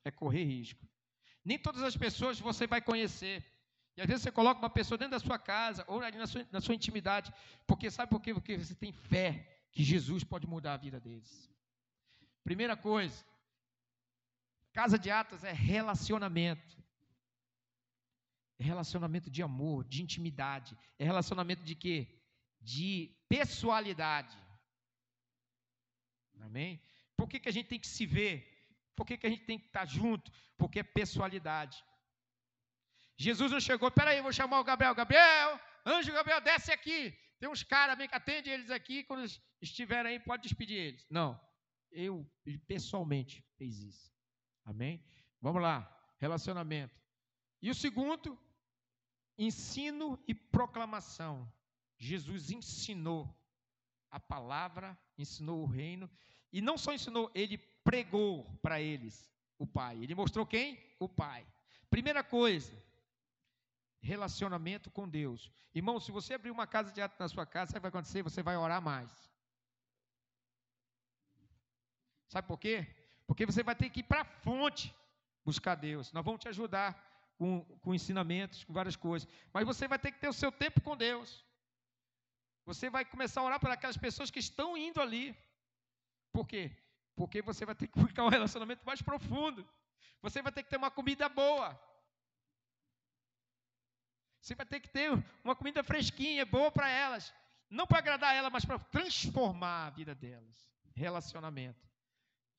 É 0.07 0.11
correr 0.11 0.45
risco. 0.45 0.89
Nem 1.45 1.59
todas 1.59 1.83
as 1.83 1.95
pessoas 1.95 2.41
você 2.41 2.67
vai 2.67 2.81
conhecer. 2.81 3.45
E 3.95 4.01
às 4.01 4.07
vezes 4.07 4.23
você 4.23 4.33
coloca 4.33 4.59
uma 4.59 4.71
pessoa 4.71 4.97
dentro 4.97 5.19
da 5.19 5.21
sua 5.21 5.39
casa 5.39 5.85
ou 5.87 6.01
ali 6.01 6.17
na 6.17 6.27
sua, 6.27 6.49
na 6.51 6.63
sua 6.63 6.75
intimidade, 6.75 7.31
porque 7.67 7.91
sabe 7.91 8.09
por 8.09 8.23
quê? 8.23 8.33
Porque 8.33 8.57
você 8.57 8.75
tem 8.75 8.91
fé 8.91 9.67
que 9.71 9.85
Jesus 9.85 10.25
pode 10.25 10.47
mudar 10.47 10.73
a 10.73 10.79
vida 10.79 10.99
deles. 10.99 11.53
Primeira 12.43 12.75
coisa, 12.75 13.23
Casa 14.73 14.99
de 14.99 15.11
Atos 15.11 15.45
é 15.45 15.53
relacionamento. 15.53 16.83
É 18.59 18.65
relacionamento 18.65 19.31
de 19.31 19.43
amor, 19.43 19.85
de 19.85 20.03
intimidade. 20.03 20.77
É 20.99 21.05
relacionamento 21.05 21.63
de 21.63 21.75
quê? 21.75 22.09
De 22.61 23.15
pessoalidade. 23.29 24.37
Amém? 26.41 26.81
Por 27.17 27.29
que, 27.29 27.39
que 27.39 27.49
a 27.49 27.53
gente 27.53 27.69
tem 27.69 27.79
que 27.79 27.87
se 27.87 28.07
ver? 28.07 28.49
Por 28.97 29.07
que, 29.07 29.17
que 29.17 29.27
a 29.27 29.31
gente 29.31 29.45
tem 29.45 29.59
que 29.59 29.67
estar 29.67 29.85
junto? 29.85 30.31
Porque 30.57 30.81
é 30.81 30.83
pessoalidade. 30.83 31.83
Jesus 33.17 33.53
não 33.53 33.61
chegou, 33.61 33.91
peraí, 33.91 34.21
vou 34.21 34.33
chamar 34.33 34.61
o 34.61 34.65
Gabriel. 34.65 34.95
Gabriel, 34.95 35.61
anjo 35.87 36.13
Gabriel, 36.13 36.41
desce 36.41 36.73
aqui. 36.73 37.17
Tem 37.39 37.49
uns 37.49 37.63
caras, 37.63 37.97
bem 37.97 38.09
que 38.09 38.15
atende 38.15 38.51
eles 38.51 38.71
aqui, 38.71 39.03
quando 39.05 39.25
estiverem 39.61 40.13
aí, 40.13 40.21
pode 40.21 40.45
despedir 40.45 40.77
eles. 40.77 41.07
Não, 41.11 41.41
eu 41.91 42.25
pessoalmente 42.67 43.45
fez 43.57 43.83
isso. 43.83 44.12
Amém? 44.65 45.03
Vamos 45.41 45.61
lá, 45.61 45.91
relacionamento. 46.19 47.01
E 47.61 47.71
o 47.71 47.75
segundo, 47.75 48.39
ensino 49.37 50.19
e 50.27 50.35
proclamação. 50.35 51.51
Jesus 51.99 52.51
ensinou 52.51 53.33
a 54.11 54.21
palavra, 54.21 54.99
ensinou 55.17 55.63
o 55.63 55.67
reino, 55.67 56.11
e 56.53 56.61
não 56.61 56.77
só 56.77 56.93
ensinou, 56.93 57.31
ele 57.35 57.59
pregou 57.83 58.45
para 58.61 58.81
eles 58.81 59.31
o 59.59 59.67
Pai. 59.67 60.03
Ele 60.03 60.15
mostrou 60.15 60.45
quem? 60.45 60.79
O 60.99 61.09
Pai. 61.09 61.47
Primeira 61.89 62.23
coisa, 62.23 62.73
relacionamento 64.01 64.91
com 64.91 65.09
Deus. 65.09 65.51
Irmão, 65.75 65.99
se 65.99 66.11
você 66.11 66.35
abrir 66.35 66.51
uma 66.51 66.67
casa 66.67 66.93
de 66.93 67.01
ato 67.01 67.17
na 67.19 67.29
sua 67.29 67.47
casa, 67.47 67.73
sabe 67.73 67.79
o 67.79 67.81
que 67.81 67.91
vai 67.91 68.01
acontecer? 68.01 68.23
Você 68.23 68.43
vai 68.43 68.57
orar 68.57 68.83
mais. 68.83 69.11
Sabe 72.29 72.49
por 72.49 72.59
quê? 72.59 72.87
Porque 73.27 73.47
você 73.47 73.63
vai 73.63 73.75
ter 73.75 73.91
que 73.91 74.01
ir 74.01 74.05
para 74.05 74.23
a 74.23 74.25
fonte 74.25 74.95
buscar 75.45 75.75
Deus. 75.75 76.13
Nós 76.13 76.25
vamos 76.25 76.41
te 76.41 76.49
ajudar 76.49 76.89
com, 77.37 77.65
com 77.81 77.95
ensinamentos, 77.95 78.65
com 78.65 78.73
várias 78.73 78.97
coisas. 78.97 79.29
Mas 79.53 79.67
você 79.67 79.89
vai 79.89 79.99
ter 79.99 80.13
que 80.13 80.21
ter 80.21 80.29
o 80.29 80.33
seu 80.33 80.53
tempo 80.53 80.81
com 80.81 80.97
Deus. 80.97 81.45
Você 82.65 82.89
vai 82.89 83.05
começar 83.05 83.41
a 83.41 83.45
orar 83.45 83.61
por 83.61 83.71
aquelas 83.71 83.97
pessoas 83.97 84.31
que 84.31 84.39
estão 84.39 84.77
indo 84.77 85.01
ali. 85.01 85.37
Por 86.33 86.47
quê? 86.47 86.71
Porque 87.17 87.43
você 87.43 87.67
vai 87.67 87.75
ter 87.75 87.89
que 87.89 87.99
buscar 87.99 88.25
um 88.25 88.29
relacionamento 88.29 88.85
mais 88.87 89.03
profundo. 89.03 89.69
Você 90.21 90.41
vai 90.41 90.53
ter 90.53 90.63
que 90.63 90.71
ter 90.71 90.77
uma 90.77 90.91
comida 90.91 91.29
boa. 91.29 91.79
Você 94.41 94.55
vai 94.55 94.67
ter 94.67 94.81
que 94.81 94.89
ter 94.89 95.11
uma 95.45 95.55
comida 95.55 95.83
fresquinha, 95.83 96.45
boa 96.47 96.71
para 96.71 96.89
elas. 96.89 97.35
Não 97.69 97.87
para 97.87 97.99
agradar 97.99 98.35
elas, 98.35 98.53
mas 98.53 98.65
para 98.65 98.79
transformar 98.79 99.87
a 99.87 99.91
vida 99.91 100.15
delas. 100.15 100.71
Relacionamento. 100.95 101.92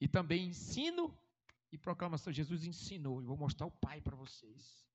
E 0.04 0.08
também 0.10 0.48
ensino 0.48 1.18
e 1.72 1.78
proclamação. 1.78 2.34
Jesus 2.34 2.66
ensinou. 2.66 3.22
Eu 3.22 3.28
vou 3.28 3.38
mostrar 3.38 3.68
o 3.68 3.72
Pai 3.72 4.02
para 4.02 4.18
vocês. 4.18 4.86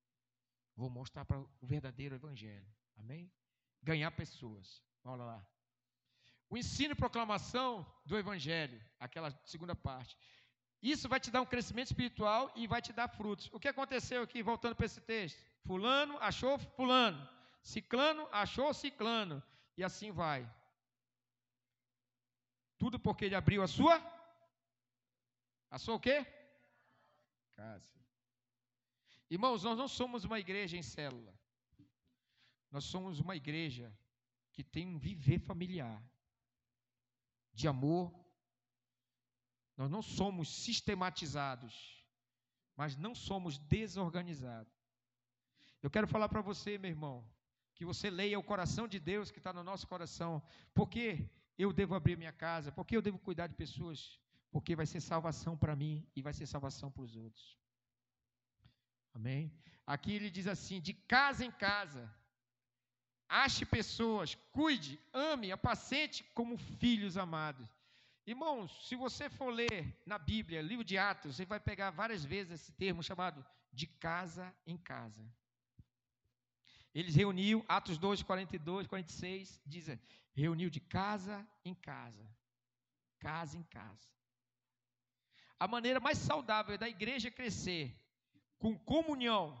Vou 0.75 0.87
mostrar 0.87 1.25
para 1.25 1.39
o 1.39 1.65
verdadeiro 1.65 2.13
Evangelho. 2.13 2.71
Amém? 2.95 3.31
Ganhar 3.81 4.11
pessoas. 4.11 4.83
Olha 5.03 5.23
lá. 5.23 5.47
O 6.47 6.55
ensino 6.55 6.91
e 6.91 6.95
proclamação 6.95 7.83
do 8.05 8.19
Evangelho, 8.19 8.79
aquela 8.99 9.31
segunda 9.45 9.73
parte. 9.73 10.15
Isso 10.79 11.09
vai 11.09 11.19
te 11.19 11.31
dar 11.31 11.41
um 11.41 11.51
crescimento 11.53 11.87
espiritual 11.87 12.53
e 12.55 12.67
vai 12.67 12.79
te 12.79 12.93
dar 12.93 13.07
frutos. 13.07 13.49
O 13.51 13.59
que 13.59 13.67
aconteceu 13.67 14.21
aqui, 14.21 14.43
voltando 14.43 14.75
para 14.75 14.85
esse 14.85 15.01
texto? 15.01 15.43
Fulano 15.63 16.19
achou 16.19 16.59
Fulano. 16.59 17.27
Ciclano 17.63 18.29
achou 18.31 18.71
Ciclano. 18.75 19.41
E 19.75 19.83
assim 19.83 20.11
vai. 20.11 20.47
Tudo 22.77 22.99
porque 22.99 23.25
ele 23.25 23.33
abriu 23.33 23.63
a 23.63 23.67
sua 23.67 24.18
a 25.69 25.77
sua 25.77 25.95
o 25.95 25.99
quê? 25.99 26.25
Casa. 27.55 27.99
Irmãos, 29.29 29.63
nós 29.63 29.77
não 29.77 29.87
somos 29.87 30.23
uma 30.23 30.39
igreja 30.39 30.75
em 30.75 30.81
célula. 30.81 31.37
Nós 32.71 32.85
somos 32.85 33.19
uma 33.19 33.35
igreja 33.35 33.95
que 34.51 34.63
tem 34.63 34.87
um 34.87 34.97
viver 34.97 35.39
familiar, 35.39 36.03
de 37.53 37.67
amor. 37.67 38.13
Nós 39.77 39.89
não 39.89 40.01
somos 40.01 40.49
sistematizados, 40.49 42.05
mas 42.75 42.95
não 42.95 43.13
somos 43.13 43.57
desorganizados. 43.57 44.73
Eu 45.81 45.89
quero 45.89 46.07
falar 46.07 46.27
para 46.27 46.41
você, 46.41 46.77
meu 46.77 46.89
irmão, 46.89 47.25
que 47.75 47.85
você 47.85 48.09
leia 48.09 48.37
o 48.37 48.43
coração 48.43 48.87
de 48.87 48.99
Deus 48.99 49.31
que 49.31 49.37
está 49.37 49.53
no 49.53 49.63
nosso 49.63 49.87
coração. 49.87 50.43
Porque 50.73 51.29
eu 51.57 51.71
devo 51.71 51.95
abrir 51.95 52.17
minha 52.17 52.33
casa? 52.33 52.71
Porque 52.71 52.95
eu 52.95 53.01
devo 53.01 53.17
cuidar 53.17 53.47
de 53.47 53.55
pessoas 53.55 54.19
porque 54.51 54.75
vai 54.75 54.85
ser 54.85 55.01
salvação 55.01 55.55
para 55.57 55.75
mim 55.75 56.07
e 56.15 56.21
vai 56.21 56.33
ser 56.33 56.45
salvação 56.45 56.91
para 56.91 57.03
os 57.03 57.15
outros. 57.15 57.57
Amém? 59.13 59.53
Aqui 59.85 60.13
ele 60.13 60.29
diz 60.29 60.47
assim: 60.47 60.79
de 60.81 60.93
casa 60.93 61.45
em 61.45 61.51
casa, 61.51 62.11
ache 63.27 63.65
pessoas, 63.65 64.35
cuide, 64.51 64.99
ame, 65.13 65.51
apacente 65.51 66.23
como 66.33 66.57
filhos 66.57 67.17
amados. 67.17 67.67
Irmãos, 68.25 68.87
se 68.87 68.95
você 68.95 69.29
for 69.29 69.49
ler 69.49 69.99
na 70.05 70.19
Bíblia, 70.19 70.61
livro 70.61 70.83
de 70.83 70.97
Atos, 70.97 71.35
você 71.35 71.45
vai 71.45 71.59
pegar 71.59 71.89
várias 71.89 72.23
vezes 72.23 72.53
esse 72.53 72.71
termo 72.73 73.01
chamado 73.01 73.43
de 73.73 73.87
casa 73.87 74.53
em 74.65 74.77
casa. 74.77 75.25
Eles 76.93 77.15
reuniam, 77.15 77.63
Atos 77.67 77.97
2, 77.97 78.23
42, 78.23 78.87
46, 78.87 79.61
dizem, 79.65 79.99
reuniu 80.33 80.69
de 80.69 80.79
casa 80.79 81.47
em 81.63 81.73
casa. 81.73 82.27
Casa 83.19 83.57
em 83.57 83.63
casa 83.63 84.18
a 85.59 85.67
maneira 85.67 85.99
mais 85.99 86.17
saudável 86.17 86.77
da 86.77 86.87
igreja 86.87 87.29
crescer 87.29 87.93
com 88.57 88.77
comunhão, 88.77 89.57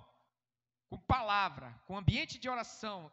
com 0.89 0.97
palavra, 0.97 1.73
com 1.85 1.97
ambiente 1.97 2.39
de 2.39 2.49
oração 2.49 3.11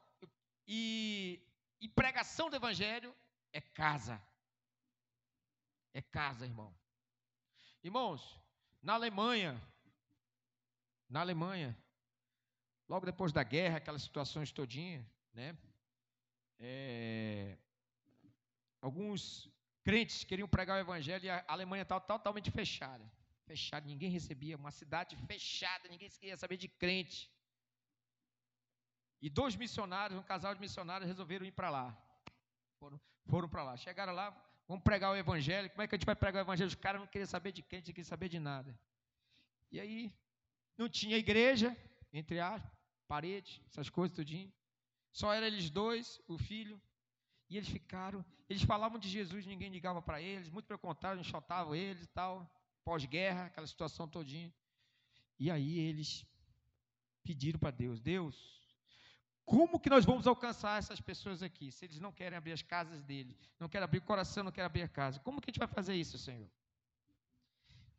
e, 0.67 1.41
e 1.81 1.89
pregação 1.89 2.49
do 2.49 2.57
evangelho 2.57 3.15
é 3.53 3.61
casa. 3.61 4.23
É 5.93 6.01
casa, 6.01 6.45
irmão. 6.45 6.75
Irmãos, 7.83 8.39
na 8.83 8.95
Alemanha, 8.95 9.61
na 11.09 11.21
Alemanha, 11.21 11.77
logo 12.89 13.07
depois 13.07 13.33
da 13.33 13.43
guerra, 13.43 13.79
aquelas 13.79 14.03
situações 14.03 14.53
todinha, 14.53 15.09
né? 15.33 15.57
É, 16.59 17.59
alguns 18.81 19.51
crentes 19.87 20.25
queriam 20.25 20.49
pregar 20.49 20.77
o 20.77 20.81
evangelho 20.81 21.25
e 21.27 21.31
a 21.31 21.45
Alemanha 21.47 21.85
estava 21.85 22.01
totalmente 22.01 22.51
fechada. 22.51 23.05
Fechada, 23.47 23.87
ninguém 23.87 24.11
recebia. 24.11 24.57
Uma 24.57 24.73
cidade 24.73 25.15
fechada, 25.29 25.89
ninguém 25.89 26.11
queria 26.11 26.37
saber 26.37 26.57
de 26.57 26.67
crente. 26.67 27.31
E 29.23 29.31
dois 29.31 29.55
missionários, 29.55 30.19
um 30.19 30.25
casal 30.25 30.53
de 30.57 30.61
missionários, 30.61 31.09
resolveram 31.09 31.47
ir 31.47 31.53
para 31.53 31.71
lá. 31.71 31.87
Foram, 32.81 33.01
foram 33.27 33.49
para 33.49 33.63
lá. 33.63 33.77
Chegaram 33.77 34.13
lá, 34.13 34.27
vamos 34.67 34.83
pregar 34.83 35.13
o 35.13 35.17
evangelho. 35.17 35.71
Como 35.71 35.83
é 35.83 35.87
que 35.87 35.95
a 35.95 35.99
gente 35.99 36.11
vai 36.13 36.17
pregar 36.17 36.43
o 36.43 36.47
evangelho? 36.47 36.67
Os 36.67 36.75
caras 36.75 37.01
não 37.01 37.07
queriam 37.07 37.29
saber 37.29 37.53
de 37.53 37.63
crente, 37.63 37.87
não 37.91 37.95
queriam 37.95 38.09
saber 38.09 38.29
de 38.29 38.41
nada. 38.41 38.77
E 39.71 39.79
aí, 39.79 40.13
não 40.77 40.89
tinha 40.89 41.17
igreja, 41.17 41.77
entre 42.13 42.41
as 42.41 42.61
paredes, 43.07 43.61
essas 43.69 43.89
coisas 43.89 44.17
tudinho. 44.17 44.53
Só 45.13 45.33
eram 45.33 45.47
eles 45.47 45.71
dois, 45.71 46.21
o 46.27 46.37
filho. 46.37 46.83
E 47.49 47.57
eles 47.57 47.69
ficaram, 47.69 48.25
eles 48.49 48.63
falavam 48.63 48.99
de 48.99 49.09
Jesus, 49.09 49.47
ninguém 49.47 49.71
ligava 49.71 50.03
para 50.03 50.21
eles, 50.21 50.49
muito 50.49 50.67
pelo 50.67 50.79
contrário, 50.79 51.21
enxotavam 51.21 51.75
eles 51.75 52.05
e 52.05 52.09
tal, 52.09 52.51
pós-guerra, 52.85 53.47
aquela 53.47 53.67
situação 53.67 54.09
todinha. 54.09 54.53
E 55.39 55.51
aí 55.51 55.79
eles 55.79 56.25
pediram 57.23 57.59
para 57.59 57.71
Deus, 57.71 58.01
Deus, 58.01 58.57
como 59.45 59.79
que 59.79 59.89
nós 59.89 60.05
vamos 60.05 60.27
alcançar 60.27 60.79
essas 60.79 61.01
pessoas 61.01 61.41
aqui, 61.41 61.71
se 61.71 61.85
eles 61.85 62.01
não 62.01 62.11
querem 62.11 62.37
abrir 62.37 62.53
as 62.53 62.63
casas 62.63 63.01
deles, 63.05 63.37
não 63.61 63.69
querem 63.69 63.85
abrir 63.85 63.99
o 63.99 64.03
coração, 64.03 64.43
não 64.43 64.51
querem 64.51 64.67
abrir 64.67 64.83
a 64.83 64.89
casa? 64.89 65.21
Como 65.21 65.41
que 65.41 65.49
a 65.49 65.53
gente 65.53 65.61
vai 65.61 65.69
fazer 65.69 65.95
isso, 65.95 66.19
Senhor? 66.19 66.51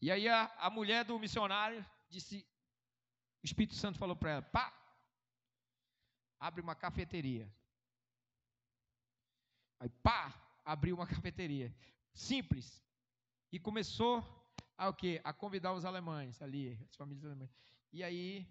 E 0.01 0.11
aí 0.11 0.27
a, 0.27 0.53
a 0.59 0.69
mulher 0.69 1.05
do 1.05 1.17
missionário 1.17 1.85
disse, 2.09 2.45
o 3.41 3.45
Espírito 3.45 3.75
Santo 3.75 3.97
falou 3.97 4.15
para 4.15 4.31
ela, 4.31 4.41
pá, 4.41 4.73
abre 6.37 6.61
uma 6.61 6.75
cafeteria. 6.75 7.49
Aí, 9.79 9.89
pá, 10.01 10.33
abriu 10.65 10.95
uma 10.95 11.07
cafeteria. 11.07 11.73
Simples. 12.13 12.83
E 13.51 13.59
começou 13.59 14.23
a 14.77 14.89
o 14.89 14.93
quê? 14.93 15.21
A 15.23 15.33
convidar 15.33 15.73
os 15.73 15.85
alemães 15.85 16.41
ali, 16.41 16.77
as 16.89 16.95
famílias 16.95 17.25
alemãs. 17.25 17.49
E 17.91 18.03
aí 18.03 18.47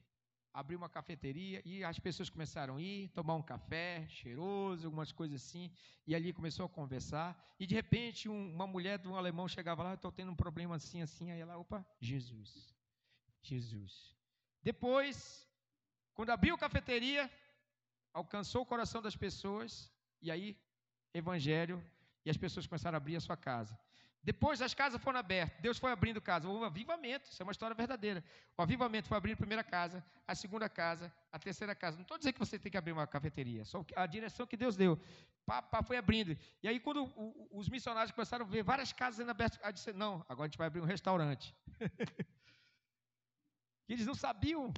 abriu 0.52 0.78
uma 0.78 0.88
cafeteria 0.88 1.60
e 1.66 1.84
as 1.84 1.98
pessoas 1.98 2.30
começaram 2.30 2.76
a 2.76 2.80
ir, 2.80 3.08
tomar 3.10 3.34
um 3.34 3.42
café 3.42 4.06
cheiroso, 4.08 4.86
algumas 4.86 5.12
coisas 5.12 5.42
assim, 5.42 5.70
e 6.06 6.14
ali 6.14 6.32
começou 6.32 6.64
a 6.64 6.68
conversar, 6.68 7.38
e 7.60 7.66
de 7.66 7.74
repente 7.74 8.26
um, 8.26 8.54
uma 8.54 8.66
mulher 8.66 8.98
de 8.98 9.06
um 9.06 9.16
alemão 9.16 9.46
chegava 9.46 9.82
lá, 9.82 9.92
estou 9.92 10.10
tendo 10.10 10.32
um 10.32 10.34
problema 10.34 10.76
assim, 10.76 11.02
assim, 11.02 11.30
aí 11.30 11.40
ela, 11.40 11.58
opa, 11.58 11.86
Jesus, 12.00 12.74
Jesus. 13.42 14.16
Depois, 14.62 15.46
quando 16.14 16.30
abriu 16.30 16.54
a 16.54 16.58
cafeteria, 16.58 17.30
alcançou 18.14 18.62
o 18.62 18.66
coração 18.66 19.02
das 19.02 19.14
pessoas, 19.14 19.92
e 20.22 20.30
aí, 20.30 20.58
evangelho, 21.16 21.82
e 22.24 22.30
as 22.30 22.36
pessoas 22.36 22.66
começaram 22.66 22.96
a 22.96 22.98
abrir 22.98 23.16
a 23.16 23.20
sua 23.20 23.36
casa. 23.36 23.78
Depois 24.26 24.60
as 24.60 24.74
casas 24.74 25.00
foram 25.00 25.20
abertas, 25.20 25.56
Deus 25.60 25.78
foi 25.78 25.92
abrindo 25.92 26.20
casa, 26.20 26.48
houve 26.48 26.60
um 26.60 26.64
avivamento, 26.64 27.30
isso 27.30 27.40
é 27.40 27.44
uma 27.44 27.52
história 27.52 27.76
verdadeira. 27.76 28.24
O 28.58 28.62
avivamento 28.62 29.06
foi 29.06 29.16
abrir 29.16 29.34
a 29.34 29.36
primeira 29.36 29.62
casa, 29.62 30.04
a 30.26 30.34
segunda 30.34 30.68
casa, 30.68 31.12
a 31.30 31.38
terceira 31.38 31.76
casa. 31.76 31.96
Não 31.96 32.02
estou 32.02 32.18
dizendo 32.18 32.32
que 32.32 32.40
você 32.40 32.58
tem 32.58 32.72
que 32.72 32.76
abrir 32.76 32.90
uma 32.90 33.06
cafeteria, 33.06 33.64
só 33.64 33.84
a 33.94 34.04
direção 34.04 34.44
que 34.44 34.56
Deus 34.56 34.76
deu. 34.76 35.00
Pá, 35.46 35.62
pá, 35.62 35.80
foi 35.80 35.96
abrindo. 35.96 36.36
E 36.60 36.66
aí, 36.66 36.80
quando 36.80 37.08
os 37.52 37.68
missionários 37.68 38.10
começaram 38.10 38.44
a 38.44 38.48
ver 38.48 38.64
várias 38.64 38.92
casas 38.92 39.18
sendo 39.18 39.30
abertas, 39.30 39.60
a 39.62 39.70
disse: 39.70 39.92
Não, 39.92 40.26
agora 40.28 40.46
a 40.46 40.48
gente 40.48 40.58
vai 40.58 40.66
abrir 40.66 40.80
um 40.80 40.86
restaurante. 40.86 41.54
eles 43.88 44.04
não 44.04 44.14
sabiam. 44.16 44.74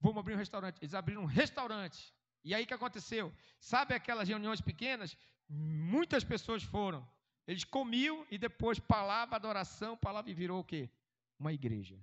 Vamos 0.00 0.20
abrir 0.20 0.32
um 0.32 0.38
restaurante. 0.38 0.78
Eles 0.80 0.94
abriram 0.94 1.20
um 1.20 1.26
restaurante. 1.26 2.14
E 2.44 2.54
aí 2.54 2.64
o 2.64 2.66
que 2.66 2.74
aconteceu? 2.74 3.32
Sabe 3.58 3.94
aquelas 3.94 4.28
reuniões 4.28 4.60
pequenas? 4.60 5.16
Muitas 5.48 6.22
pessoas 6.22 6.62
foram. 6.62 7.06
Eles 7.46 7.64
comiam 7.64 8.26
e 8.30 8.38
depois 8.38 8.78
palavra, 8.78 9.36
adoração, 9.36 9.96
palavra 9.96 10.30
e 10.30 10.34
virou 10.34 10.60
o 10.60 10.64
quê? 10.64 10.90
Uma 11.38 11.52
igreja. 11.52 11.98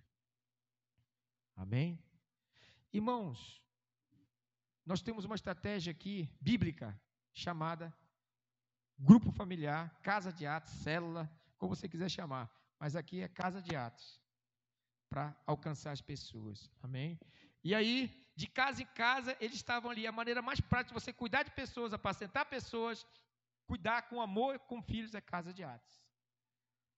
Amém? 1.55 2.03
Irmãos, 2.91 3.61
nós 4.85 5.01
temos 5.01 5.25
uma 5.25 5.35
estratégia 5.35 5.91
aqui 5.91 6.29
bíblica 6.39 6.99
chamada 7.33 7.93
grupo 8.97 9.31
familiar, 9.31 9.95
casa 10.01 10.31
de 10.31 10.45
atos, 10.45 10.73
célula, 10.73 11.31
como 11.57 11.75
você 11.75 11.87
quiser 11.87 12.09
chamar, 12.09 12.51
mas 12.79 12.95
aqui 12.95 13.21
é 13.21 13.27
casa 13.27 13.61
de 13.61 13.75
atos 13.75 14.19
para 15.09 15.35
alcançar 15.45 15.91
as 15.91 16.01
pessoas. 16.01 16.71
Amém? 16.81 17.19
E 17.63 17.75
aí, 17.75 18.20
de 18.35 18.47
casa 18.47 18.81
em 18.81 18.85
casa, 18.85 19.35
eles 19.39 19.55
estavam 19.55 19.91
ali. 19.91 20.07
A 20.07 20.11
maneira 20.11 20.41
mais 20.41 20.59
prática 20.59 20.93
de 20.93 21.01
você 21.01 21.11
cuidar 21.13 21.43
de 21.43 21.51
pessoas, 21.51 21.93
apacentar 21.93 22.45
pessoas, 22.45 23.05
Cuidar 23.71 24.01
com 24.09 24.19
amor 24.19 24.59
com 24.59 24.81
filhos 24.81 25.15
é 25.15 25.21
casa 25.21 25.53
de 25.53 25.63
Atos. 25.63 26.03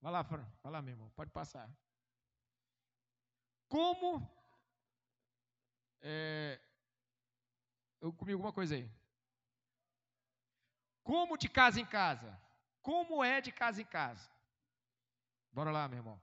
Vai 0.01 0.11
lá, 0.11 0.23
Fran. 0.23 0.43
Vai 0.63 0.71
lá, 0.71 0.81
meu 0.81 0.93
irmão. 0.93 1.11
Pode 1.11 1.29
passar. 1.29 1.69
Como. 3.67 4.27
É, 6.01 6.59
eu 8.01 8.11
comi 8.11 8.33
alguma 8.33 8.51
coisa 8.51 8.73
aí. 8.73 8.89
Como 11.03 11.37
de 11.37 11.47
casa 11.47 11.79
em 11.79 11.85
casa? 11.85 12.41
Como 12.81 13.23
é 13.23 13.39
de 13.39 13.51
casa 13.51 13.79
em 13.79 13.85
casa? 13.85 14.27
Bora 15.51 15.69
lá, 15.69 15.87
meu 15.87 15.99
irmão. 15.99 16.19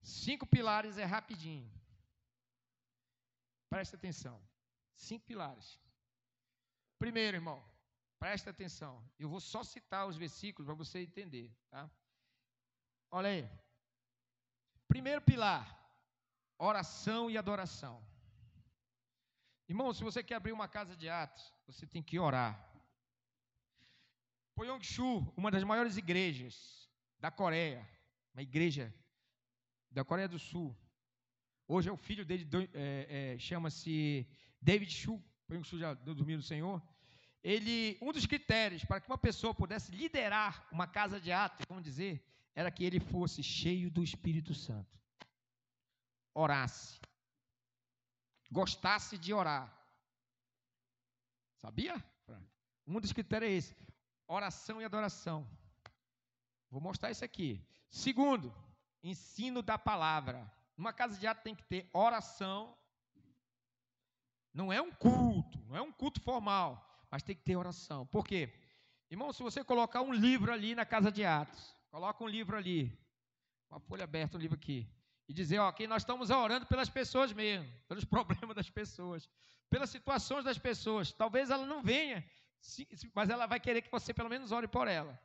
Cinco 0.00 0.46
pilares 0.46 0.96
é 0.96 1.04
rapidinho. 1.04 1.70
Presta 3.68 3.96
atenção. 3.96 4.40
Cinco 4.94 5.26
pilares. 5.26 5.80
Primeiro, 6.98 7.36
irmão, 7.36 7.62
Presta 8.18 8.50
atenção. 8.50 9.04
Eu 9.18 9.28
vou 9.28 9.40
só 9.40 9.62
citar 9.62 10.06
os 10.06 10.16
versículos 10.16 10.66
para 10.66 10.74
você 10.74 11.00
entender. 11.00 11.54
Tá? 11.70 11.90
Olha 13.10 13.28
aí. 13.28 13.48
Primeiro 14.88 15.20
pilar: 15.20 15.64
oração 16.58 17.30
e 17.30 17.36
adoração. 17.36 18.02
Irmão, 19.68 19.92
se 19.92 20.02
você 20.02 20.22
quer 20.22 20.36
abrir 20.36 20.52
uma 20.52 20.68
casa 20.68 20.96
de 20.96 21.08
atos, 21.08 21.52
você 21.66 21.86
tem 21.86 22.02
que 22.02 22.18
orar. 22.18 22.54
Poyong-Chu, 24.54 25.32
uma 25.36 25.50
das 25.50 25.64
maiores 25.64 25.96
igrejas 25.96 26.88
da 27.18 27.30
Coreia, 27.30 27.86
uma 28.32 28.42
igreja 28.42 28.94
da 29.90 30.04
Coreia 30.04 30.28
do 30.28 30.38
Sul. 30.38 30.74
Hoje 31.68 31.88
é 31.88 31.92
o 31.92 31.96
filho 31.96 32.24
dele, 32.24 32.48
é, 32.74 33.34
é, 33.34 33.38
chama-se 33.38 34.26
David 34.60 34.92
Chu. 34.92 35.22
Poyong-Chu 35.46 35.78
já 35.78 35.94
dormiu 35.94 36.36
no 36.36 36.42
Senhor 36.42 36.82
ele, 37.46 37.96
um 38.02 38.10
dos 38.10 38.26
critérios 38.26 38.84
para 38.84 39.00
que 39.00 39.06
uma 39.06 39.16
pessoa 39.16 39.54
pudesse 39.54 39.92
liderar 39.92 40.66
uma 40.72 40.84
casa 40.84 41.20
de 41.20 41.30
atos, 41.30 41.64
vamos 41.68 41.84
dizer, 41.84 42.20
era 42.52 42.72
que 42.72 42.84
ele 42.84 42.98
fosse 42.98 43.40
cheio 43.40 43.88
do 43.88 44.02
Espírito 44.02 44.52
Santo. 44.52 44.98
Orasse. 46.34 47.00
Gostasse 48.50 49.16
de 49.16 49.32
orar. 49.32 49.72
Sabia? 51.54 52.04
Um 52.84 53.00
dos 53.00 53.12
critérios 53.12 53.52
é 53.52 53.54
esse: 53.54 53.76
oração 54.26 54.80
e 54.80 54.84
adoração. 54.84 55.48
Vou 56.68 56.80
mostrar 56.80 57.12
isso 57.12 57.24
aqui. 57.24 57.64
Segundo, 57.88 58.52
ensino 59.04 59.62
da 59.62 59.78
palavra. 59.78 60.50
Uma 60.76 60.92
casa 60.92 61.18
de 61.18 61.26
atos 61.26 61.42
tem 61.42 61.54
que 61.54 61.64
ter 61.64 61.88
oração. 61.92 62.76
Não 64.52 64.72
é 64.72 64.80
um 64.80 64.92
culto, 64.92 65.58
não 65.66 65.76
é 65.76 65.82
um 65.82 65.92
culto 65.92 66.20
formal 66.20 66.86
mas 67.10 67.22
tem 67.22 67.34
que 67.34 67.42
ter 67.42 67.56
oração. 67.56 68.06
Por 68.06 68.26
quê? 68.26 68.52
Irmão, 69.10 69.32
se 69.32 69.42
você 69.42 69.64
colocar 69.64 70.02
um 70.02 70.12
livro 70.12 70.52
ali 70.52 70.74
na 70.74 70.84
casa 70.84 71.10
de 71.10 71.24
Atos, 71.24 71.74
coloca 71.90 72.22
um 72.22 72.28
livro 72.28 72.56
ali, 72.56 72.92
uma 73.70 73.80
folha 73.80 74.04
aberta, 74.04 74.36
um 74.36 74.40
livro 74.40 74.56
aqui, 74.56 74.86
e 75.28 75.32
dizer, 75.32 75.58
ó, 75.58 75.72
nós 75.88 76.02
estamos 76.02 76.30
orando 76.30 76.66
pelas 76.66 76.88
pessoas 76.88 77.32
mesmo, 77.32 77.70
pelos 77.88 78.04
problemas 78.06 78.54
das 78.54 78.70
pessoas, 78.70 79.28
pelas 79.70 79.90
situações 79.90 80.44
das 80.44 80.58
pessoas. 80.58 81.12
Talvez 81.12 81.50
ela 81.50 81.64
não 81.64 81.82
venha, 81.82 82.24
mas 83.14 83.30
ela 83.30 83.46
vai 83.46 83.60
querer 83.60 83.82
que 83.82 83.90
você 83.90 84.12
pelo 84.12 84.28
menos 84.28 84.52
ore 84.52 84.68
por 84.68 84.88
ela. 84.88 85.18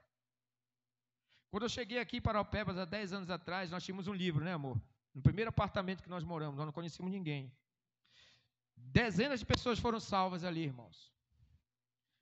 Quando 1.49 1.63
eu 1.63 1.69
cheguei 1.69 1.99
aqui 1.99 2.21
para 2.21 2.39
Alpebas 2.39 2.77
há 2.77 2.85
10 2.85 3.13
anos 3.13 3.29
atrás, 3.29 3.69
nós 3.69 3.83
tínhamos 3.83 4.07
um 4.07 4.13
livro, 4.13 4.45
né, 4.45 4.53
amor? 4.53 4.81
No 5.13 5.21
primeiro 5.21 5.49
apartamento 5.49 6.01
que 6.01 6.09
nós 6.09 6.23
moramos, 6.23 6.57
nós 6.57 6.65
não 6.65 6.73
conhecíamos 6.73 7.11
ninguém. 7.11 7.51
Dezenas 8.75 9.39
de 9.39 9.45
pessoas 9.45 9.79
foram 9.79 9.99
salvas 9.99 10.43
ali, 10.43 10.63
irmãos. 10.63 11.11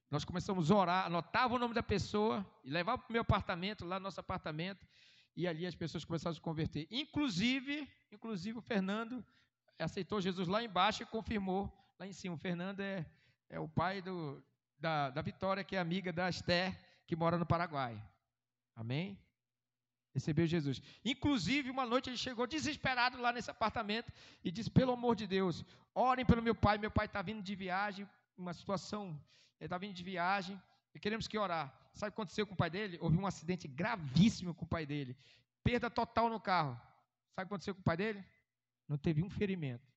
Nós 0.10 0.26
começamos 0.26 0.72
a 0.72 0.76
orar, 0.76 1.06
anotava 1.06 1.54
o 1.54 1.60
nome 1.60 1.74
da 1.74 1.84
pessoa 1.84 2.46
e 2.64 2.70
levava 2.70 2.98
para 2.98 3.10
o 3.10 3.14
meu 3.14 3.22
apartamento, 3.22 3.86
lá 3.86 4.00
no 4.00 4.04
nosso 4.04 4.20
apartamento, 4.20 4.86
e 5.36 5.48
ali 5.48 5.68
as 5.68 5.76
pessoas 5.76 6.04
começaram 6.04 6.32
a 6.32 6.36
se 6.36 6.42
converter. 6.42 6.88
Inclusive, 6.90 7.88
inclusive 8.12 8.58
o 8.58 8.62
Fernando 8.62 9.24
aceitou 9.78 10.20
Jesus 10.20 10.48
lá 10.48 10.64
embaixo 10.64 11.04
e 11.04 11.06
confirmou 11.06 11.72
lá 12.00 12.08
em 12.08 12.12
cima. 12.12 12.36
O 12.36 12.40
Fernando 12.40 12.80
é, 12.80 13.06
é 13.50 13.60
o 13.60 13.68
pai 13.68 14.02
do, 14.02 14.44
da, 14.80 15.12
da 15.12 15.22
Vitória, 15.22 15.64
que 15.64 15.76
é 15.76 15.80
amiga 15.80 16.12
da 16.12 16.28
Esther, 16.28 16.78
que 17.06 17.16
mora 17.16 17.38
no 17.38 17.46
Paraguai. 17.46 18.02
Amém? 18.76 19.18
Recebeu 20.14 20.48
Jesus. 20.48 20.82
Inclusive, 21.06 21.70
uma 21.70 21.86
noite 21.86 22.10
ele 22.10 22.18
chegou 22.18 22.48
desesperado 22.48 23.18
lá 23.20 23.32
nesse 23.32 23.52
apartamento 23.52 24.12
e 24.44 24.52
disse: 24.52 24.70
Pelo 24.70 24.94
amor 24.94 25.16
de 25.16 25.28
Deus, 25.28 25.64
orem 25.94 26.26
pelo 26.26 26.42
meu 26.42 26.56
pai. 26.56 26.78
Meu 26.78 26.92
pai 26.92 27.06
está 27.06 27.22
vindo 27.22 27.42
de 27.44 27.56
viagem, 27.56 28.10
uma 28.38 28.54
situação 28.54 29.20
ele 29.60 29.68
está 29.68 29.78
vindo 29.78 29.94
de 29.94 30.04
viagem 30.04 30.60
e 30.94 31.00
queremos 31.00 31.28
que 31.28 31.38
orar. 31.38 31.74
Sabe 31.94 32.10
o 32.10 32.12
que 32.12 32.22
aconteceu 32.22 32.48
com 32.48 32.54
o 32.54 32.58
pai 32.58 32.70
dele? 32.70 32.98
Houve 33.02 33.18
um 33.18 33.28
acidente 33.28 33.68
gravíssimo 33.68 34.54
com 34.54 34.66
o 34.66 34.68
pai 34.68 34.86
dele. 34.86 35.18
Perda 35.64 35.90
total 35.90 36.30
no 36.30 36.40
carro. 36.40 36.76
Sabe 37.36 37.46
o 37.46 37.48
que 37.48 37.54
aconteceu 37.54 37.76
com 37.76 37.82
o 37.82 37.84
pai 37.84 37.98
dele? 37.98 38.26
Não 38.88 38.98
teve 38.98 39.22
um 39.22 39.30
ferimento. 39.30 39.88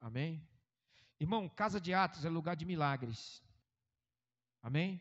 Amém? 0.00 0.46
Irmão, 1.18 1.48
casa 1.48 1.80
de 1.80 1.92
atos 1.92 2.24
é 2.24 2.30
lugar 2.30 2.56
de 2.56 2.64
milagres. 2.64 3.42
Amém? 4.62 5.00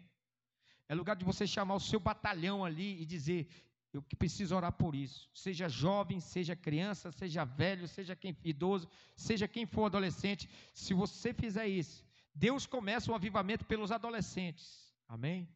É 0.89 0.95
lugar 0.95 1.15
de 1.15 1.23
você 1.23 1.45
chamar 1.45 1.75
o 1.75 1.79
seu 1.79 1.99
batalhão 1.99 2.65
ali 2.65 2.99
e 2.99 3.05
dizer: 3.05 3.47
Eu 3.93 4.01
que 4.01 4.15
preciso 4.15 4.55
orar 4.55 4.73
por 4.73 4.95
isso. 4.95 5.29
Seja 5.35 5.69
jovem, 5.69 6.19
seja 6.19 6.55
criança, 6.55 7.11
seja 7.11 7.45
velho, 7.45 7.87
seja 7.87 8.15
quem 8.15 8.35
idoso, 8.43 8.89
seja 9.15 9.47
quem 9.47 9.67
for 9.67 9.85
adolescente, 9.85 10.49
se 10.73 10.95
você 10.95 11.31
fizer 11.31 11.67
isso, 11.67 12.03
Deus 12.33 12.65
começa 12.65 13.11
um 13.11 13.15
avivamento 13.15 13.63
pelos 13.65 13.91
adolescentes. 13.91 14.91
Amém? 15.07 15.47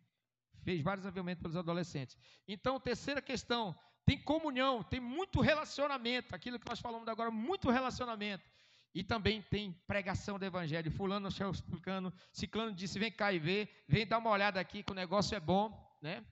Fez 0.62 0.82
vários 0.82 1.06
avivamentos 1.06 1.42
pelos 1.42 1.58
adolescentes. 1.58 2.16
Então, 2.48 2.80
terceira 2.80 3.22
questão, 3.22 3.76
tem 4.06 4.18
comunhão, 4.22 4.84
tem 4.84 5.00
muito 5.00 5.42
relacionamento, 5.42 6.36
aquilo 6.36 6.60
que 6.60 6.70
nós 6.70 6.80
falamos 6.80 7.08
agora, 7.08 7.32
muito 7.32 7.72
relacionamento. 7.72 8.53
E 8.94 9.04
também 9.04 9.42
tem 9.42 9.74
pregação 9.88 10.38
do 10.38 10.46
evangelho. 10.46 10.92
Fulano 10.92 11.28
explicando, 11.28 12.14
ciclano 12.32 12.74
disse: 12.74 13.00
vem 13.00 13.12
cá 13.12 13.34
e 13.34 13.40
vê, 13.40 13.68
vem 13.88 14.06
dar 14.06 14.20
uma 14.20 14.30
olhada 14.30 14.60
aqui 14.60 14.84
que 14.84 14.92
o 14.92 14.96
negócio 14.96 15.36
é 15.36 15.40
bom, 15.40 15.98
né? 16.02 16.26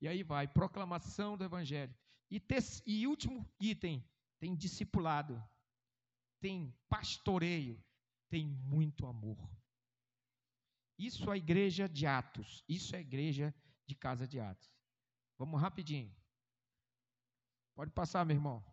E 0.00 0.08
aí 0.08 0.22
vai, 0.22 0.48
proclamação 0.48 1.36
do 1.36 1.44
evangelho. 1.44 1.94
E, 2.30 2.42
e 2.86 3.06
último 3.06 3.46
item, 3.60 4.04
tem 4.38 4.54
discipulado, 4.54 5.42
tem 6.40 6.74
pastoreio, 6.88 7.82
tem 8.28 8.46
muito 8.46 9.06
amor. 9.06 9.38
Isso 10.98 11.28
é 11.30 11.34
a 11.34 11.36
igreja 11.36 11.88
de 11.88 12.06
Atos, 12.06 12.64
isso 12.68 12.94
é 12.94 12.98
a 12.98 13.02
igreja 13.02 13.54
de 13.86 13.94
casa 13.94 14.26
de 14.26 14.40
Atos. 14.40 14.70
Vamos 15.38 15.60
rapidinho. 15.60 16.14
Pode 17.74 17.90
passar, 17.90 18.24
meu 18.24 18.34
irmão. 18.34 18.64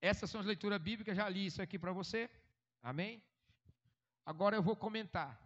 Essas 0.00 0.30
são 0.30 0.40
as 0.40 0.46
leituras 0.46 0.80
bíblicas, 0.80 1.16
já 1.16 1.28
li 1.28 1.46
isso 1.46 1.60
aqui 1.60 1.78
para 1.78 1.92
você. 1.92 2.30
Amém? 2.82 3.22
Agora 4.24 4.56
eu 4.56 4.62
vou 4.62 4.76
comentar. 4.76 5.40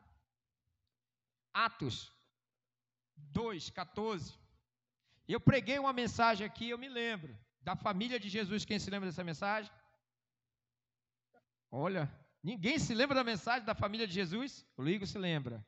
Atos 1.52 2.12
2, 3.16 3.70
14. 3.70 4.34
Eu 5.26 5.40
preguei 5.40 5.78
uma 5.78 5.92
mensagem 5.92 6.46
aqui, 6.46 6.68
eu 6.68 6.78
me 6.78 6.88
lembro, 6.88 7.38
da 7.60 7.76
família 7.76 8.18
de 8.18 8.28
Jesus. 8.28 8.64
Quem 8.64 8.78
se 8.78 8.90
lembra 8.90 9.08
dessa 9.08 9.24
mensagem? 9.24 9.72
Olha, 11.70 12.12
ninguém 12.42 12.78
se 12.78 12.94
lembra 12.94 13.14
da 13.14 13.24
mensagem 13.24 13.64
da 13.64 13.74
família 13.74 14.06
de 14.06 14.12
Jesus? 14.12 14.66
O 14.76 14.82
Ligo 14.82 15.06
se 15.06 15.18
lembra. 15.18 15.64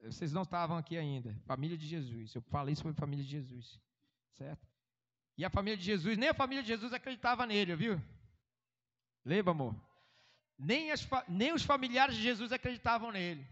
Vocês 0.00 0.32
não 0.32 0.42
estavam 0.42 0.76
aqui 0.76 0.98
ainda. 0.98 1.34
Família 1.46 1.78
de 1.78 1.86
Jesus. 1.86 2.34
Eu 2.34 2.42
falei 2.42 2.76
sobre 2.76 2.92
família 2.92 3.24
de 3.24 3.30
Jesus. 3.30 3.80
Certo? 4.32 4.73
E 5.36 5.44
a 5.44 5.50
família 5.50 5.76
de 5.76 5.84
Jesus, 5.84 6.16
nem 6.16 6.28
a 6.28 6.34
família 6.34 6.62
de 6.62 6.68
Jesus 6.68 6.92
acreditava 6.92 7.44
nele, 7.46 7.74
viu? 7.74 8.00
Lembra, 9.24 9.50
amor? 9.50 9.74
Nem, 10.56 10.92
as, 10.92 11.06
nem 11.28 11.52
os 11.52 11.64
familiares 11.64 12.14
de 12.14 12.22
Jesus 12.22 12.52
acreditavam 12.52 13.10
nele. 13.10 13.46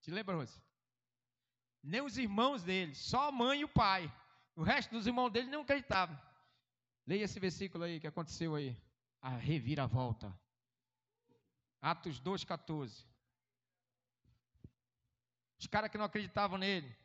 Te 0.00 0.10
lembra, 0.10 0.36
Rose? 0.36 0.58
Nem 1.82 2.00
os 2.00 2.16
irmãos 2.16 2.62
dele, 2.62 2.94
só 2.94 3.28
a 3.28 3.32
mãe 3.32 3.60
e 3.60 3.64
o 3.64 3.68
pai. 3.68 4.12
O 4.56 4.62
resto 4.62 4.90
dos 4.90 5.06
irmãos 5.06 5.30
dele 5.30 5.50
não 5.50 5.62
acreditavam. 5.62 6.18
Leia 7.06 7.24
esse 7.24 7.38
versículo 7.38 7.84
aí 7.84 8.00
que 8.00 8.06
aconteceu 8.06 8.54
aí. 8.54 8.76
A 9.20 9.30
reviravolta. 9.30 10.32
Atos 11.80 12.20
2,14. 12.20 13.04
Os 15.58 15.66
caras 15.66 15.90
que 15.90 15.98
não 15.98 16.04
acreditavam 16.04 16.58
nele. 16.58 16.96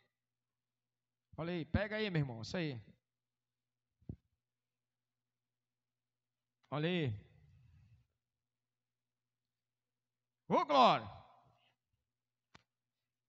Falei, 1.34 1.66
pega 1.66 1.96
aí, 1.96 2.10
meu 2.10 2.22
irmão, 2.22 2.42
isso 2.42 2.56
aí. 2.56 2.80
Olha 6.76 6.90
aí. 6.90 7.14
Ô, 10.50 10.56
oh, 10.56 10.66
glória! 10.66 11.08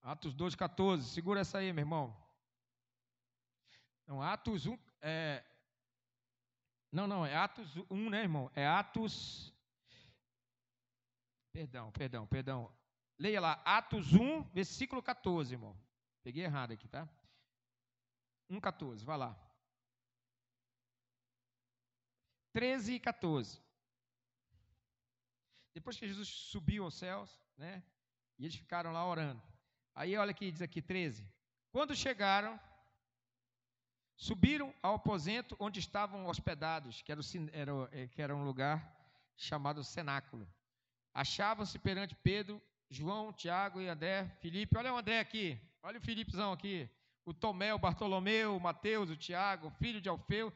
Atos 0.01 0.33
2,14. 0.33 1.03
Segura 1.03 1.41
essa 1.41 1.59
aí, 1.59 1.71
meu 1.71 1.83
irmão. 1.83 2.17
Não, 4.07 4.19
Atos 4.19 4.65
1. 4.65 4.75
É... 4.99 5.45
Não, 6.91 7.05
não, 7.05 7.23
é 7.23 7.35
Atos 7.35 7.75
1, 7.87 8.09
né, 8.09 8.21
irmão? 8.21 8.49
É 8.55 8.65
Atos. 8.65 9.53
Perdão, 11.51 11.91
perdão, 11.91 12.25
perdão. 12.25 12.75
Leia 13.19 13.39
lá, 13.39 13.61
Atos 13.63 14.11
1, 14.11 14.41
versículo 14.45 15.03
14, 15.03 15.53
irmão. 15.53 15.79
Peguei 16.23 16.43
errado 16.43 16.71
aqui, 16.71 16.87
tá? 16.87 17.07
1,14, 18.49 19.05
vai 19.05 19.19
lá. 19.19 19.44
13 22.55 22.93
e 22.93 22.99
14. 23.01 23.61
Depois 25.73 25.97
que 25.97 26.07
Jesus 26.07 26.29
subiu 26.29 26.85
aos 26.85 26.93
céus, 26.93 27.29
né? 27.57 27.83
E 28.39 28.45
eles 28.45 28.55
ficaram 28.55 28.93
lá 28.93 29.05
orando. 29.05 29.43
Aí 29.93 30.15
olha 30.15 30.33
que 30.33 30.49
diz 30.49 30.61
aqui 30.61 30.81
13. 30.81 31.29
Quando 31.69 31.93
chegaram, 31.93 32.57
subiram 34.15 34.73
ao 34.81 34.95
aposento 34.95 35.57
onde 35.59 35.81
estavam 35.81 36.27
hospedados, 36.27 37.01
que 37.01 37.11
era, 37.11 37.21
era, 37.51 37.71
é, 37.91 38.07
que 38.07 38.21
era 38.21 38.33
um 38.33 38.45
lugar 38.45 38.79
chamado 39.35 39.83
cenáculo. 39.83 40.47
Achavam-se 41.13 41.77
perante 41.77 42.15
Pedro, 42.15 42.61
João, 42.89 43.33
Tiago 43.33 43.81
e 43.81 43.89
André, 43.89 44.29
Filipe. 44.39 44.77
Olha 44.77 44.93
o 44.93 44.97
André 44.97 45.19
aqui, 45.19 45.59
olha 45.83 45.99
o 45.99 46.01
Filipezão 46.01 46.53
aqui. 46.53 46.89
O 47.25 47.33
Tomé, 47.33 47.73
o 47.73 47.79
Bartolomeu, 47.79 48.55
o 48.55 48.61
Mateus, 48.61 49.09
o 49.09 49.17
Tiago, 49.17 49.71
filho 49.71 49.99
de 49.99 50.07
Alfeu, 50.07 50.53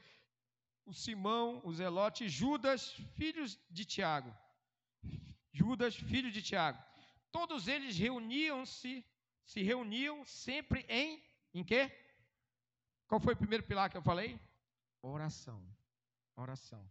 o 0.90 0.94
Simão, 0.94 1.62
o 1.64 1.72
Zelote, 1.72 2.28
Judas, 2.28 2.82
filhos 3.16 3.60
de 3.70 3.86
Tiago. 3.86 4.36
Judas, 5.52 5.96
filho 5.96 6.32
de 6.32 6.42
Tiago. 6.42 6.82
Todos 7.32 7.68
eles 7.68 7.96
reuniam-se, 7.96 9.06
se 9.46 9.62
reuniam 9.62 10.26
sempre 10.26 10.86
em 10.90 11.24
em 11.54 11.64
quê? 11.64 11.92
Qual 13.08 13.20
foi 13.20 13.34
o 13.34 13.38
primeiro 13.38 13.64
pilar 13.64 13.90
que 13.90 13.98
eu 13.98 14.02
falei? 14.02 14.40
Oração. 15.02 15.60
Oração. 16.36 16.84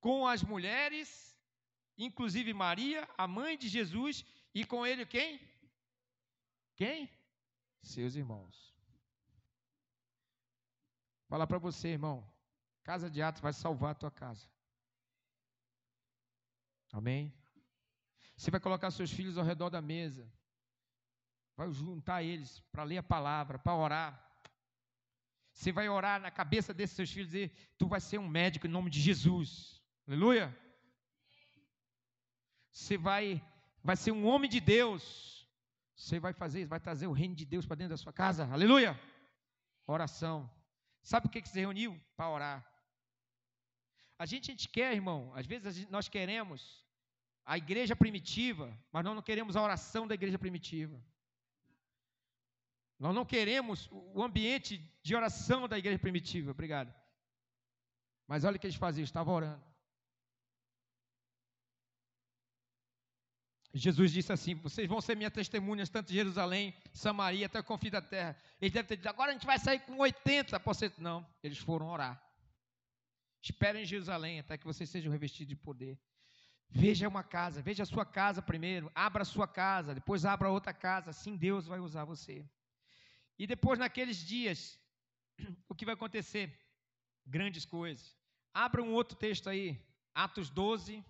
Com 0.00 0.26
as 0.26 0.42
mulheres, 0.42 1.38
inclusive 1.96 2.52
Maria, 2.54 3.08
a 3.18 3.26
mãe 3.26 3.56
de 3.56 3.68
Jesus, 3.68 4.24
e 4.54 4.64
com 4.64 4.86
ele 4.86 5.04
quem? 5.04 5.40
Quem? 6.74 7.10
Seus 7.82 8.14
irmãos. 8.14 8.74
Falar 11.28 11.46
para 11.46 11.58
você, 11.58 11.88
irmão. 11.88 12.35
Casa 12.86 13.10
de 13.10 13.20
Atos 13.20 13.42
vai 13.42 13.52
salvar 13.52 13.90
a 13.90 13.94
tua 13.96 14.12
casa. 14.12 14.46
Amém? 16.92 17.34
Você 18.36 18.48
vai 18.48 18.60
colocar 18.60 18.92
seus 18.92 19.10
filhos 19.10 19.36
ao 19.36 19.44
redor 19.44 19.70
da 19.70 19.82
mesa. 19.82 20.24
Vai 21.56 21.68
juntar 21.72 22.22
eles 22.22 22.60
para 22.70 22.84
ler 22.84 22.98
a 22.98 23.02
palavra, 23.02 23.58
para 23.58 23.74
orar. 23.74 24.12
Você 25.52 25.72
vai 25.72 25.88
orar 25.88 26.20
na 26.20 26.30
cabeça 26.30 26.72
desses 26.72 26.94
seus 26.94 27.10
filhos 27.10 27.26
e 27.30 27.32
dizer: 27.32 27.74
Tu 27.76 27.88
vai 27.88 28.00
ser 28.00 28.18
um 28.18 28.28
médico 28.28 28.68
em 28.68 28.70
nome 28.70 28.88
de 28.88 29.00
Jesus. 29.00 29.82
Aleluia. 30.06 30.56
Você 32.70 32.96
vai, 32.96 33.44
vai 33.82 33.96
ser 33.96 34.12
um 34.12 34.24
homem 34.28 34.48
de 34.48 34.60
Deus. 34.60 35.50
Você 35.96 36.20
vai 36.20 36.32
fazer, 36.32 36.66
vai 36.66 36.78
trazer 36.78 37.08
o 37.08 37.12
reino 37.12 37.34
de 37.34 37.44
Deus 37.44 37.66
para 37.66 37.74
dentro 37.74 37.94
da 37.94 37.96
sua 37.96 38.12
casa. 38.12 38.46
Aleluia. 38.46 38.96
Oração. 39.88 40.48
Sabe 41.02 41.26
o 41.26 41.30
que, 41.30 41.42
que 41.42 41.48
se 41.48 41.58
reuniu? 41.58 42.00
Para 42.16 42.30
orar. 42.30 42.75
A 44.18 44.24
gente, 44.24 44.50
a 44.50 44.54
gente 44.54 44.68
quer, 44.68 44.94
irmão, 44.94 45.32
às 45.34 45.46
vezes 45.46 45.88
nós 45.88 46.08
queremos 46.08 46.84
a 47.44 47.56
igreja 47.56 47.94
primitiva, 47.94 48.76
mas 48.90 49.04
nós 49.04 49.14
não 49.14 49.22
queremos 49.22 49.56
a 49.56 49.62
oração 49.62 50.06
da 50.06 50.14
igreja 50.14 50.38
primitiva. 50.38 51.00
Nós 52.98 53.14
não 53.14 53.26
queremos 53.26 53.88
o 53.92 54.22
ambiente 54.22 54.78
de 55.02 55.14
oração 55.14 55.68
da 55.68 55.78
igreja 55.78 55.98
primitiva. 55.98 56.50
Obrigado. 56.50 56.92
Mas 58.26 58.42
olha 58.42 58.56
o 58.56 58.58
que 58.58 58.66
eles 58.66 58.76
faziam, 58.76 59.04
estavam 59.04 59.34
orando. 59.34 59.64
Jesus 63.72 64.10
disse 64.10 64.32
assim: 64.32 64.54
Vocês 64.54 64.88
vão 64.88 65.00
ser 65.02 65.14
minhas 65.14 65.32
testemunhas, 65.32 65.90
tanto 65.90 66.10
em 66.10 66.16
Jerusalém, 66.16 66.74
Samaria, 66.92 67.46
até 67.46 67.60
o 67.60 67.64
confim 67.64 67.90
da 67.90 68.00
terra. 68.00 68.34
Eles 68.58 68.72
devem 68.72 68.88
ter 68.88 68.96
dito: 68.96 69.08
Agora 69.08 69.30
a 69.30 69.34
gente 69.34 69.44
vai 69.44 69.58
sair 69.58 69.80
com 69.80 69.98
80%. 69.98 70.94
Não, 70.98 71.26
eles 71.42 71.58
foram 71.58 71.86
orar. 71.88 72.25
Esperem 73.42 73.82
em 73.82 73.86
Jerusalém 73.86 74.40
até 74.40 74.58
que 74.58 74.64
vocês 74.64 74.90
sejam 74.90 75.12
revestidos 75.12 75.48
de 75.48 75.56
poder. 75.56 75.98
Veja 76.68 77.08
uma 77.08 77.22
casa, 77.22 77.62
veja 77.62 77.84
a 77.84 77.86
sua 77.86 78.04
casa 78.04 78.42
primeiro, 78.42 78.90
abra 78.94 79.22
a 79.22 79.24
sua 79.24 79.46
casa, 79.46 79.94
depois 79.94 80.24
abra 80.24 80.50
outra 80.50 80.74
casa, 80.74 81.10
assim 81.10 81.36
Deus 81.36 81.66
vai 81.66 81.78
usar 81.78 82.04
você. 82.04 82.44
E 83.38 83.46
depois, 83.46 83.78
naqueles 83.78 84.18
dias, 84.18 84.80
o 85.68 85.74
que 85.74 85.84
vai 85.84 85.94
acontecer? 85.94 86.58
Grandes 87.24 87.64
coisas. 87.64 88.16
Abra 88.52 88.82
um 88.82 88.92
outro 88.92 89.16
texto 89.16 89.48
aí, 89.48 89.80
Atos 90.14 90.50
12, 90.50 91.04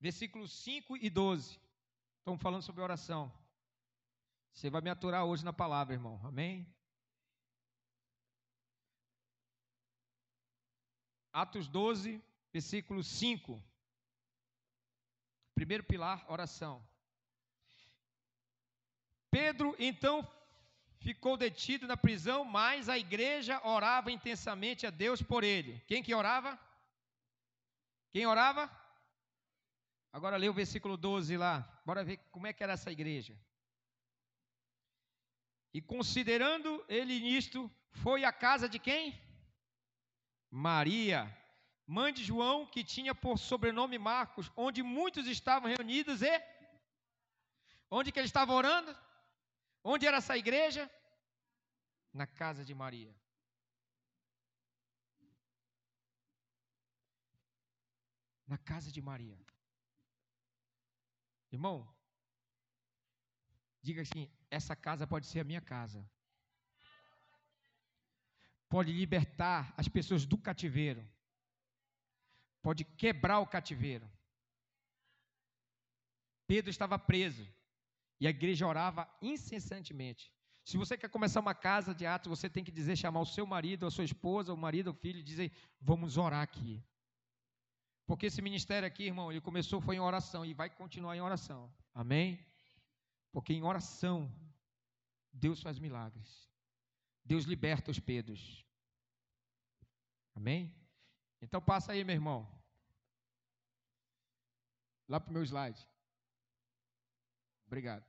versículos 0.00 0.52
5 0.62 0.96
e 0.96 1.10
12. 1.10 1.60
Estamos 2.18 2.42
falando 2.42 2.62
sobre 2.62 2.82
oração. 2.82 3.32
Você 4.52 4.70
vai 4.70 4.80
me 4.80 4.90
aturar 4.90 5.24
hoje 5.24 5.44
na 5.44 5.52
palavra, 5.52 5.94
irmão. 5.94 6.20
Amém? 6.24 6.66
Atos 11.42 11.68
12, 11.68 12.20
versículo 12.52 13.04
5. 13.04 13.62
Primeiro 15.54 15.84
pilar, 15.84 16.24
oração. 16.28 16.84
Pedro 19.30 19.76
então 19.78 20.26
ficou 20.98 21.36
detido 21.36 21.86
na 21.86 21.96
prisão, 21.96 22.44
mas 22.44 22.88
a 22.88 22.98
igreja 22.98 23.60
orava 23.64 24.10
intensamente 24.10 24.84
a 24.84 24.90
Deus 24.90 25.22
por 25.22 25.44
ele. 25.44 25.80
Quem 25.86 26.02
que 26.02 26.12
orava? 26.12 26.58
Quem 28.10 28.26
orava? 28.26 28.68
Agora 30.12 30.36
lê 30.36 30.48
o 30.48 30.58
versículo 30.60 30.96
12 30.96 31.36
lá. 31.36 31.54
Bora 31.86 32.02
ver 32.02 32.16
como 32.32 32.48
é 32.48 32.52
que 32.52 32.64
era 32.64 32.72
essa 32.72 32.90
igreja. 32.90 33.38
E 35.72 35.80
considerando 35.80 36.84
ele 36.88 37.20
nisto, 37.20 37.70
foi 37.92 38.24
à 38.24 38.32
casa 38.32 38.68
de 38.68 38.80
quem? 38.80 39.27
Maria, 40.50 41.20
mãe 41.86 42.12
de 42.12 42.24
João, 42.24 42.66
que 42.66 42.82
tinha 42.82 43.14
por 43.14 43.38
sobrenome 43.38 43.98
Marcos, 43.98 44.50
onde 44.56 44.82
muitos 44.82 45.26
estavam 45.26 45.68
reunidos 45.68 46.22
e 46.22 46.42
onde 47.90 48.10
que 48.12 48.18
ele 48.18 48.26
estava 48.26 48.52
orando? 48.52 48.96
Onde 49.82 50.06
era 50.06 50.18
essa 50.18 50.36
igreja? 50.36 50.90
Na 52.12 52.26
casa 52.26 52.64
de 52.64 52.74
Maria. 52.74 53.14
Na 58.46 58.58
casa 58.58 58.90
de 58.90 59.00
Maria. 59.00 59.38
Irmão, 61.50 61.86
diga 63.82 64.02
assim: 64.02 64.30
essa 64.50 64.74
casa 64.74 65.06
pode 65.06 65.26
ser 65.26 65.40
a 65.40 65.44
minha 65.44 65.60
casa. 65.60 66.08
Pode 68.68 68.92
libertar 68.92 69.72
as 69.76 69.88
pessoas 69.88 70.26
do 70.26 70.36
cativeiro. 70.36 71.06
Pode 72.62 72.84
quebrar 72.84 73.40
o 73.40 73.46
cativeiro. 73.46 74.08
Pedro 76.46 76.70
estava 76.70 76.98
preso 76.98 77.46
e 78.20 78.26
a 78.26 78.30
igreja 78.30 78.66
orava 78.66 79.08
incessantemente. 79.22 80.32
Se 80.64 80.76
você 80.76 80.98
quer 80.98 81.08
começar 81.08 81.40
uma 81.40 81.54
casa 81.54 81.94
de 81.94 82.04
atos, 82.04 82.28
você 82.28 82.48
tem 82.48 82.62
que 82.62 82.70
dizer, 82.70 82.96
chamar 82.96 83.20
o 83.20 83.26
seu 83.26 83.46
marido, 83.46 83.86
a 83.86 83.90
sua 83.90 84.04
esposa, 84.04 84.52
o 84.52 84.56
marido, 84.56 84.90
o 84.90 84.94
filho, 84.94 85.20
e 85.20 85.22
dizer: 85.22 85.52
vamos 85.80 86.16
orar 86.16 86.42
aqui. 86.42 86.84
Porque 88.06 88.26
esse 88.26 88.42
ministério 88.42 88.86
aqui, 88.86 89.04
irmão, 89.04 89.30
ele 89.30 89.40
começou 89.40 89.80
foi 89.80 89.96
em 89.96 90.00
oração 90.00 90.44
e 90.44 90.52
vai 90.52 90.68
continuar 90.68 91.16
em 91.16 91.20
oração. 91.20 91.72
Amém? 91.94 92.44
Porque 93.32 93.52
em 93.52 93.62
oração 93.62 94.32
Deus 95.32 95.62
faz 95.62 95.78
milagres. 95.78 96.47
Deus 97.28 97.44
liberta 97.44 97.90
os 97.90 98.00
Pedros. 98.00 98.64
Amém? 100.34 100.74
Então 101.42 101.60
passa 101.60 101.92
aí, 101.92 102.02
meu 102.02 102.14
irmão. 102.14 102.48
Lá 105.06 105.20
para 105.20 105.28
o 105.30 105.34
meu 105.34 105.42
slide. 105.42 105.86
Obrigado. 107.66 108.04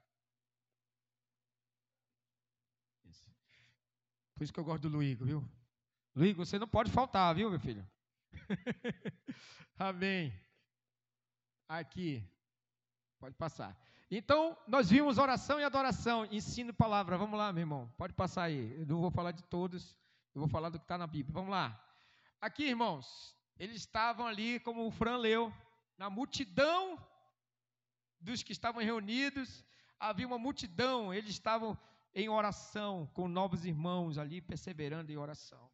Por 4.36 4.44
isso 4.44 4.54
que 4.54 4.60
eu 4.62 4.64
gosto 4.64 4.84
do 4.84 4.96
Luigo, 4.96 5.26
viu? 5.26 5.44
Luigo, 6.16 6.46
você 6.46 6.58
não 6.58 6.68
pode 6.68 6.90
faltar, 6.90 7.36
viu, 7.36 7.50
meu 7.50 7.60
filho? 7.60 7.86
Amém. 9.78 10.34
Aqui. 11.68 12.26
Pode 13.20 13.36
passar. 13.36 13.78
Então, 14.12 14.58
nós 14.68 14.90
vimos 14.90 15.20
oração 15.20 15.60
e 15.60 15.64
adoração, 15.64 16.26
ensino 16.32 16.72
e 16.72 16.74
palavra. 16.74 17.18
Vamos 17.18 17.38
lá, 17.38 17.54
meu 17.54 17.62
irmão. 17.62 17.94
Pode 17.96 18.14
passar 18.14 18.44
aí. 18.44 18.80
Eu 18.80 18.88
não 18.88 19.02
vou 19.02 19.12
falar 19.12 19.32
de 19.32 19.44
todos, 19.44 19.96
eu 20.34 20.40
vou 20.42 20.48
falar 20.50 20.70
do 20.70 20.80
que 20.80 20.86
está 20.86 20.98
na 20.98 21.06
Bíblia. 21.06 21.34
Vamos 21.34 21.52
lá. 21.52 21.80
Aqui, 22.42 22.64
irmãos, 22.64 23.38
eles 23.58 23.76
estavam 23.78 24.26
ali, 24.26 24.60
como 24.62 24.88
o 24.88 24.92
Fran 24.92 25.18
leu, 25.18 25.54
na 25.98 26.10
multidão 26.10 26.98
dos 28.20 28.42
que 28.42 28.52
estavam 28.52 28.82
reunidos, 28.82 29.64
havia 30.00 30.26
uma 30.26 30.40
multidão, 30.40 31.14
eles 31.14 31.32
estavam 31.32 31.78
em 32.14 32.30
oração 32.30 33.08
com 33.14 33.28
novos 33.28 33.66
irmãos 33.66 34.18
ali, 34.18 34.42
perseverando 34.42 35.12
em 35.12 35.18
oração. 35.18 35.70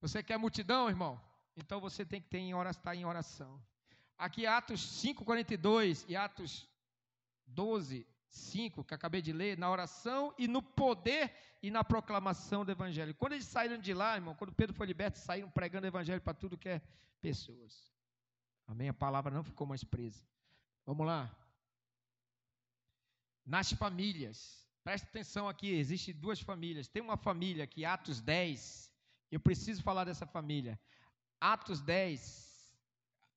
Você 0.00 0.22
quer 0.22 0.38
multidão, 0.38 0.88
irmão? 0.88 1.20
Então 1.56 1.80
você 1.80 2.04
tem 2.04 2.20
que 2.20 2.28
ter 2.28 2.38
em 2.38 2.52
estar 2.68 2.94
em 2.94 3.04
oração. 3.04 3.60
Aqui 4.18 4.46
Atos 4.46 4.80
5:42 5.02 6.04
e 6.08 6.16
Atos 6.16 6.68
12, 7.46 8.06
5, 8.28 8.84
que 8.84 8.94
acabei 8.94 9.22
de 9.22 9.32
ler, 9.32 9.58
na 9.58 9.70
oração 9.70 10.34
e 10.38 10.48
no 10.48 10.62
poder 10.62 11.32
e 11.62 11.70
na 11.70 11.82
proclamação 11.82 12.64
do 12.64 12.72
evangelho. 12.72 13.14
Quando 13.14 13.32
eles 13.32 13.46
saíram 13.46 13.78
de 13.78 13.92
lá, 13.92 14.14
irmão, 14.14 14.34
quando 14.34 14.52
Pedro 14.52 14.74
foi 14.74 14.86
liberto, 14.86 15.18
saíram 15.18 15.50
pregando 15.50 15.84
o 15.84 15.88
evangelho 15.88 16.20
para 16.20 16.34
tudo 16.34 16.58
que 16.58 16.68
é 16.68 16.82
pessoas. 17.20 17.92
Amém? 18.66 18.88
A 18.88 18.94
palavra 18.94 19.32
não 19.32 19.44
ficou 19.44 19.66
mais 19.66 19.84
presa. 19.84 20.26
Vamos 20.84 21.06
lá. 21.06 21.34
Nas 23.44 23.72
famílias. 23.72 24.64
Presta 24.82 25.08
atenção 25.08 25.48
aqui, 25.48 25.68
existem 25.68 26.14
duas 26.14 26.40
famílias. 26.40 26.88
Tem 26.88 27.02
uma 27.02 27.16
família 27.16 27.64
aqui, 27.64 27.84
Atos 27.84 28.20
10. 28.20 28.92
Eu 29.30 29.40
preciso 29.40 29.82
falar 29.82 30.04
dessa 30.04 30.26
família. 30.26 30.78
Atos 31.40 31.80
10. 31.80 32.45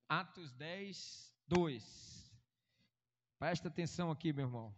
Atos 0.09 0.51
10, 0.53 1.31
2. 1.47 2.33
Presta 3.37 3.67
atenção 3.67 4.09
aqui, 4.09 4.33
meu 4.33 4.47
irmão. 4.47 4.75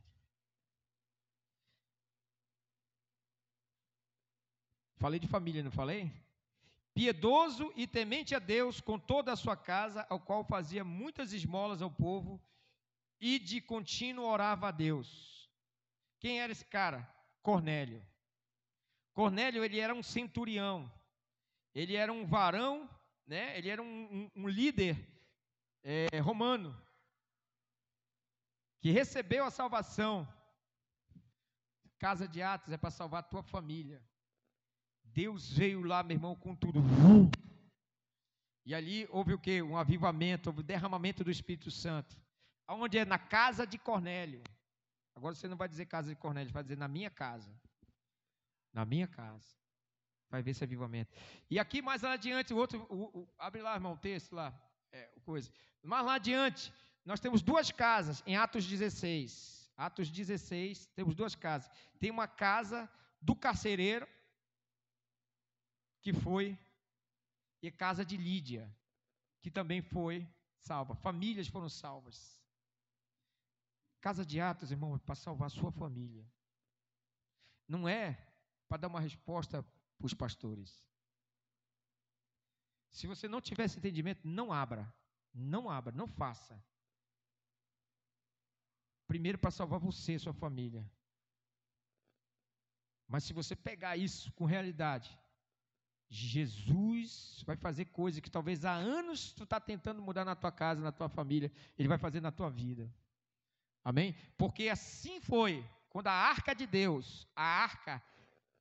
Falei 4.98 5.22
de 5.22 5.28
família, 5.28 5.64
não 5.64 5.72
falei? 5.72 6.12
Piedoso 6.94 7.72
e 7.78 7.88
temente 7.88 8.36
a 8.36 8.40
Deus 8.40 8.82
com 8.82 9.00
toda 9.00 9.32
a 9.32 9.38
sua 9.38 9.56
casa, 9.56 10.06
ao 10.10 10.20
qual 10.20 10.44
fazia 10.44 10.84
muitas 10.84 11.32
esmolas 11.32 11.82
ao 11.82 11.90
povo 11.90 12.40
e 13.18 13.40
de 13.40 13.62
contínuo 13.62 14.26
orava 14.26 14.68
a 14.68 14.72
Deus. 14.72 15.50
Quem 16.20 16.42
era 16.42 16.52
esse 16.52 16.66
cara? 16.66 17.10
Cornélio. 17.42 18.06
Cornélio, 19.14 19.64
ele 19.64 19.80
era 19.80 19.96
um 19.96 20.04
centurião. 20.04 20.92
Ele 21.74 21.96
era 21.96 22.12
um 22.12 22.26
varão, 22.26 22.90
né? 23.26 23.58
Ele 23.58 23.70
era 23.70 23.82
um, 23.82 24.30
um, 24.36 24.44
um 24.44 24.48
líder 24.50 25.08
é, 25.84 26.20
romano 26.20 26.76
que 28.82 28.92
recebeu 28.92 29.46
a 29.46 29.52
salvação. 29.52 30.28
Casa 32.00 32.28
de 32.28 32.42
Atos 32.42 32.74
é 32.74 32.78
para 32.78 32.90
salvar 32.90 33.20
a 33.20 33.24
tua 33.24 33.44
família. 33.44 34.04
Deus 35.04 35.52
veio 35.52 35.84
lá, 35.84 36.02
meu 36.02 36.16
irmão, 36.16 36.36
com 36.36 36.56
tudo. 36.56 36.80
E 38.66 38.74
ali 38.74 39.08
houve 39.12 39.34
o 39.34 39.40
que? 39.40 39.62
Um 39.62 39.78
avivamento, 39.78 40.50
houve 40.50 40.62
o 40.62 40.64
derramamento 40.64 41.24
do 41.24 41.30
Espírito 41.30 41.70
Santo. 41.70 42.20
Onde 42.68 42.98
é? 42.98 43.06
Na 43.06 43.20
casa 43.20 43.68
de 43.68 43.78
Cornélio. 43.78 44.42
Agora 45.16 45.36
você 45.36 45.48
não 45.48 45.58
vai 45.58 45.68
dizer 45.68 45.86
casa 45.86 46.10
de 46.10 46.16
Cornélio, 46.16 46.52
vai 46.52 46.64
dizer 46.64 46.78
na 46.78 46.88
minha 46.88 47.10
casa. 47.12 47.54
Na 48.74 48.86
minha 48.86 49.08
casa. 49.08 49.56
Vai 50.30 50.42
ver 50.42 50.52
esse 50.52 50.64
avivamento. 50.64 51.14
E 51.50 51.60
aqui 51.60 51.82
mais 51.82 52.04
adiante, 52.04 52.54
o 52.54 52.58
outro, 52.58 52.88
o, 52.90 53.20
o, 53.20 53.30
abre 53.38 53.62
lá, 53.62 53.76
irmão, 53.76 53.94
o 53.94 53.98
texto 53.98 54.34
lá, 54.34 54.58
é, 54.92 55.12
coisa. 55.24 55.52
Mais 55.84 56.06
lá 56.06 56.16
adiante, 56.16 56.74
nós 57.04 57.20
temos 57.20 57.42
duas 57.42 57.72
casas 57.72 58.24
em 58.26 58.36
Atos 58.36 58.66
16. 58.66 59.72
Atos 59.76 60.10
16, 60.10 60.86
temos 60.88 61.16
duas 61.16 61.34
casas. 61.36 61.70
Tem 62.00 62.12
uma 62.12 62.28
casa 62.28 62.90
do 63.20 63.36
carcereiro, 63.36 64.08
que 66.02 66.14
foi, 66.14 66.58
e 67.62 67.72
casa 67.72 68.04
de 68.04 68.18
Lídia, 68.18 68.76
que 69.40 69.50
também 69.50 69.82
foi 69.82 70.28
salva. 70.60 70.96
Famílias 70.96 71.48
foram 71.48 71.70
salvas. 71.70 72.40
Casa 74.00 74.26
de 74.26 74.40
Atos, 74.40 74.72
irmão, 74.72 74.96
é 74.96 75.00
para 75.00 75.16
salvar 75.16 75.48
a 75.48 75.50
sua 75.50 75.72
família. 75.72 76.28
Não 77.68 77.88
é 77.88 78.18
para 78.68 78.78
dar 78.78 78.88
uma 78.88 79.00
resposta 79.00 79.64
para 79.98 80.06
os 80.06 80.14
pastores. 80.14 80.84
Se 82.90 83.08
você 83.08 83.28
não 83.28 83.40
tiver 83.40 83.66
esse 83.66 83.78
entendimento, 83.78 84.28
não 84.28 84.52
abra. 84.52 84.92
Não 85.34 85.70
abra, 85.70 85.94
não 85.94 86.08
faça. 86.08 86.62
Primeiro 89.08 89.38
para 89.38 89.52
salvar 89.52 89.80
você 89.80 90.14
e 90.14 90.20
sua 90.20 90.34
família. 90.34 90.90
Mas 93.08 93.24
se 93.26 93.34
você 93.34 93.56
pegar 93.56 93.98
isso 93.98 94.32
com 94.34 94.46
realidade, 94.46 95.18
Jesus 96.08 97.44
vai 97.46 97.56
fazer 97.56 97.86
coisas 97.86 98.22
que 98.22 98.30
talvez 98.30 98.64
há 98.64 98.74
anos 98.74 99.34
tu 99.34 99.44
está 99.44 99.60
tentando 99.60 100.02
mudar 100.02 100.24
na 100.24 100.36
tua 100.36 100.52
casa, 100.52 100.82
na 100.82 100.92
tua 100.92 101.10
família, 101.10 101.52
ele 101.78 101.88
vai 101.88 101.98
fazer 101.98 102.22
na 102.22 102.32
tua 102.32 102.50
vida. 102.50 102.90
Amém? 103.84 104.16
Porque 104.38 104.70
assim 104.70 105.20
foi 105.22 105.68
quando 105.90 106.08
a 106.08 106.14
arca 106.14 106.54
de 106.54 106.66
Deus, 106.66 107.28
a 107.36 107.44
arca 107.44 108.02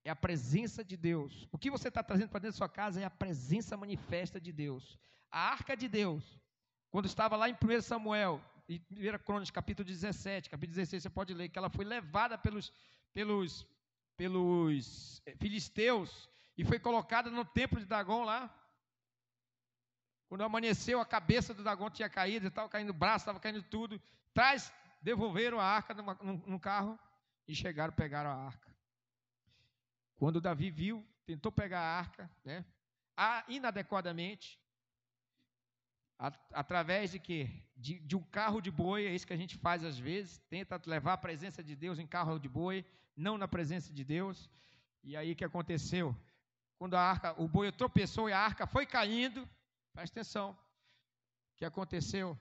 é 0.04 0.10
a 0.10 0.16
presença 0.16 0.82
de 0.84 0.96
Deus. 0.96 1.48
O 1.52 1.58
que 1.58 1.70
você 1.70 1.88
está 1.88 2.02
trazendo 2.02 2.30
para 2.30 2.40
dentro 2.40 2.54
da 2.54 2.58
sua 2.58 2.68
casa 2.68 3.00
é 3.00 3.04
a 3.04 3.10
presença 3.10 3.76
manifesta 3.76 4.40
de 4.40 4.50
Deus. 4.50 4.98
A 5.30 5.50
arca 5.50 5.76
de 5.76 5.86
Deus, 5.88 6.39
quando 6.91 7.07
estava 7.07 7.36
lá 7.36 7.49
em 7.49 7.55
1 7.55 7.82
Samuel, 7.82 8.43
em 8.68 8.84
1 8.91 9.18
Crônicas, 9.24 9.51
capítulo 9.51 9.86
17, 9.86 10.51
capítulo 10.51 10.74
16, 10.74 11.03
você 11.03 11.11
pode 11.11 11.32
ler 11.32 11.49
que 11.49 11.59
ela 11.59 11.70
foi 11.70 11.84
levada 11.84 12.36
pelos, 12.36 12.72
pelos, 13.12 13.66
pelos 14.16 15.22
eh, 15.24 15.36
filisteus 15.36 16.28
e 16.59 16.64
foi 16.64 16.78
colocada 16.78 17.30
no 17.30 17.45
templo 17.45 17.78
de 17.78 17.86
Dagon 17.86 18.24
lá. 18.24 18.55
Quando 20.28 20.43
amanheceu, 20.43 21.01
a 21.01 21.07
cabeça 21.07 21.55
do 21.55 21.64
Dagon 21.64 21.91
tinha 21.91 22.09
caído, 22.09 22.49
estava 22.49 22.68
caindo 22.68 22.91
o 22.91 22.95
braço, 22.95 23.22
estava 23.22 23.41
caindo 23.41 23.62
tudo. 23.62 24.01
Traz 24.34 24.72
devolveram 25.01 25.59
a 25.59 25.64
arca 25.64 25.95
numa, 25.95 26.14
num, 26.22 26.36
num, 26.47 26.59
carro 26.59 26.99
e 27.49 27.55
chegaram, 27.55 27.93
pegaram 27.93 28.30
a 28.30 28.34
arca. 28.34 28.70
Quando 30.16 30.41
Davi 30.41 30.70
viu, 30.70 31.07
tentou 31.24 31.51
pegar 31.51 31.80
a 31.80 31.99
arca, 31.99 32.30
né? 32.45 32.64
inadequadamente, 33.49 34.59
através 36.52 37.12
de 37.12 37.18
quê? 37.18 37.48
De, 37.76 37.98
de, 37.98 38.14
um 38.14 38.22
carro 38.22 38.60
de 38.60 38.70
boi, 38.70 39.06
é 39.06 39.14
isso 39.14 39.26
que 39.26 39.32
a 39.32 39.36
gente 39.36 39.56
faz 39.56 39.82
às 39.82 39.98
vezes, 39.98 40.38
tenta 40.50 40.80
levar 40.84 41.14
a 41.14 41.18
presença 41.18 41.62
de 41.62 41.74
Deus 41.74 41.98
em 41.98 42.06
carro 42.06 42.38
de 42.38 42.48
boi, 42.48 42.84
não 43.16 43.38
na 43.38 43.48
presença 43.48 43.92
de 43.92 44.04
Deus. 44.04 44.50
E 45.02 45.16
aí 45.16 45.32
o 45.32 45.36
que 45.36 45.44
aconteceu? 45.44 46.14
Quando 46.78 46.94
a 46.94 47.00
arca, 47.00 47.34
o 47.40 47.48
boi 47.48 47.72
tropeçou 47.72 48.28
e 48.28 48.32
a 48.32 48.38
arca 48.38 48.66
foi 48.66 48.84
caindo, 48.84 49.48
presta 49.92 50.20
atenção. 50.20 50.50
O 50.50 51.56
que 51.56 51.64
aconteceu? 51.64 52.38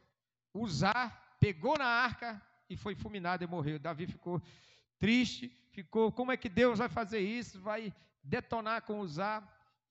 Uzá 0.53 1.09
pegou 1.39 1.77
na 1.77 1.85
arca 1.85 2.41
e 2.69 2.75
foi 2.75 2.95
fulminado 2.95 3.43
e 3.43 3.47
morreu. 3.47 3.79
Davi 3.79 4.05
ficou 4.05 4.41
triste, 4.97 5.49
ficou, 5.71 6.11
como 6.11 6.31
é 6.31 6.37
que 6.37 6.49
Deus 6.49 6.79
vai 6.79 6.89
fazer 6.89 7.19
isso? 7.19 7.59
Vai 7.61 7.93
detonar 8.23 8.81
com 8.81 8.99
Uzá? 8.99 9.41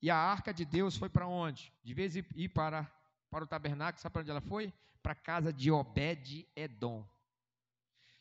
E 0.01 0.09
a 0.09 0.15
arca 0.15 0.53
de 0.53 0.63
Deus 0.63 0.95
foi 0.95 1.09
para 1.09 1.27
onde? 1.27 1.73
De 1.83 1.93
vez 1.93 2.15
em 2.15 2.23
ir 2.35 2.49
para, 2.49 2.89
para 3.29 3.43
o 3.43 3.47
tabernáculo, 3.47 4.01
sabe 4.01 4.13
para 4.13 4.21
onde 4.21 4.31
ela 4.31 4.41
foi? 4.41 4.73
Para 5.01 5.13
a 5.13 5.15
casa 5.15 5.53
de 5.53 5.71
Obed-Edom. 5.71 7.07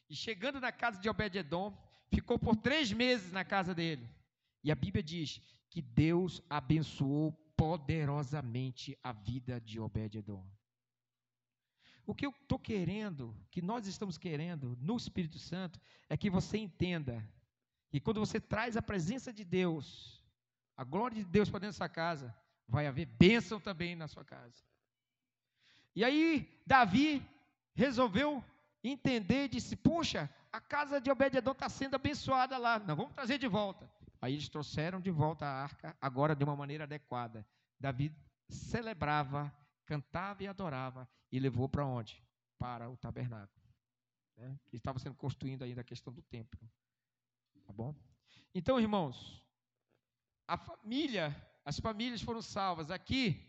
E 0.09 0.15
chegando 0.15 0.61
na 0.61 0.73
casa 0.73 1.01
de 1.01 1.09
Obed-Edom, 1.09 1.77
ficou 2.11 2.39
por 2.39 2.57
três 2.57 2.93
meses 2.93 3.33
na 3.33 3.45
casa 3.45 3.75
dele. 3.75 4.09
E 4.63 4.71
a 4.71 4.75
Bíblia 4.75 5.03
diz 5.03 5.41
que 5.71 5.83
Deus 5.83 6.43
abençoou 6.49 7.33
poderosamente 7.57 8.97
a 9.03 9.13
vida 9.13 9.61
de 9.61 9.81
Obed-Edom. 9.81 10.47
O 12.07 12.15
que 12.15 12.25
eu 12.25 12.31
estou 12.31 12.59
querendo, 12.59 13.37
que 13.51 13.61
nós 13.61 13.87
estamos 13.87 14.17
querendo 14.17 14.77
no 14.81 14.97
Espírito 14.97 15.39
Santo, 15.39 15.79
é 16.09 16.17
que 16.17 16.31
você 16.31 16.57
entenda 16.57 17.23
que 17.91 18.01
quando 18.01 18.21
você 18.21 18.41
traz 18.41 18.77
a 18.77 18.83
presença 18.83 19.31
de 19.33 19.45
Deus, 19.45 20.25
a 20.77 20.85
glória 20.85 21.17
de 21.17 21.25
Deus 21.25 21.51
para 21.51 21.61
dentro 21.61 21.75
da 21.75 21.79
sua 21.79 21.89
casa, 21.89 22.35
vai 22.67 22.87
haver 22.87 23.07
bênção 23.07 23.61
também 23.61 23.95
na 23.95 24.09
sua 24.09 24.25
casa. 24.25 24.68
E 25.99 26.05
aí, 26.05 26.49
Davi 26.65 27.27
resolveu 27.75 28.45
entender 28.85 29.47
e 29.47 29.49
disse: 29.49 29.75
Puxa, 29.75 30.33
a 30.53 30.61
casa 30.61 31.01
de 31.01 31.11
Obed-Edom 31.11 31.51
está 31.51 31.69
sendo 31.69 31.97
abençoada 31.97 32.57
lá, 32.57 32.79
não, 32.79 32.95
vamos 32.95 33.15
trazer 33.15 33.37
de 33.37 33.49
volta. 33.49 33.91
Aí 34.23 34.35
eles 34.35 34.49
trouxeram 34.49 35.01
de 35.01 35.11
volta 35.11 35.45
a 35.45 35.63
arca, 35.65 35.97
agora 36.01 36.37
de 36.37 36.45
uma 36.45 36.55
maneira 36.55 36.85
adequada. 36.85 37.45
Davi 37.81 38.15
celebrava, 38.49 39.53
cantava 39.85 40.45
e 40.45 40.47
adorava, 40.47 41.09
e 41.33 41.41
levou 41.41 41.69
para 41.69 41.85
onde? 41.85 42.25
Para 42.61 42.89
o 42.89 42.97
tabernáculo. 42.97 43.61
Né? 44.37 44.57
Que 44.69 44.77
estava 44.77 45.01
sendo 45.01 45.17
construído 45.17 45.65
ainda 45.65 45.81
a 45.81 45.85
questão 45.85 46.13
do 46.13 46.23
templo. 46.23 46.61
Tá 47.67 47.73
bom? 47.73 47.93
Então, 48.55 48.79
irmãos, 48.79 49.45
a 50.47 50.57
família, 50.57 51.35
as 51.65 51.81
famílias 51.81 52.23
foram 52.23 52.41
salvas. 52.41 52.89
Aqui, 52.89 53.45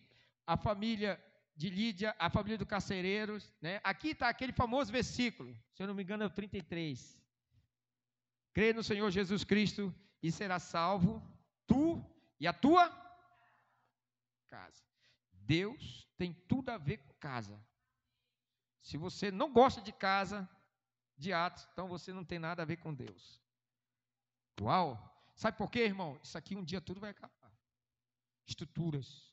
a 0.47 0.57
família 0.57 1.23
de 1.59 1.69
Lídia, 1.69 2.15
a 2.17 2.29
família 2.29 2.57
do 2.57 2.65
carcereiro, 2.65 3.37
né? 3.61 3.81
Aqui 3.83 4.11
está 4.11 4.29
aquele 4.29 4.53
famoso 4.53 4.93
versículo, 4.93 5.53
se 5.73 5.83
eu 5.83 5.87
não 5.87 5.93
me 5.93 6.03
engano 6.03 6.23
é 6.23 6.25
o 6.25 6.29
33. 6.29 7.21
Crê 8.53 8.71
no 8.71 8.81
Senhor 8.81 9.11
Jesus 9.11 9.43
Cristo 9.43 9.93
e 10.23 10.31
será 10.31 10.57
salvo 10.57 11.21
tu 11.67 12.01
e 12.39 12.47
a 12.47 12.53
tua 12.53 12.87
casa. 14.47 14.81
Deus 15.33 16.07
tem 16.15 16.33
tudo 16.47 16.69
a 16.69 16.77
ver 16.77 16.99
com 16.99 17.13
casa. 17.15 17.61
Se 18.81 18.95
você 18.95 19.29
não 19.29 19.51
gosta 19.51 19.81
de 19.81 19.91
casa, 19.91 20.49
de 21.17 21.33
atos, 21.33 21.67
então 21.73 21.89
você 21.89 22.13
não 22.13 22.23
tem 22.23 22.39
nada 22.39 22.61
a 22.61 22.65
ver 22.65 22.77
com 22.77 22.93
Deus. 22.93 23.43
Uau! 24.61 24.97
Sabe 25.35 25.57
por 25.57 25.69
quê, 25.69 25.79
irmão? 25.79 26.17
Isso 26.23 26.37
aqui 26.37 26.55
um 26.55 26.63
dia 26.63 26.79
tudo 26.79 27.01
vai 27.01 27.09
acabar. 27.09 27.51
Estruturas. 28.47 29.28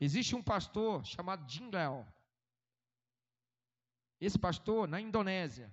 Existe 0.00 0.34
um 0.34 0.42
pastor 0.42 1.04
chamado 1.04 1.48
Jim 1.50 1.70
Léo. 1.70 2.06
Esse 4.18 4.38
pastor, 4.38 4.88
na 4.88 5.00
Indonésia, 5.00 5.70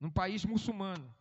num 0.00 0.10
país 0.10 0.44
muçulmano, 0.44 1.14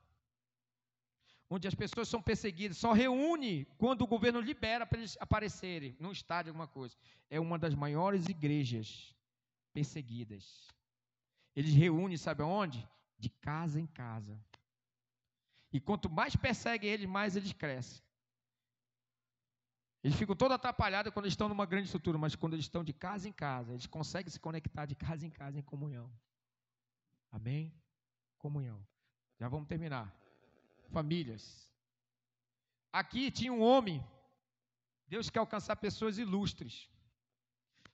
onde 1.50 1.68
as 1.68 1.76
pessoas 1.76 2.08
são 2.08 2.22
perseguidas, 2.22 2.78
só 2.78 2.94
reúne 2.94 3.66
quando 3.78 4.02
o 4.02 4.08
governo 4.08 4.40
libera 4.40 4.86
para 4.86 5.00
eles 5.00 5.18
aparecerem 5.20 5.96
num 6.00 6.12
estádio, 6.12 6.52
alguma 6.52 6.68
coisa. 6.68 6.96
É 7.30 7.40
uma 7.40 7.60
das 7.60 7.74
maiores 7.74 8.28
igrejas 8.28 9.14
perseguidas. 9.74 10.68
Eles 11.56 11.74
reúnem, 11.74 12.18
sabe 12.18 12.44
aonde? 12.44 12.88
De 13.18 13.30
casa 13.30 13.80
em 13.80 13.88
casa. 13.88 14.40
E 15.72 15.80
quanto 15.80 16.10
mais 16.10 16.36
perseguem 16.36 16.90
eles, 16.90 17.06
mais 17.06 17.36
eles 17.36 17.52
crescem. 17.52 18.02
Eles 20.08 20.18
ficam 20.18 20.38
todos 20.38 20.56
atrapalhados 20.56 21.12
quando 21.12 21.28
estão 21.28 21.50
numa 21.50 21.66
grande 21.66 21.88
estrutura, 21.88 22.18
mas 22.18 22.34
quando 22.34 22.54
eles 22.54 22.64
estão 22.64 22.82
de 22.82 22.94
casa 22.94 23.28
em 23.28 23.32
casa, 23.34 23.74
eles 23.74 23.86
conseguem 23.86 24.32
se 24.32 24.40
conectar 24.40 24.86
de 24.86 24.96
casa 24.96 25.28
em 25.28 25.30
casa 25.30 25.60
em 25.60 25.62
comunhão. 25.62 26.10
Amém? 27.30 27.74
Comunhão. 28.38 28.80
Já 29.38 29.50
vamos 29.50 29.68
terminar. 29.68 30.18
Famílias. 30.94 31.70
Aqui 32.90 33.30
tinha 33.30 33.52
um 33.52 33.62
homem. 33.62 34.02
Deus 35.10 35.30
quer 35.30 35.40
alcançar 35.40 35.76
pessoas 35.76 36.18
ilustres. 36.18 36.90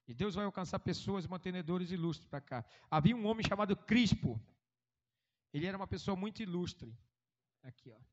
E 0.07 0.13
Deus 0.13 0.35
vai 0.35 0.45
alcançar 0.45 0.77
pessoas 0.77 1.25
mantenedores 1.25 1.89
ilustres 1.89 2.27
para 2.27 2.41
cá. 2.41 2.63
Havia 2.91 3.15
um 3.15 3.25
homem 3.25 3.43
chamado 3.43 3.75
Crispo. 3.75 4.39
Ele 5.51 5.65
era 5.65 5.75
uma 5.75 5.87
pessoa 5.87 6.15
muito 6.15 6.43
ilustre. 6.43 6.95
Aqui, 7.63 7.91
ó. 7.91 8.12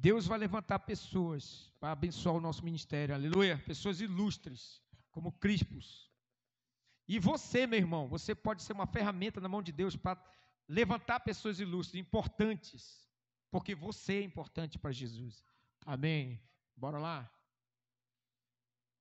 Deus 0.00 0.28
vai 0.28 0.38
levantar 0.38 0.78
pessoas 0.78 1.72
para 1.80 1.90
abençoar 1.90 2.36
o 2.36 2.40
nosso 2.40 2.64
ministério. 2.64 3.12
Aleluia. 3.12 3.58
Pessoas 3.66 4.00
ilustres, 4.00 4.80
como 5.10 5.32
Crispos. 5.32 6.08
E 7.08 7.18
você, 7.18 7.66
meu 7.66 7.80
irmão, 7.80 8.06
você 8.06 8.32
pode 8.32 8.62
ser 8.62 8.74
uma 8.74 8.86
ferramenta 8.86 9.40
na 9.40 9.48
mão 9.48 9.60
de 9.60 9.72
Deus 9.72 9.96
para 9.96 10.16
levantar 10.68 11.18
pessoas 11.20 11.58
ilustres, 11.58 12.00
importantes, 12.00 13.10
porque 13.50 13.74
você 13.74 14.18
é 14.18 14.22
importante 14.22 14.78
para 14.78 14.92
Jesus. 14.92 15.42
Amém. 15.84 16.40
Bora 16.76 16.98
lá? 16.98 17.28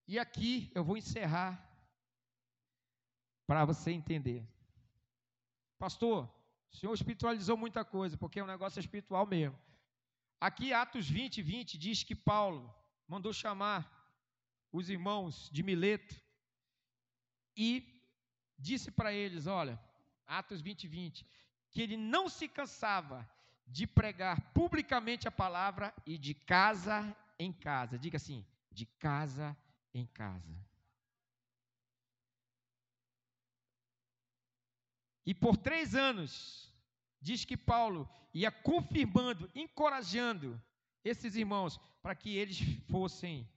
E 0.07 0.17
aqui 0.17 0.71
eu 0.73 0.83
vou 0.83 0.97
encerrar 0.97 1.63
para 3.45 3.65
você 3.65 3.91
entender. 3.91 4.47
Pastor, 5.77 6.27
o 6.71 6.75
senhor 6.75 6.93
espiritualizou 6.95 7.55
muita 7.55 7.85
coisa, 7.85 8.17
porque 8.17 8.39
é 8.39 8.43
um 8.43 8.47
negócio 8.47 8.79
espiritual 8.79 9.27
mesmo. 9.27 9.66
Aqui, 10.39 10.71
Atos 10.71 11.09
20, 11.09 11.41
20, 11.41 11.77
diz 11.77 12.03
que 12.03 12.15
Paulo 12.15 12.73
mandou 13.07 13.33
chamar 13.33 13.91
os 14.71 14.89
irmãos 14.89 15.49
de 15.51 15.63
Mileto 15.63 16.15
e 17.55 17.83
disse 18.57 18.91
para 18.91 19.11
eles: 19.11 19.47
Olha, 19.47 19.79
Atos 20.25 20.61
20, 20.61 20.87
20, 20.87 21.25
que 21.71 21.81
ele 21.81 21.97
não 21.97 22.29
se 22.29 22.47
cansava 22.47 23.27
de 23.65 23.87
pregar 23.87 24.53
publicamente 24.53 25.27
a 25.27 25.31
palavra 25.31 25.93
e 26.05 26.17
de 26.17 26.33
casa 26.33 27.15
em 27.39 27.51
casa. 27.51 27.97
Diga 27.97 28.17
assim: 28.17 28.45
de 28.71 28.85
casa 28.85 29.57
em 29.93 30.05
casa. 30.05 30.55
E 35.25 35.33
por 35.33 35.57
três 35.57 35.93
anos, 35.93 36.73
diz 37.19 37.43
que 37.43 37.57
Paulo 37.57 38.09
ia 38.37 38.51
confirmando, 38.51 39.49
encorajando 39.55 40.61
esses 41.03 41.35
irmãos 41.35 41.79
para 42.01 42.13
que 42.15 42.35
eles 42.37 42.59
fossem 42.89 43.49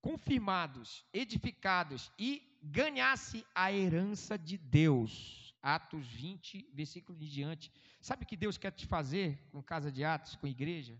confirmados, 0.00 1.04
edificados 1.12 2.10
e 2.18 2.42
ganhasse 2.62 3.46
a 3.54 3.70
herança 3.70 4.38
de 4.38 4.56
Deus. 4.56 5.54
Atos 5.62 6.06
20, 6.06 6.70
versículo 6.72 7.18
de 7.18 7.28
diante. 7.28 7.70
Sabe 8.00 8.24
o 8.24 8.26
que 8.26 8.36
Deus 8.36 8.56
quer 8.56 8.72
te 8.72 8.86
fazer 8.86 9.38
com 9.52 9.62
casa 9.62 9.92
de 9.92 10.02
Atos, 10.02 10.36
com 10.36 10.46
igreja? 10.46 10.98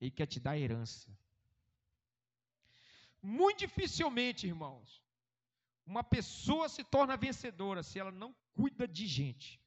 Ele 0.00 0.10
quer 0.10 0.26
te 0.26 0.40
dar 0.40 0.58
herança. 0.58 1.16
Muito 3.22 3.60
dificilmente, 3.60 4.48
irmãos, 4.48 5.00
uma 5.86 6.02
pessoa 6.02 6.68
se 6.68 6.82
torna 6.82 7.16
vencedora 7.16 7.84
se 7.84 8.00
ela 8.00 8.10
não 8.10 8.34
cuida 8.52 8.88
de 8.88 9.06
gente. 9.06 9.63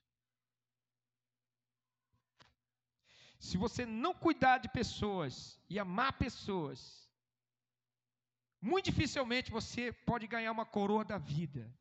Se 3.39 3.57
você 3.57 3.85
não 3.85 4.13
cuidar 4.13 4.57
de 4.57 4.69
pessoas 4.69 5.59
e 5.69 5.77
amar 5.79 6.13
pessoas, 6.17 7.07
muito 8.61 8.85
dificilmente 8.85 9.51
você 9.51 9.91
pode 9.91 10.25
ganhar 10.27 10.51
uma 10.51 10.65
coroa 10.65 11.05
da 11.05 11.17
vida. 11.17 11.71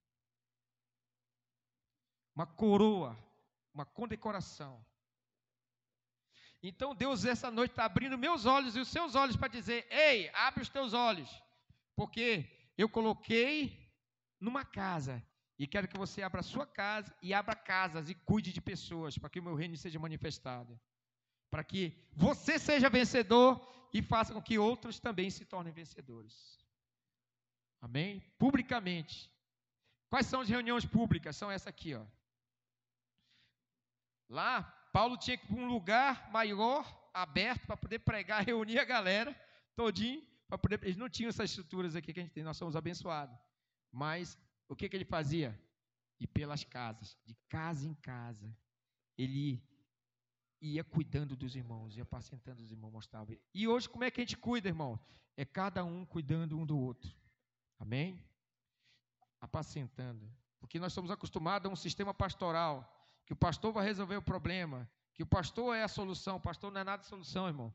Uma 2.35 2.47
coroa, 2.47 3.17
uma 3.73 3.87
condecoração. 3.87 4.85
Então 6.63 6.95
Deus 6.95 7.25
essa 7.25 7.51
noite 7.51 7.71
está 7.71 7.85
abrindo 7.85 8.19
meus 8.19 8.45
olhos 8.45 8.77
e 8.77 8.81
os 8.81 8.89
seus 8.89 9.15
olhos 9.15 9.37
para 9.37 9.49
dizer: 9.49 9.87
Ei, 9.91 10.29
abre 10.31 10.63
os 10.63 10.69
teus 10.69 10.93
olhos. 10.93 11.31
Porque 11.95 12.45
eu 12.77 12.89
coloquei 12.89 13.91
numa 14.39 14.65
casa 14.65 15.25
E 15.59 15.67
quero 15.67 15.89
que 15.89 15.97
você 15.97 16.23
abra 16.23 16.41
a 16.41 16.45
sua 16.45 16.67
casa 16.67 17.15
e 17.23 17.33
abra 17.33 17.57
casas 17.57 18.11
e 18.11 18.15
cuide 18.15 18.53
de 18.53 18.61
pessoas, 18.61 19.17
para 19.17 19.31
que 19.31 19.41
o 19.41 19.43
meu 19.43 19.55
reino 19.55 19.77
seja 19.77 19.99
manifestado. 19.99 20.79
Para 21.57 21.65
que 21.65 21.97
você 22.13 22.59
seja 22.59 22.91
vencedor 22.91 23.67
e 23.91 24.03
faça 24.03 24.35
com 24.35 24.43
que 24.43 24.59
outros 24.59 25.01
também 25.01 25.31
se 25.31 25.43
tornem 25.47 25.73
vencedores. 25.73 26.63
Amém? 27.81 28.21
Publicamente. 28.39 29.33
Quais 30.11 30.27
são 30.27 30.43
as 30.43 30.51
reuniões 30.51 30.85
públicas? 30.85 31.35
São 31.35 31.51
essa 31.51 31.71
aqui, 31.71 31.95
ó. 31.95 32.05
Lá, 34.29 34.65
Paulo 34.93 35.17
tinha 35.17 35.39
que 35.39 35.45
ir 35.45 35.47
para 35.47 35.57
um 35.57 35.67
lugar 35.67 36.31
maior, 36.31 37.11
aberto, 37.15 37.67
para 37.67 37.79
poder 37.79 38.01
pregar, 38.01 38.45
reunir 38.45 38.79
a 38.79 38.85
galera 38.85 39.35
todinho, 39.75 40.23
poder. 40.61 40.79
Eles 40.83 40.99
não 40.99 41.09
tinham 41.09 41.31
essas 41.31 41.49
estruturas 41.49 41.97
aqui 41.97 42.13
que 42.13 42.21
a 42.21 42.23
gente 42.23 42.35
tem, 42.35 42.45
nós 42.45 42.59
somos 42.59 42.77
abençoados. 42.77 43.35
Mas 43.91 44.39
o 44.69 44.77
que, 44.77 44.91
que 44.91 44.97
ele 44.97 45.07
fazia? 45.07 45.59
E 46.21 46.27
pelas 46.27 46.65
casas, 46.65 47.17
de 47.25 47.35
casa 47.49 47.89
em 47.89 47.95
casa, 47.95 48.55
ele 49.17 49.65
ia 50.61 50.83
cuidando 50.83 51.37
dos 51.37 51.55
irmãos, 51.55 51.97
ia 51.97 52.03
apacentando 52.03 52.61
os 52.61 52.71
irmãos, 52.71 52.91
mostrava. 52.91 53.37
E 53.55 53.69
hoje, 53.69 53.89
como 53.89 54.05
é 54.05 54.11
que 54.11 54.21
a 54.21 54.25
gente 54.25 54.37
cuida, 54.37 54.69
irmão? 54.69 54.99
É 55.37 55.45
cada 55.45 55.85
um 55.85 56.05
cuidando 56.05 56.59
um 56.59 56.65
do 56.65 56.79
outro. 56.79 57.15
Amém? 57.79 58.25
Apacentando. 59.41 60.31
Porque 60.59 60.79
nós 60.79 60.93
somos 60.93 61.11
acostumados 61.11 61.69
a 61.69 61.73
um 61.73 61.77
sistema 61.77 62.15
pastoral, 62.15 62.93
que 63.25 63.33
o 63.33 63.37
pastor 63.37 63.73
vai 63.73 63.85
resolver 63.85 64.17
o 64.17 64.23
problema, 64.23 64.91
que 65.15 65.23
o 65.23 65.27
pastor 65.27 65.77
é 65.77 65.83
a 65.83 65.89
solução, 65.89 66.37
o 66.37 66.41
pastor 66.41 66.73
não 66.73 66.81
é 66.81 66.85
nada 66.85 67.03
de 67.03 67.09
solução, 67.09 67.47
irmão. 67.47 67.73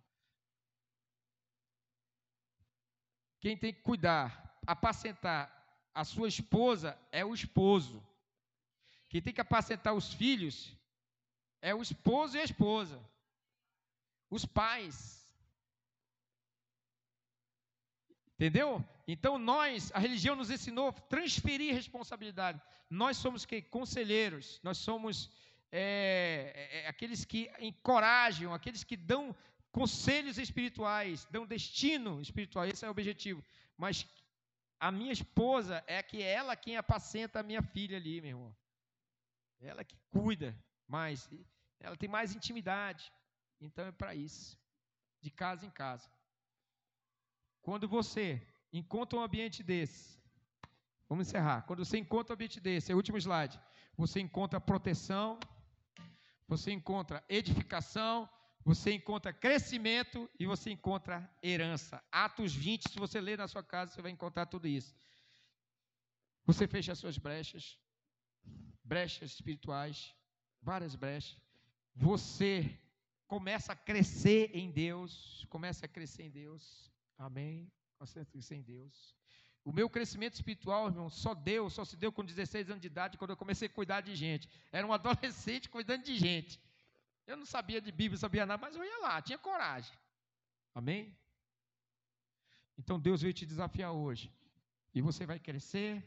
Quem 3.39 3.57
tem 3.57 3.73
que 3.73 3.82
cuidar, 3.82 4.59
apacentar 4.65 5.61
a 5.93 6.03
sua 6.03 6.27
esposa 6.27 6.97
é 7.11 7.25
o 7.25 7.34
esposo. 7.34 8.03
Quem 9.09 9.21
tem 9.21 9.34
que 9.34 9.41
apacentar 9.41 9.93
os 9.93 10.13
filhos 10.13 10.75
é 11.62 11.74
o 11.76 11.82
esposo 11.82 12.36
e 12.36 12.39
a 12.41 12.43
esposa. 12.43 12.99
Os 14.30 14.45
pais. 14.45 15.22
Entendeu? 18.36 18.84
Então 19.07 19.38
nós, 19.38 19.91
a 19.93 19.99
religião 19.99 20.36
nos 20.36 20.49
ensinou 20.49 20.88
a 20.88 20.93
transferir 20.93 21.76
responsabilidade. 21.76 22.59
Nós 22.89 23.18
somos 23.18 23.45
que? 23.45 23.62
Conselheiros. 23.62 24.59
Nós 24.64 24.78
somos 24.78 25.30
é, 25.72 26.51
é, 26.55 26.80
é, 26.80 26.88
aqueles 26.88 27.24
que 27.24 27.51
encorajam, 27.59 28.53
aqueles 28.53 28.84
que 28.84 28.97
dão 28.97 29.36
conselhos 29.72 30.38
espirituais, 30.38 31.26
dão 31.32 31.45
destino 31.45 32.22
espiritual. 32.22 32.66
Esse 32.66 32.84
é 32.84 32.88
o 32.88 32.91
objetivo. 32.91 33.43
Mas 33.78 34.07
a 34.80 34.91
minha 34.91 35.14
esposa 35.14 35.84
é 35.86 36.01
que 36.01 36.22
ela 36.22 36.55
quem 36.55 36.76
apacenta 36.76 37.39
a 37.39 37.43
minha 37.43 37.62
filha 37.62 37.97
ali, 37.97 38.20
meu 38.20 38.32
irmão. 38.32 38.55
Ela 39.62 39.84
que 39.84 39.95
cuida 40.09 40.57
mais, 40.98 41.30
ela 41.80 41.96
tem 41.96 42.10
mais 42.18 42.36
intimidade. 42.36 43.04
Então 43.60 43.86
é 43.86 43.92
para 43.92 44.14
isso, 44.14 44.58
de 45.22 45.32
casa 45.42 45.66
em 45.66 45.74
casa. 45.84 46.08
Quando 47.62 47.88
você 47.88 48.26
encontra 48.74 49.18
um 49.18 49.24
ambiente 49.24 49.64
desse, 49.64 50.20
vamos 51.08 51.28
encerrar. 51.28 51.62
Quando 51.68 51.86
você 51.86 51.98
encontra 51.98 52.34
um 52.34 52.36
ambiente 52.36 52.60
desse, 52.60 52.92
é 52.92 52.96
o 52.96 52.98
último 52.98 53.18
slide. 53.18 53.60
Você 53.96 54.20
encontra 54.20 54.60
proteção, 54.60 55.39
você 56.48 56.72
encontra 56.72 57.24
edificação, 57.30 58.30
você 58.64 58.94
encontra 58.94 59.32
crescimento 59.34 60.30
e 60.39 60.46
você 60.46 60.72
encontra 60.72 61.30
herança. 61.42 62.04
Atos 62.12 62.54
20, 62.54 62.89
se 62.89 63.00
você 63.00 63.22
ler 63.22 63.38
na 63.38 63.48
sua 63.48 63.64
casa, 63.64 63.94
você 63.94 64.02
vai 64.02 64.12
encontrar 64.12 64.46
tudo 64.48 64.68
isso. 64.68 64.94
Você 66.46 66.68
fecha 66.68 66.92
as 66.92 67.00
suas 67.00 67.18
brechas, 67.18 67.78
brechas 68.84 69.32
espirituais, 69.32 70.16
várias 70.62 70.95
brechas. 70.95 71.38
Você 71.95 72.78
começa 73.28 73.74
a 73.74 73.76
crescer 73.76 74.51
em 74.53 74.72
Deus, 74.72 75.45
começa 75.49 75.86
a 75.86 75.89
crescer 75.89 76.24
em 76.24 76.30
Deus. 76.30 76.91
Amém? 77.18 77.72
Começa 77.97 78.22
a 78.22 78.26
crescer 78.26 78.55
em 78.55 78.62
Deus. 78.62 79.16
O 79.64 79.72
meu 79.72 79.89
crescimento 79.89 80.34
espiritual, 80.34 80.88
irmão, 80.88 81.09
só 81.09 81.34
deu, 81.34 81.70
só 81.70 81.86
se 81.86 81.95
deu 81.95 82.12
com 82.12 82.26
16 82.26 82.70
anos 82.70 82.82
de 82.82 82.88
idade, 82.88 83.18
quando 83.18 83.30
eu 83.32 83.38
comecei 83.38 83.68
a 83.68 83.72
cuidar 83.72 84.01
de 84.01 84.16
gente. 84.16 84.49
Era 84.72 84.86
um 84.86 84.93
adolescente 84.99 85.70
cuidando 85.70 86.03
de 86.03 86.16
gente. 86.16 86.59
Eu 87.28 87.38
não 87.38 87.45
sabia 87.45 87.80
de 87.80 87.91
Bíblia, 87.91 88.18
sabia 88.18 88.45
nada, 88.45 88.59
mas 88.59 88.76
eu 88.76 88.84
ia 88.84 88.99
lá, 88.99 89.22
tinha 89.22 89.38
coragem. 89.38 89.93
Amém? 90.74 91.16
Então 92.78 92.99
Deus 92.99 93.22
veio 93.22 93.34
te 93.34 93.45
desafiar 93.45 93.91
hoje. 93.91 94.34
E 94.93 95.01
você 95.01 95.26
vai 95.26 95.39
crescer 95.39 96.03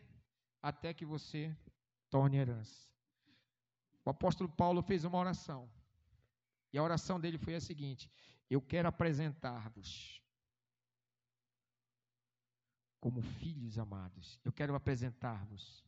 até 0.60 0.92
que 0.92 1.04
você 1.04 1.56
torne 2.10 2.36
herança. 2.36 2.93
O 4.04 4.10
apóstolo 4.10 4.48
Paulo 4.50 4.82
fez 4.82 5.04
uma 5.04 5.18
oração. 5.18 5.70
E 6.72 6.78
a 6.78 6.82
oração 6.82 7.20
dele 7.20 7.38
foi 7.38 7.54
a 7.54 7.60
seguinte: 7.60 8.10
Eu 8.50 8.60
quero 8.60 8.88
apresentar-vos 8.88 10.20
como 13.00 13.22
filhos 13.22 13.78
amados. 13.78 14.40
Eu 14.44 14.52
quero 14.52 14.74
apresentar-vos 14.74 15.84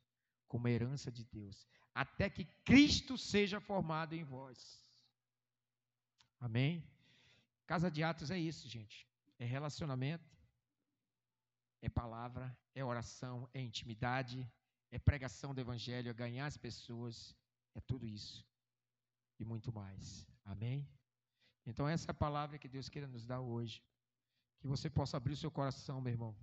como 0.46 0.68
herança 0.68 1.10
de 1.10 1.24
Deus, 1.24 1.66
até 1.94 2.30
que 2.30 2.44
Cristo 2.64 3.18
seja 3.18 3.60
formado 3.60 4.14
em 4.14 4.22
vós. 4.22 4.80
Amém? 6.38 6.84
Casa 7.66 7.90
de 7.90 8.02
Atos 8.02 8.30
é 8.30 8.38
isso, 8.38 8.68
gente. 8.68 9.08
É 9.38 9.44
relacionamento, 9.44 10.36
é 11.82 11.88
palavra, 11.88 12.56
é 12.74 12.84
oração, 12.84 13.48
é 13.52 13.60
intimidade, 13.60 14.48
é 14.90 14.98
pregação 14.98 15.54
do 15.54 15.60
Evangelho, 15.60 16.10
é 16.10 16.14
ganhar 16.14 16.46
as 16.46 16.56
pessoas, 16.56 17.34
é 17.76 17.80
tudo 17.80 18.06
isso 18.06 18.44
e 19.38 19.44
muito 19.44 19.72
mais. 19.72 20.26
Amém? 20.44 20.88
Então, 21.64 21.86
essa 21.88 22.10
é 22.10 22.12
a 22.12 22.14
palavra 22.14 22.58
que 22.58 22.68
Deus 22.68 22.88
queira 22.88 23.06
nos 23.06 23.26
dar 23.26 23.40
hoje. 23.40 23.82
Que 24.58 24.66
você 24.66 24.88
possa 24.88 25.16
abrir 25.16 25.34
o 25.34 25.36
seu 25.36 25.50
coração, 25.50 26.00
meu 26.00 26.12
irmão. 26.12 26.34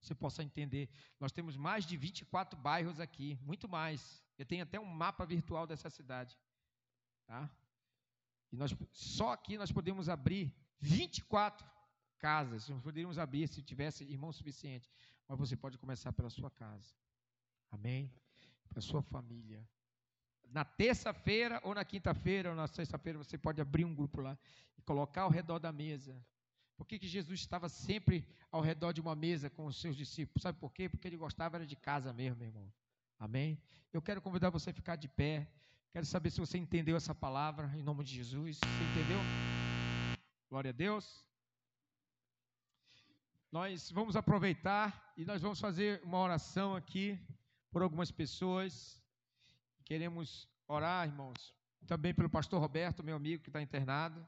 Você 0.00 0.14
possa 0.14 0.42
entender. 0.42 0.88
Nós 1.20 1.32
temos 1.32 1.56
mais 1.56 1.84
de 1.84 1.96
24 1.96 2.58
bairros 2.58 3.00
aqui, 3.00 3.38
muito 3.42 3.68
mais. 3.68 4.24
Eu 4.38 4.46
tenho 4.46 4.62
até 4.62 4.78
um 4.80 4.84
mapa 4.84 5.26
virtual 5.26 5.66
dessa 5.66 5.90
cidade. 5.90 6.38
Tá? 7.26 7.50
E 8.50 8.56
nós, 8.56 8.74
só 8.92 9.32
aqui 9.32 9.58
nós 9.58 9.70
podemos 9.70 10.08
abrir 10.08 10.54
24 10.80 11.68
casas. 12.18 12.68
Nós 12.68 12.82
poderíamos 12.82 13.18
abrir 13.18 13.46
se 13.48 13.62
tivesse 13.62 14.04
irmão 14.04 14.32
suficiente. 14.32 14.90
Mas 15.26 15.38
você 15.38 15.56
pode 15.56 15.76
começar 15.76 16.12
pela 16.12 16.30
sua 16.30 16.50
casa. 16.50 16.94
Amém? 17.70 18.10
Pela 18.68 18.80
sua 18.80 19.02
família. 19.02 19.68
Na 20.50 20.64
terça-feira, 20.64 21.60
ou 21.62 21.74
na 21.74 21.84
quinta-feira, 21.84 22.50
ou 22.50 22.56
na 22.56 22.66
sexta-feira, 22.66 23.18
você 23.18 23.36
pode 23.36 23.60
abrir 23.60 23.84
um 23.84 23.94
grupo 23.94 24.20
lá 24.20 24.36
e 24.76 24.82
colocar 24.82 25.22
ao 25.22 25.30
redor 25.30 25.58
da 25.58 25.70
mesa. 25.70 26.16
Por 26.76 26.86
que, 26.86 26.98
que 26.98 27.08
Jesus 27.08 27.40
estava 27.40 27.68
sempre 27.68 28.24
ao 28.50 28.60
redor 28.60 28.92
de 28.92 29.00
uma 29.00 29.14
mesa 29.14 29.50
com 29.50 29.66
os 29.66 29.80
seus 29.80 29.96
discípulos? 29.96 30.42
Sabe 30.42 30.58
por 30.58 30.72
quê? 30.72 30.88
Porque 30.88 31.08
ele 31.08 31.16
gostava 31.16 31.56
era 31.56 31.66
de 31.66 31.76
casa 31.76 32.12
mesmo, 32.12 32.38
meu 32.38 32.48
irmão. 32.48 32.72
Amém? 33.18 33.60
Eu 33.92 34.00
quero 34.00 34.22
convidar 34.22 34.48
você 34.50 34.70
a 34.70 34.72
ficar 34.72 34.96
de 34.96 35.08
pé. 35.08 35.50
Quero 35.92 36.06
saber 36.06 36.30
se 36.30 36.38
você 36.40 36.56
entendeu 36.56 36.96
essa 36.96 37.14
palavra 37.14 37.70
em 37.76 37.82
nome 37.82 38.04
de 38.04 38.14
Jesus. 38.14 38.58
Você 38.58 39.00
entendeu? 39.00 39.18
Glória 40.48 40.70
a 40.70 40.72
Deus. 40.72 41.26
Nós 43.50 43.90
vamos 43.90 44.14
aproveitar 44.14 45.12
e 45.16 45.24
nós 45.24 45.42
vamos 45.42 45.58
fazer 45.58 46.00
uma 46.04 46.18
oração 46.18 46.76
aqui 46.76 47.18
por 47.70 47.82
algumas 47.82 48.10
pessoas. 48.10 48.97
Queremos 49.88 50.46
orar, 50.66 51.08
irmãos, 51.08 51.54
também 51.86 52.12
pelo 52.12 52.28
pastor 52.28 52.60
Roberto, 52.60 53.02
meu 53.02 53.16
amigo 53.16 53.42
que 53.42 53.48
está 53.48 53.62
internado. 53.62 54.22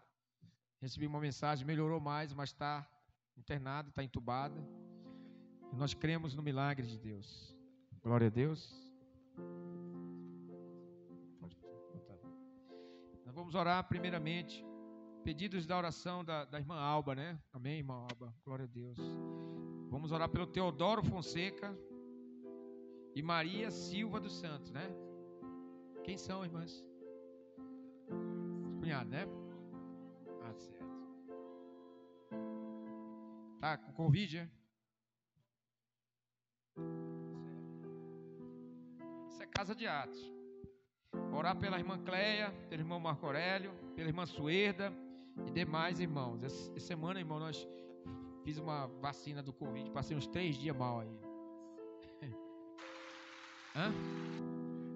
Recebi 0.81 1.07
uma 1.07 1.21
mensagem, 1.21 1.67
melhorou 1.67 2.01
mais, 2.01 2.33
mas 2.33 2.49
está 2.49 2.89
internado, 3.37 3.91
está 3.91 4.03
entubado. 4.03 4.67
E 5.71 5.77
nós 5.77 5.93
cremos 5.93 6.35
no 6.35 6.43
milagre 6.43 6.87
de 6.87 6.99
Deus. 6.99 7.55
Glória 8.03 8.29
a 8.29 8.31
Deus. 8.31 8.91
Nós 13.27 13.35
vamos 13.35 13.55
orar 13.55 13.87
primeiramente. 13.87 14.65
Pedidos 15.23 15.67
da 15.67 15.77
oração 15.77 16.25
da, 16.25 16.47
da 16.47 16.59
irmã 16.59 16.77
Alba, 16.81 17.15
né? 17.15 17.39
Amém, 17.53 17.77
irmã 17.77 18.07
Alba? 18.11 18.35
Glória 18.47 18.65
a 18.65 18.69
Deus. 18.69 18.97
Vamos 19.91 20.11
orar 20.11 20.31
pelo 20.31 20.47
Teodoro 20.47 21.05
Fonseca 21.05 21.77
e 23.15 23.21
Maria 23.21 23.71
Silva 23.71 24.19
dos 24.19 24.39
Santos, 24.39 24.71
né? 24.71 24.91
Quem 26.03 26.17
são, 26.17 26.45
irmãs? 26.45 26.85
Cunhado, 28.81 29.11
né? 29.11 29.27
Ah, 30.43 30.55
certo. 30.55 30.91
Tá 33.61 33.77
com 33.77 33.93
Covid, 33.93 34.39
é? 34.39 34.51
Isso 39.29 39.43
é 39.43 39.47
casa 39.47 39.75
de 39.75 39.87
atos. 39.87 40.21
Orar 41.33 41.57
pela 41.59 41.79
irmã 41.79 41.99
Cleia, 42.03 42.51
pelo 42.69 42.83
irmão 42.83 42.99
Marco 42.99 43.27
Aurélio, 43.27 43.73
pela 43.95 44.09
irmã 44.09 44.27
Suerda 44.27 44.93
e 45.47 45.51
demais 45.51 46.01
irmãos. 46.01 46.43
Essa 46.43 46.81
semana, 46.81 47.21
irmão, 47.21 47.39
nós 47.39 47.67
fiz 48.43 48.59
uma 48.59 48.87
vacina 48.87 49.43
do 49.43 49.53
Covid, 49.53 49.91
passei 49.91 50.17
uns 50.17 50.27
três 50.27 50.57
dias 50.57 50.77
mal 50.77 51.01
aí. 51.01 51.21
Hã? 53.77 54.30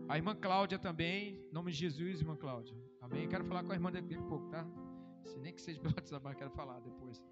A 0.09 0.17
irmã 0.17 0.35
Cláudia 0.35 0.79
também, 0.79 1.41
em 1.49 1.53
nome 1.53 1.73
de 1.73 1.79
Jesus, 1.79 2.21
irmã 2.21 2.37
Cláudia. 2.37 2.77
Amém? 3.01 3.27
Quero 3.29 3.45
falar 3.45 3.65
com 3.65 3.73
a 3.73 3.75
irmã 3.75 3.91
daqui 3.91 4.15
a 4.15 4.23
pouco, 4.23 4.47
tá? 4.49 4.67
Se 5.25 5.39
nem 5.39 5.53
que 5.53 5.63
seja 5.63 5.81
pelo 5.81 5.95
WhatsApp, 5.97 6.37
quero 6.37 6.51
falar 6.51 6.81
depois. 6.81 7.23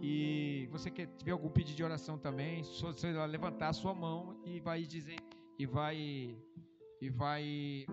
E 0.00 0.68
você 0.70 0.90
quer 0.90 1.06
tiver 1.16 1.32
algum 1.32 1.50
pedido 1.50 1.76
de 1.76 1.82
oração 1.82 2.16
também, 2.18 2.62
você 2.62 3.12
vai 3.12 3.26
levantar 3.26 3.68
a 3.68 3.72
sua 3.72 3.94
mão 3.94 4.40
e 4.44 4.60
vai 4.60 4.84
dizer 4.84 5.16
e 5.58 5.66
vai 5.66 6.36
e 7.00 7.10
vai 7.10 7.86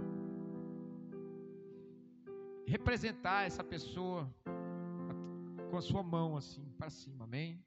representar 2.66 3.46
essa 3.46 3.64
pessoa 3.64 4.32
com 5.70 5.78
a 5.78 5.82
sua 5.82 6.04
mão 6.04 6.38
assim 6.38 6.64
para 6.78 6.90
cima, 6.90 7.24
amém? 7.26 7.60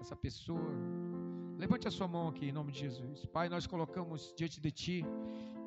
Essa 0.00 0.16
pessoa, 0.16 0.72
levante 1.60 1.86
a 1.86 1.90
sua 1.90 2.08
mão 2.08 2.28
aqui 2.28 2.46
em 2.46 2.52
nome 2.52 2.72
de 2.72 2.80
Jesus. 2.80 3.26
Pai, 3.26 3.48
nós 3.50 3.66
colocamos 3.66 4.32
diante 4.36 4.58
de 4.60 4.70
ti 4.70 5.04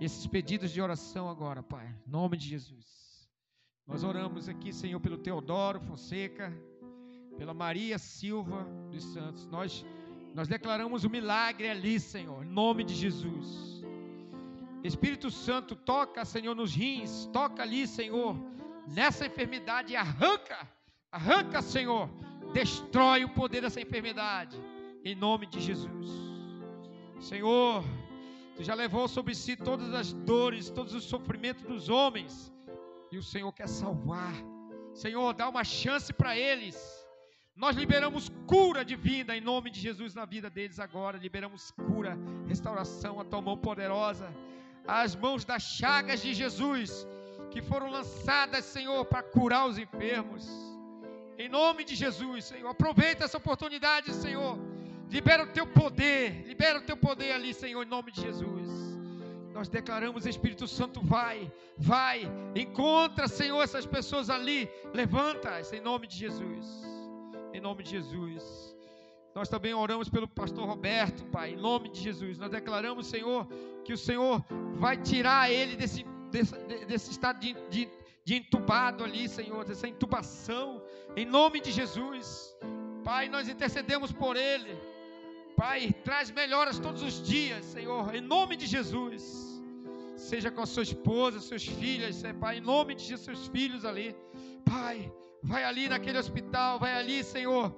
esses 0.02 0.26
pedidos 0.26 0.72
de 0.72 0.82
oração 0.82 1.30
agora, 1.30 1.62
Pai, 1.62 1.88
em 2.08 2.10
nome 2.10 2.36
de 2.36 2.50
Jesus. 2.50 3.30
Nós 3.86 4.04
oramos 4.04 4.50
aqui, 4.50 4.74
Senhor, 4.74 5.00
pelo 5.00 5.20
Teodoro 5.20 5.80
Fonseca, 5.80 6.52
pela 7.38 7.54
Maria 7.54 8.00
Silva 8.00 8.68
dos 8.92 9.04
Santos. 9.14 9.46
Nós 9.48 9.86
nós 10.34 10.48
declaramos 10.48 11.04
o 11.04 11.10
milagre 11.12 11.70
ali, 11.70 12.00
Senhor, 12.00 12.44
em 12.44 12.50
nome 12.50 12.84
de 12.84 12.96
Jesus. 12.96 13.84
Espírito 14.84 15.30
Santo, 15.30 15.76
toca, 15.76 16.26
Senhor, 16.26 16.56
nos 16.56 16.74
rins, 16.74 17.28
toca 17.32 17.62
ali, 17.62 17.86
Senhor, 17.86 18.36
nessa 18.88 19.28
enfermidade 19.28 19.94
e 19.94 19.96
arranca 19.96 20.68
Arranca, 21.14 21.62
Senhor. 21.62 22.10
Destrói 22.54 23.24
o 23.24 23.30
poder 23.30 23.62
dessa 23.62 23.80
enfermidade. 23.80 24.60
Em 25.04 25.16
nome 25.16 25.46
de 25.46 25.60
Jesus. 25.60 26.10
Senhor, 27.20 27.84
Tu 28.56 28.64
já 28.64 28.76
levou 28.76 29.08
sobre 29.08 29.34
si 29.34 29.56
todas 29.56 29.94
as 29.94 30.14
dores, 30.14 30.70
todos 30.70 30.94
os 30.94 31.06
sofrimentos 31.06 31.64
dos 31.64 31.90
homens. 31.90 32.54
E 33.12 33.18
o 33.18 33.24
Senhor 33.24 33.52
quer 33.52 33.68
salvar. 33.68 34.34
Senhor, 34.94 35.34
dá 35.34 35.50
uma 35.50 35.64
chance 35.64 36.14
para 36.14 36.38
eles. 36.38 36.78
Nós 37.56 37.76
liberamos 37.76 38.30
cura 38.48 38.84
divina 38.86 39.36
em 39.36 39.42
nome 39.42 39.72
de 39.72 39.80
Jesus 39.80 40.14
na 40.14 40.26
vida 40.26 40.50
deles 40.52 40.80
agora. 40.80 41.18
Liberamos 41.18 41.72
cura, 41.72 42.18
restauração, 42.48 43.20
a 43.20 43.26
tua 43.26 43.42
mão 43.42 43.58
poderosa. 43.58 44.32
As 44.88 45.16
mãos 45.16 45.44
das 45.44 45.64
chagas 45.64 46.22
de 46.22 46.34
Jesus 46.34 47.08
que 47.50 47.62
foram 47.62 47.90
lançadas, 47.90 48.66
Senhor, 48.66 49.04
para 49.06 49.24
curar 49.24 49.68
os 49.68 49.78
enfermos. 49.80 50.48
Em 51.38 51.50
nome 51.50 51.84
de 51.84 51.96
Jesus, 51.96 52.46
Senhor. 52.46 52.70
Aproveita 52.70 53.26
essa 53.26 53.38
oportunidade, 53.38 54.14
Senhor. 54.14 54.60
Libera 55.14 55.44
o 55.44 55.48
teu 55.48 55.68
poder. 55.68 56.44
Libera 56.48 56.80
o 56.80 56.82
teu 56.82 56.98
poder 56.98 57.32
ali, 57.34 57.54
Senhor, 57.54 57.84
em 57.84 57.88
nome 57.88 58.12
de 58.12 58.22
Jesus. 58.22 58.70
Nós 59.54 59.70
declaramos, 59.70 60.26
Espírito 60.26 60.68
Santo, 60.68 61.00
vai, 61.00 61.52
vai, 61.78 62.24
encontra, 62.56 63.28
Senhor, 63.28 63.62
essas 63.62 63.86
pessoas 63.86 64.32
ali, 64.32 64.68
levanta-as 64.92 65.72
em 65.72 65.80
nome 65.80 66.08
de 66.08 66.18
Jesus, 66.18 66.66
em 67.54 67.62
nome 67.62 67.84
de 67.84 67.92
Jesus. 67.92 68.76
Nós 69.36 69.48
também 69.48 69.76
oramos 69.76 70.10
pelo 70.10 70.28
pastor 70.28 70.68
Roberto, 70.68 71.24
Pai, 71.26 71.52
em 71.52 71.58
nome 71.58 71.90
de 71.90 72.02
Jesus. 72.02 72.40
Nós 72.40 72.50
declaramos, 72.50 73.06
Senhor, 73.06 73.48
que 73.86 73.94
o 73.94 73.98
Senhor 73.98 74.44
vai 74.74 74.98
tirar 74.98 75.52
ele 75.52 75.76
desse, 75.76 76.04
desse, 76.32 76.56
desse 76.88 77.12
estado 77.12 77.40
de, 77.40 77.54
de 77.70 77.88
de 78.26 78.36
entubado 78.36 79.04
ali, 79.04 79.28
Senhor, 79.28 79.66
dessa 79.66 79.86
intubação, 79.86 80.82
em 81.16 81.26
nome 81.26 81.60
de 81.60 81.72
Jesus. 81.72 82.56
Pai, 83.04 83.28
nós 83.28 83.50
intercedemos 83.50 84.14
por 84.14 84.38
ele. 84.38 84.93
Pai, 85.56 85.94
traz 86.04 86.32
melhoras 86.32 86.80
todos 86.80 87.02
os 87.02 87.22
dias, 87.22 87.66
Senhor, 87.66 88.14
em 88.16 88.22
nome 88.22 88.56
de 88.56 88.66
Jesus. 88.66 89.24
Seja 90.16 90.50
com 90.50 90.62
a 90.62 90.66
sua 90.66 90.84
esposa, 90.84 91.40
seus 91.40 91.66
filhos, 91.66 92.24
Pai, 92.40 92.58
em 92.58 92.62
nome 92.62 92.96
de 92.96 93.04
Jesus, 93.04 93.26
seus 93.26 93.48
filhos 93.48 93.86
ali. 93.86 94.16
Pai, 94.66 95.12
vai 95.42 95.64
ali 95.64 95.88
naquele 95.88 96.18
hospital, 96.18 96.80
vai 96.80 96.94
ali, 96.94 97.24
Senhor. 97.24 97.76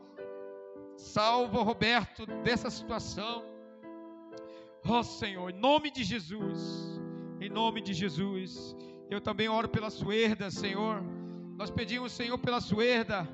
Salva 0.95 1.59
o 1.59 1.63
Roberto 1.63 2.25
dessa 2.43 2.69
situação. 2.69 3.43
Ó 4.87 4.99
oh, 4.99 5.03
Senhor, 5.03 5.49
em 5.49 5.59
nome 5.59 5.91
de 5.91 6.03
Jesus. 6.03 7.01
Em 7.41 7.49
nome 7.49 7.81
de 7.81 7.93
Jesus. 7.93 8.75
Eu 9.09 9.19
também 9.19 9.49
oro 9.49 9.67
pela 9.67 9.89
Suerda, 9.89 10.49
Senhor. 10.49 11.03
Nós 11.57 11.69
pedimos, 11.69 12.11
Senhor, 12.11 12.37
pela 12.37 12.61
Suerda. 12.61 13.27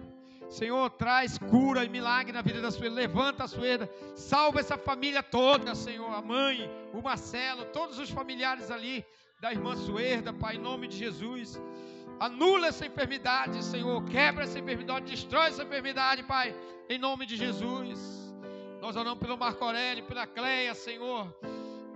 Senhor, 0.52 0.90
traz 0.92 1.38
cura 1.38 1.86
e 1.86 1.90
milagre 1.90 2.34
na 2.34 2.42
vida 2.42 2.62
da 2.62 2.70
Suerda. 2.70 2.96
Levanta 2.96 3.46
a 3.46 3.48
Suerda. 3.48 3.90
Salva 4.16 4.60
essa 4.60 4.78
família 4.78 5.24
toda, 5.24 5.74
Senhor. 5.74 6.14
A 6.14 6.22
mãe, 6.22 6.70
o 6.94 7.02
Marcelo, 7.02 7.66
todos 7.66 7.98
os 7.98 8.10
familiares 8.10 8.70
ali 8.70 9.06
da 9.40 9.52
irmã 9.52 9.76
Suerda, 9.76 10.34
Pai, 10.34 10.58
em 10.58 10.60
nome 10.60 10.88
de 10.90 10.98
Jesus. 10.98 11.60
Anula 12.20 12.68
essa 12.68 12.86
enfermidade, 12.86 13.64
Senhor. 13.64 14.04
Quebra 14.06 14.44
essa 14.44 14.60
enfermidade, 14.60 15.10
destrói 15.10 15.48
essa 15.48 15.64
enfermidade, 15.64 16.22
Pai, 16.24 16.54
em 16.90 17.00
nome 17.00 17.26
de 17.26 17.38
Jesus. 17.38 17.98
Nós 18.82 18.96
oramos 18.98 19.20
pelo 19.20 19.38
Marco 19.38 19.64
Aurélio, 19.64 20.04
pela 20.04 20.28
Cleia, 20.28 20.76
Senhor 20.76 21.34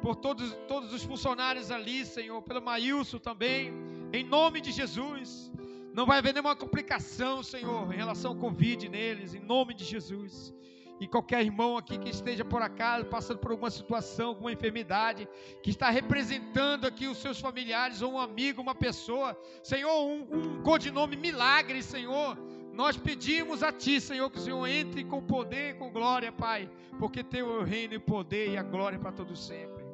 por 0.06 0.16
todos, 0.16 0.54
todos 0.68 0.94
os 0.94 1.04
funcionários 1.04 1.72
ali, 1.72 2.06
Senhor, 2.06 2.40
pelo 2.44 2.62
Maílson 2.62 3.18
também, 3.18 3.74
em 4.14 4.24
nome 4.24 4.62
de 4.62 4.72
Jesus. 4.72 5.52
Não 5.96 6.06
vai 6.06 6.18
haver 6.18 6.34
nenhuma 6.34 6.58
complicação, 6.58 7.42
Senhor, 7.42 7.94
em 7.94 7.96
relação 7.96 8.32
ao 8.32 8.38
Covid 8.38 8.90
neles, 8.90 9.34
em 9.34 9.40
nome 9.40 9.74
de 9.74 9.86
Jesus. 9.86 10.54
E 11.00 11.08
qualquer 11.08 11.42
irmão 11.42 11.78
aqui 11.78 11.98
que 11.98 12.10
esteja 12.10 12.44
por 12.44 12.62
acaso 12.62 13.06
passando 13.06 13.40
por 13.40 13.52
alguma 13.52 13.70
situação, 13.70 14.28
alguma 14.28 14.52
enfermidade, 14.52 15.26
que 15.64 15.70
está 15.70 15.90
representando 15.90 16.86
aqui 16.86 17.08
os 17.08 17.20
seus 17.20 17.40
familiares, 17.40 18.02
ou 18.02 18.12
um 18.12 18.20
amigo, 18.20 18.62
uma 18.62 18.76
pessoa, 18.76 19.40
Senhor, 19.64 20.06
um, 20.06 20.28
um 20.34 20.64
codinome 20.64 21.16
milagre, 21.16 21.82
Senhor. 21.82 22.38
Nós 22.74 22.98
pedimos 22.98 23.64
a 23.64 23.72
Ti, 23.72 24.02
Senhor, 24.02 24.30
que 24.30 24.38
o 24.38 24.42
Senhor 24.42 24.68
entre 24.68 25.06
com 25.06 25.24
poder 25.24 25.70
e 25.70 25.74
com 25.76 25.94
glória, 25.94 26.30
Pai, 26.30 26.70
porque 27.00 27.24
Teu 27.24 27.62
é 27.62 27.64
reino 27.64 27.94
e 27.94 28.00
poder 28.00 28.50
e 28.50 28.58
a 28.58 28.64
glória 28.64 29.00
para 29.00 29.14
todos 29.14 29.48
sempre. 29.48 29.86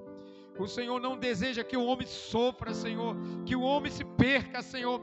O 0.57 0.67
Senhor 0.67 0.99
não 0.99 1.17
deseja 1.17 1.63
que 1.63 1.77
o 1.77 1.85
homem 1.85 2.07
sofra, 2.07 2.73
Senhor, 2.73 3.15
que 3.45 3.55
o 3.55 3.61
homem 3.61 3.91
se 3.91 4.03
perca, 4.03 4.61
Senhor, 4.61 4.99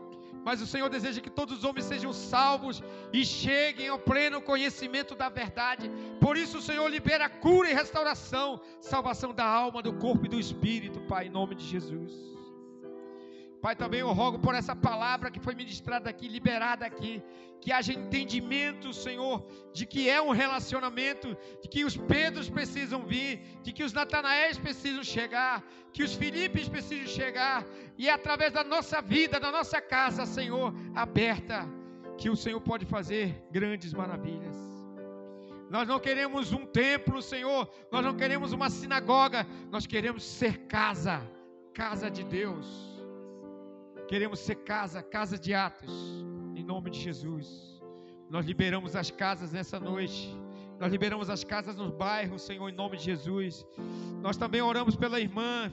mas 0.49 0.63
o 0.63 0.67
Senhor 0.67 0.89
deseja 0.89 1.21
que 1.21 1.29
todos 1.29 1.59
os 1.59 1.65
homens 1.65 1.85
sejam 1.85 2.11
salvos 2.11 2.83
e 3.13 3.23
cheguem 3.23 3.89
ao 3.89 3.99
pleno 3.99 4.41
conhecimento 4.41 5.15
da 5.15 5.29
verdade. 5.29 5.91
Por 6.19 6.39
isso, 6.39 6.57
o 6.57 6.63
Senhor 6.63 6.89
libera 6.89 7.29
cura 7.29 7.71
e 7.71 7.75
restauração, 7.75 8.59
salvação 8.81 9.35
da 9.35 9.45
alma, 9.45 9.83
do 9.83 9.93
corpo 9.93 10.25
e 10.25 10.29
do 10.31 10.41
espírito, 10.41 11.03
Pai, 11.03 11.27
em 11.27 11.31
nome 11.31 11.55
de 11.55 11.67
Jesus. 11.67 12.38
Pai, 13.61 13.75
também 13.75 14.01
eu 14.01 14.13
rogo 14.13 14.39
por 14.39 14.55
essa 14.55 14.75
palavra 14.75 15.31
que 15.31 15.41
foi 15.41 15.55
ministrada 15.55 16.09
aqui, 16.09 16.29
liberada 16.29 16.87
aqui, 16.87 17.21
que 17.61 17.73
haja 17.73 17.93
entendimento, 17.93 18.93
Senhor, 18.93 19.45
de 19.73 19.85
que 19.85 20.09
é 20.09 20.23
um 20.23 20.31
relacionamento, 20.31 21.37
de 21.61 21.69
que 21.69 21.85
os 21.85 21.97
Pedros 21.97 22.49
precisam 22.49 23.03
vir, 23.05 23.41
de 23.63 23.73
que 23.73 23.83
os 23.83 23.93
Natanaéis 23.93 24.57
precisam 24.59 25.03
chegar, 25.03 25.65
que 25.93 26.05
os 26.05 26.15
Filipes 26.15 26.69
precisam 26.69 27.09
chegar, 27.09 27.67
e 27.97 28.09
é 28.09 28.13
através 28.13 28.53
da 28.53 28.63
nossa 28.63 29.03
vida, 29.03 29.41
da 29.41 29.51
nossa 29.51 29.81
casa, 29.81 30.25
Senhor, 30.25 30.73
aberta, 30.95 31.69
que 32.17 32.31
o 32.31 32.37
Senhor 32.37 32.61
pode 32.61 32.87
fazer 32.87 33.45
grandes 33.51 33.93
maravilhas. 33.93 34.57
Nós 35.69 35.87
não 35.87 35.99
queremos 35.99 36.53
um 36.53 36.65
templo, 36.65 37.21
Senhor, 37.21 37.69
nós 37.91 38.05
não 38.05 38.17
queremos 38.17 38.53
uma 38.53 38.71
sinagoga, 38.71 39.45
nós 39.69 39.85
queremos 39.85 40.23
ser 40.23 40.59
casa, 40.67 41.21
casa 41.75 42.09
de 42.09 42.23
Deus 42.23 42.98
Queremos 44.09 44.39
ser 44.39 44.55
casa, 44.55 45.03
casa 45.03 45.39
de 45.39 45.53
Atos, 45.53 45.93
em 46.57 46.65
nome 46.65 46.89
de 46.91 46.99
Jesus. 46.99 47.47
Nós 48.31 48.47
liberamos 48.47 48.97
as 48.97 49.11
casas 49.11 49.53
nessa 49.53 49.79
noite. 49.79 50.35
Nós 50.81 50.91
liberamos 50.91 51.29
as 51.29 51.45
casas 51.45 51.77
nos 51.77 51.91
bairros, 51.91 52.41
Senhor, 52.41 52.67
em 52.71 52.75
nome 52.75 52.97
de 52.97 53.05
Jesus. 53.05 53.67
Nós 54.23 54.39
também 54.39 54.63
oramos 54.63 54.97
pela 54.97 55.21
irmã, 55.21 55.71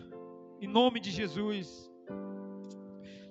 em 0.59 0.67
nome 0.67 0.99
de 0.99 1.11
Jesus. 1.11 1.89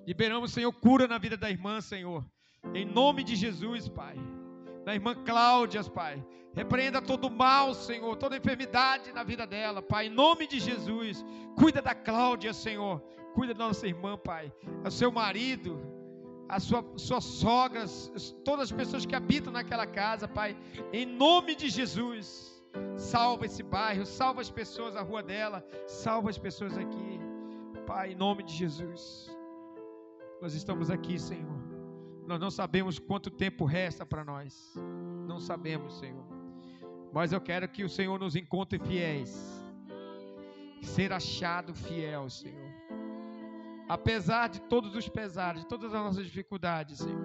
Liberamos, 0.07 0.51
Senhor, 0.51 0.73
cura 0.73 1.07
na 1.07 1.19
vida 1.19 1.37
da 1.37 1.51
irmã, 1.51 1.81
Senhor. 1.81 2.25
Em 2.73 2.83
nome 2.83 3.23
de 3.23 3.35
Jesus, 3.35 3.87
Pai. 3.87 4.15
Da 4.85 4.95
irmã 4.95 5.13
Cláudia, 5.23 5.83
Pai. 5.83 6.25
Repreenda 6.55 6.99
todo 6.99 7.29
mal, 7.29 7.75
Senhor, 7.75 8.15
toda 8.15 8.37
enfermidade 8.37 9.11
na 9.11 9.23
vida 9.23 9.45
dela, 9.45 9.83
Pai. 9.83 10.07
Em 10.07 10.09
nome 10.09 10.47
de 10.47 10.59
Jesus. 10.59 11.23
Cuida 11.55 11.79
da 11.79 11.93
Cláudia, 11.93 12.53
Senhor. 12.53 13.03
Cuida 13.35 13.53
da 13.53 13.67
nossa 13.67 13.85
irmã, 13.85 14.17
Pai. 14.17 14.51
É 14.83 14.87
o 14.87 14.91
seu 14.91 15.11
marido, 15.11 15.71
a 16.47 16.59
sua, 16.59 16.83
sua 16.95 17.21
sogra, 17.21 17.85
todas 18.43 18.71
as 18.71 18.71
pessoas 18.71 19.05
que 19.05 19.15
habitam 19.15 19.51
naquela 19.51 19.85
casa, 19.85 20.27
Pai. 20.27 20.57
Em 20.91 21.05
nome 21.05 21.55
de 21.55 21.69
Jesus. 21.69 22.53
Salva 22.97 23.45
esse 23.45 23.63
bairro, 23.63 24.05
salva 24.05 24.41
as 24.41 24.49
pessoas 24.49 24.95
na 24.95 25.01
rua 25.01 25.23
dela, 25.23 25.65
salva 25.87 26.29
as 26.29 26.37
pessoas 26.37 26.77
aqui. 26.77 27.19
Pai, 27.85 28.11
em 28.11 28.15
nome 28.15 28.43
de 28.43 28.53
Jesus. 28.53 29.29
Nós 30.41 30.53
estamos 30.53 30.89
aqui, 30.89 31.17
Senhor. 31.19 31.59
Nós 32.27 32.39
não 32.39 32.51
sabemos 32.51 32.99
quanto 32.99 33.29
tempo 33.29 33.65
resta 33.65 34.05
para 34.05 34.25
nós. 34.25 34.73
Não 35.27 35.39
sabemos, 35.39 35.99
Senhor. 35.99 36.25
Mas 37.13 37.31
eu 37.31 37.39
quero 37.39 37.67
que 37.69 37.83
o 37.83 37.89
Senhor 37.89 38.19
nos 38.19 38.35
encontre 38.35 38.79
fiéis 38.79 39.63
ser 40.81 41.11
achado 41.11 41.73
fiel, 41.73 42.29
Senhor. 42.29 42.74
Apesar 43.87 44.49
de 44.49 44.61
todos 44.61 44.95
os 44.95 45.07
pesares, 45.07 45.61
de 45.61 45.67
todas 45.67 45.93
as 45.93 46.01
nossas 46.01 46.25
dificuldades, 46.25 46.99
Senhor, 46.99 47.21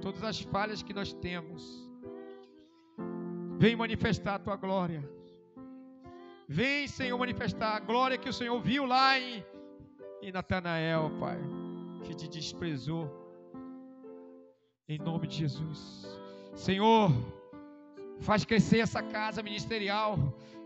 todas 0.00 0.22
as 0.22 0.40
falhas 0.40 0.82
que 0.82 0.92
nós 0.92 1.12
temos, 1.12 1.88
vem 3.58 3.74
manifestar 3.74 4.34
a 4.34 4.38
tua 4.38 4.56
glória. 4.56 5.02
Vem, 6.46 6.86
Senhor, 6.86 7.16
manifestar 7.18 7.76
a 7.76 7.80
glória 7.80 8.18
que 8.18 8.28
o 8.28 8.32
Senhor 8.32 8.60
viu 8.60 8.84
lá 8.84 9.18
em, 9.18 9.44
em 10.20 10.32
Natanael, 10.32 11.10
Pai, 11.18 11.38
que 12.04 12.14
te 12.14 12.28
desprezou. 12.28 13.08
Em 14.88 14.98
nome 14.98 15.28
de 15.28 15.36
Jesus. 15.36 16.04
Senhor, 16.54 17.10
faz 18.18 18.44
crescer 18.44 18.80
essa 18.80 19.02
casa 19.02 19.42
ministerial. 19.42 20.18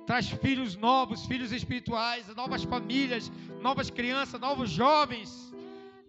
Traz 0.06 0.28
filhos 0.28 0.76
novos, 0.76 1.24
filhos 1.26 1.50
espirituais, 1.52 2.26
novas 2.36 2.62
famílias, 2.64 3.30
novas 3.60 3.88
crianças, 3.90 4.40
novos 4.40 4.70
jovens. 4.70 5.52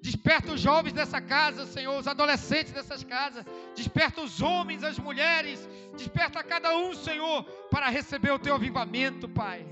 Desperta 0.02 0.52
os 0.52 0.62
jovens 0.62 0.94
dessa 0.94 1.20
casa, 1.20 1.66
Senhor, 1.66 1.98
os 1.98 2.08
adolescentes 2.08 2.74
dessas 2.74 3.04
casas. 3.04 3.46
Desperta 3.76 4.22
os 4.22 4.42
homens, 4.42 4.84
as 4.84 5.00
mulheres. 5.00 5.68
Desperta 5.96 6.44
cada 6.44 6.78
um, 6.78 6.94
Senhor, 6.94 7.44
para 7.72 7.90
receber 7.90 8.32
o 8.32 8.40
teu 8.40 8.54
avivamento, 8.54 9.28
Pai. 9.30 9.66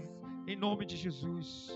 Em 0.48 0.56
nome 0.56 0.86
de 0.86 0.98
Jesus. 0.98 1.72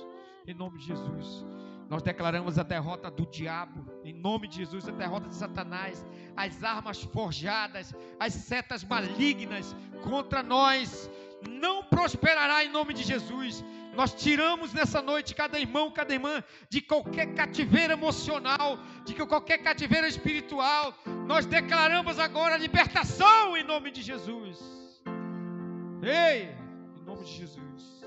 Em 0.47 0.53
nome 0.53 0.79
de 0.79 0.85
Jesus. 0.85 1.45
Nós 1.89 2.01
declaramos 2.01 2.57
a 2.59 2.63
derrota 2.63 3.09
do 3.09 3.25
diabo, 3.25 3.85
em 4.03 4.13
nome 4.13 4.47
de 4.47 4.57
Jesus, 4.57 4.89
a 4.89 4.91
derrota 4.91 5.29
de 5.29 5.35
Satanás, 5.35 6.05
as 6.35 6.61
armas 6.61 7.01
forjadas, 7.01 7.95
as 8.19 8.33
setas 8.33 8.83
malignas 8.83 9.73
contra 10.03 10.43
nós 10.43 11.09
não 11.49 11.83
prosperará 11.83 12.63
em 12.63 12.69
nome 12.69 12.93
de 12.93 13.03
Jesus. 13.03 13.63
Nós 13.95 14.13
tiramos 14.13 14.73
nessa 14.73 15.01
noite 15.01 15.33
cada 15.33 15.59
irmão, 15.59 15.89
cada 15.91 16.13
irmã 16.13 16.43
de 16.69 16.81
qualquer 16.81 17.33
cativeiro 17.33 17.93
emocional, 17.93 18.77
de 19.03 19.13
qualquer 19.15 19.57
cativeiro 19.57 20.05
espiritual. 20.05 20.93
Nós 21.25 21.45
declaramos 21.45 22.19
agora 22.19 22.55
a 22.55 22.57
libertação 22.57 23.57
em 23.57 23.63
nome 23.63 23.89
de 23.89 24.03
Jesus. 24.03 24.59
Ei, 26.03 26.55
em 26.95 27.03
nome 27.03 27.23
de 27.23 27.31
Jesus. 27.31 28.05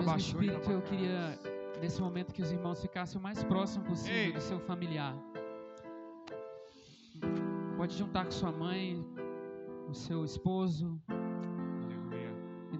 Mesmo 0.00 0.16
Espírito, 0.16 0.70
eu 0.72 0.82
queria 0.82 1.38
nesse 1.80 2.00
momento 2.00 2.34
que 2.34 2.42
os 2.42 2.50
irmãos 2.50 2.80
ficassem 2.80 3.18
o 3.18 3.22
mais 3.22 3.44
próximo 3.44 3.84
possível 3.84 4.16
Ei. 4.16 4.32
do 4.32 4.40
seu 4.40 4.58
familiar. 4.58 5.14
Pode 7.76 7.96
juntar 7.96 8.24
com 8.24 8.30
sua 8.32 8.50
mãe, 8.50 9.02
o 9.88 9.94
seu 9.94 10.24
esposo, 10.24 11.00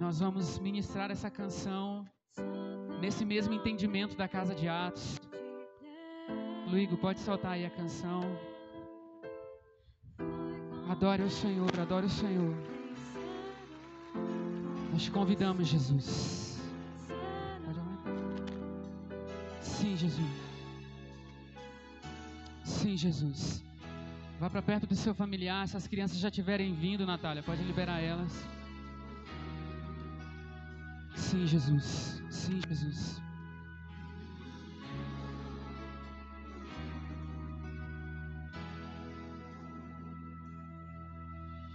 nós 0.01 0.19
vamos 0.19 0.57
ministrar 0.57 1.11
essa 1.11 1.29
canção 1.29 2.03
nesse 2.99 3.23
mesmo 3.23 3.53
entendimento 3.53 4.17
da 4.17 4.27
casa 4.27 4.55
de 4.55 4.67
Atos. 4.67 5.19
Luigo, 6.67 6.97
pode 6.97 7.19
soltar 7.19 7.51
aí 7.51 7.63
a 7.63 7.69
canção. 7.69 8.21
Adore 10.89 11.21
o 11.21 11.29
Senhor, 11.29 11.79
adore 11.79 12.07
o 12.07 12.09
Senhor. 12.09 12.55
Nós 14.91 15.03
te 15.03 15.11
convidamos, 15.11 15.67
Jesus. 15.67 16.59
Sim, 19.59 19.95
Jesus. 19.95 20.31
Sim, 22.63 22.97
Jesus. 22.97 23.63
Vá 24.39 24.49
para 24.49 24.63
perto 24.63 24.87
do 24.87 24.95
seu 24.95 25.13
familiar. 25.13 25.67
Se 25.67 25.77
as 25.77 25.85
crianças 25.85 26.17
já 26.17 26.31
tiverem 26.31 26.73
vindo, 26.73 27.05
Natália, 27.05 27.43
pode 27.43 27.61
liberar 27.61 27.99
elas. 27.99 28.60
Sim, 31.15 31.47
Jesus. 31.47 32.21
Sim, 32.29 32.61
Jesus. 32.67 33.21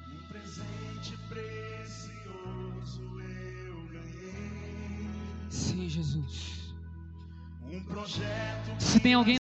Um 0.08 0.28
presente 0.28 1.16
precioso 1.28 3.02
eu 3.20 3.88
ganhei. 3.88 5.10
Sim, 5.48 5.88
Jesus. 5.88 6.74
Um 7.62 7.82
projeto. 7.82 8.80
Se 8.80 9.00
tem 9.00 9.14
alguém 9.14 9.34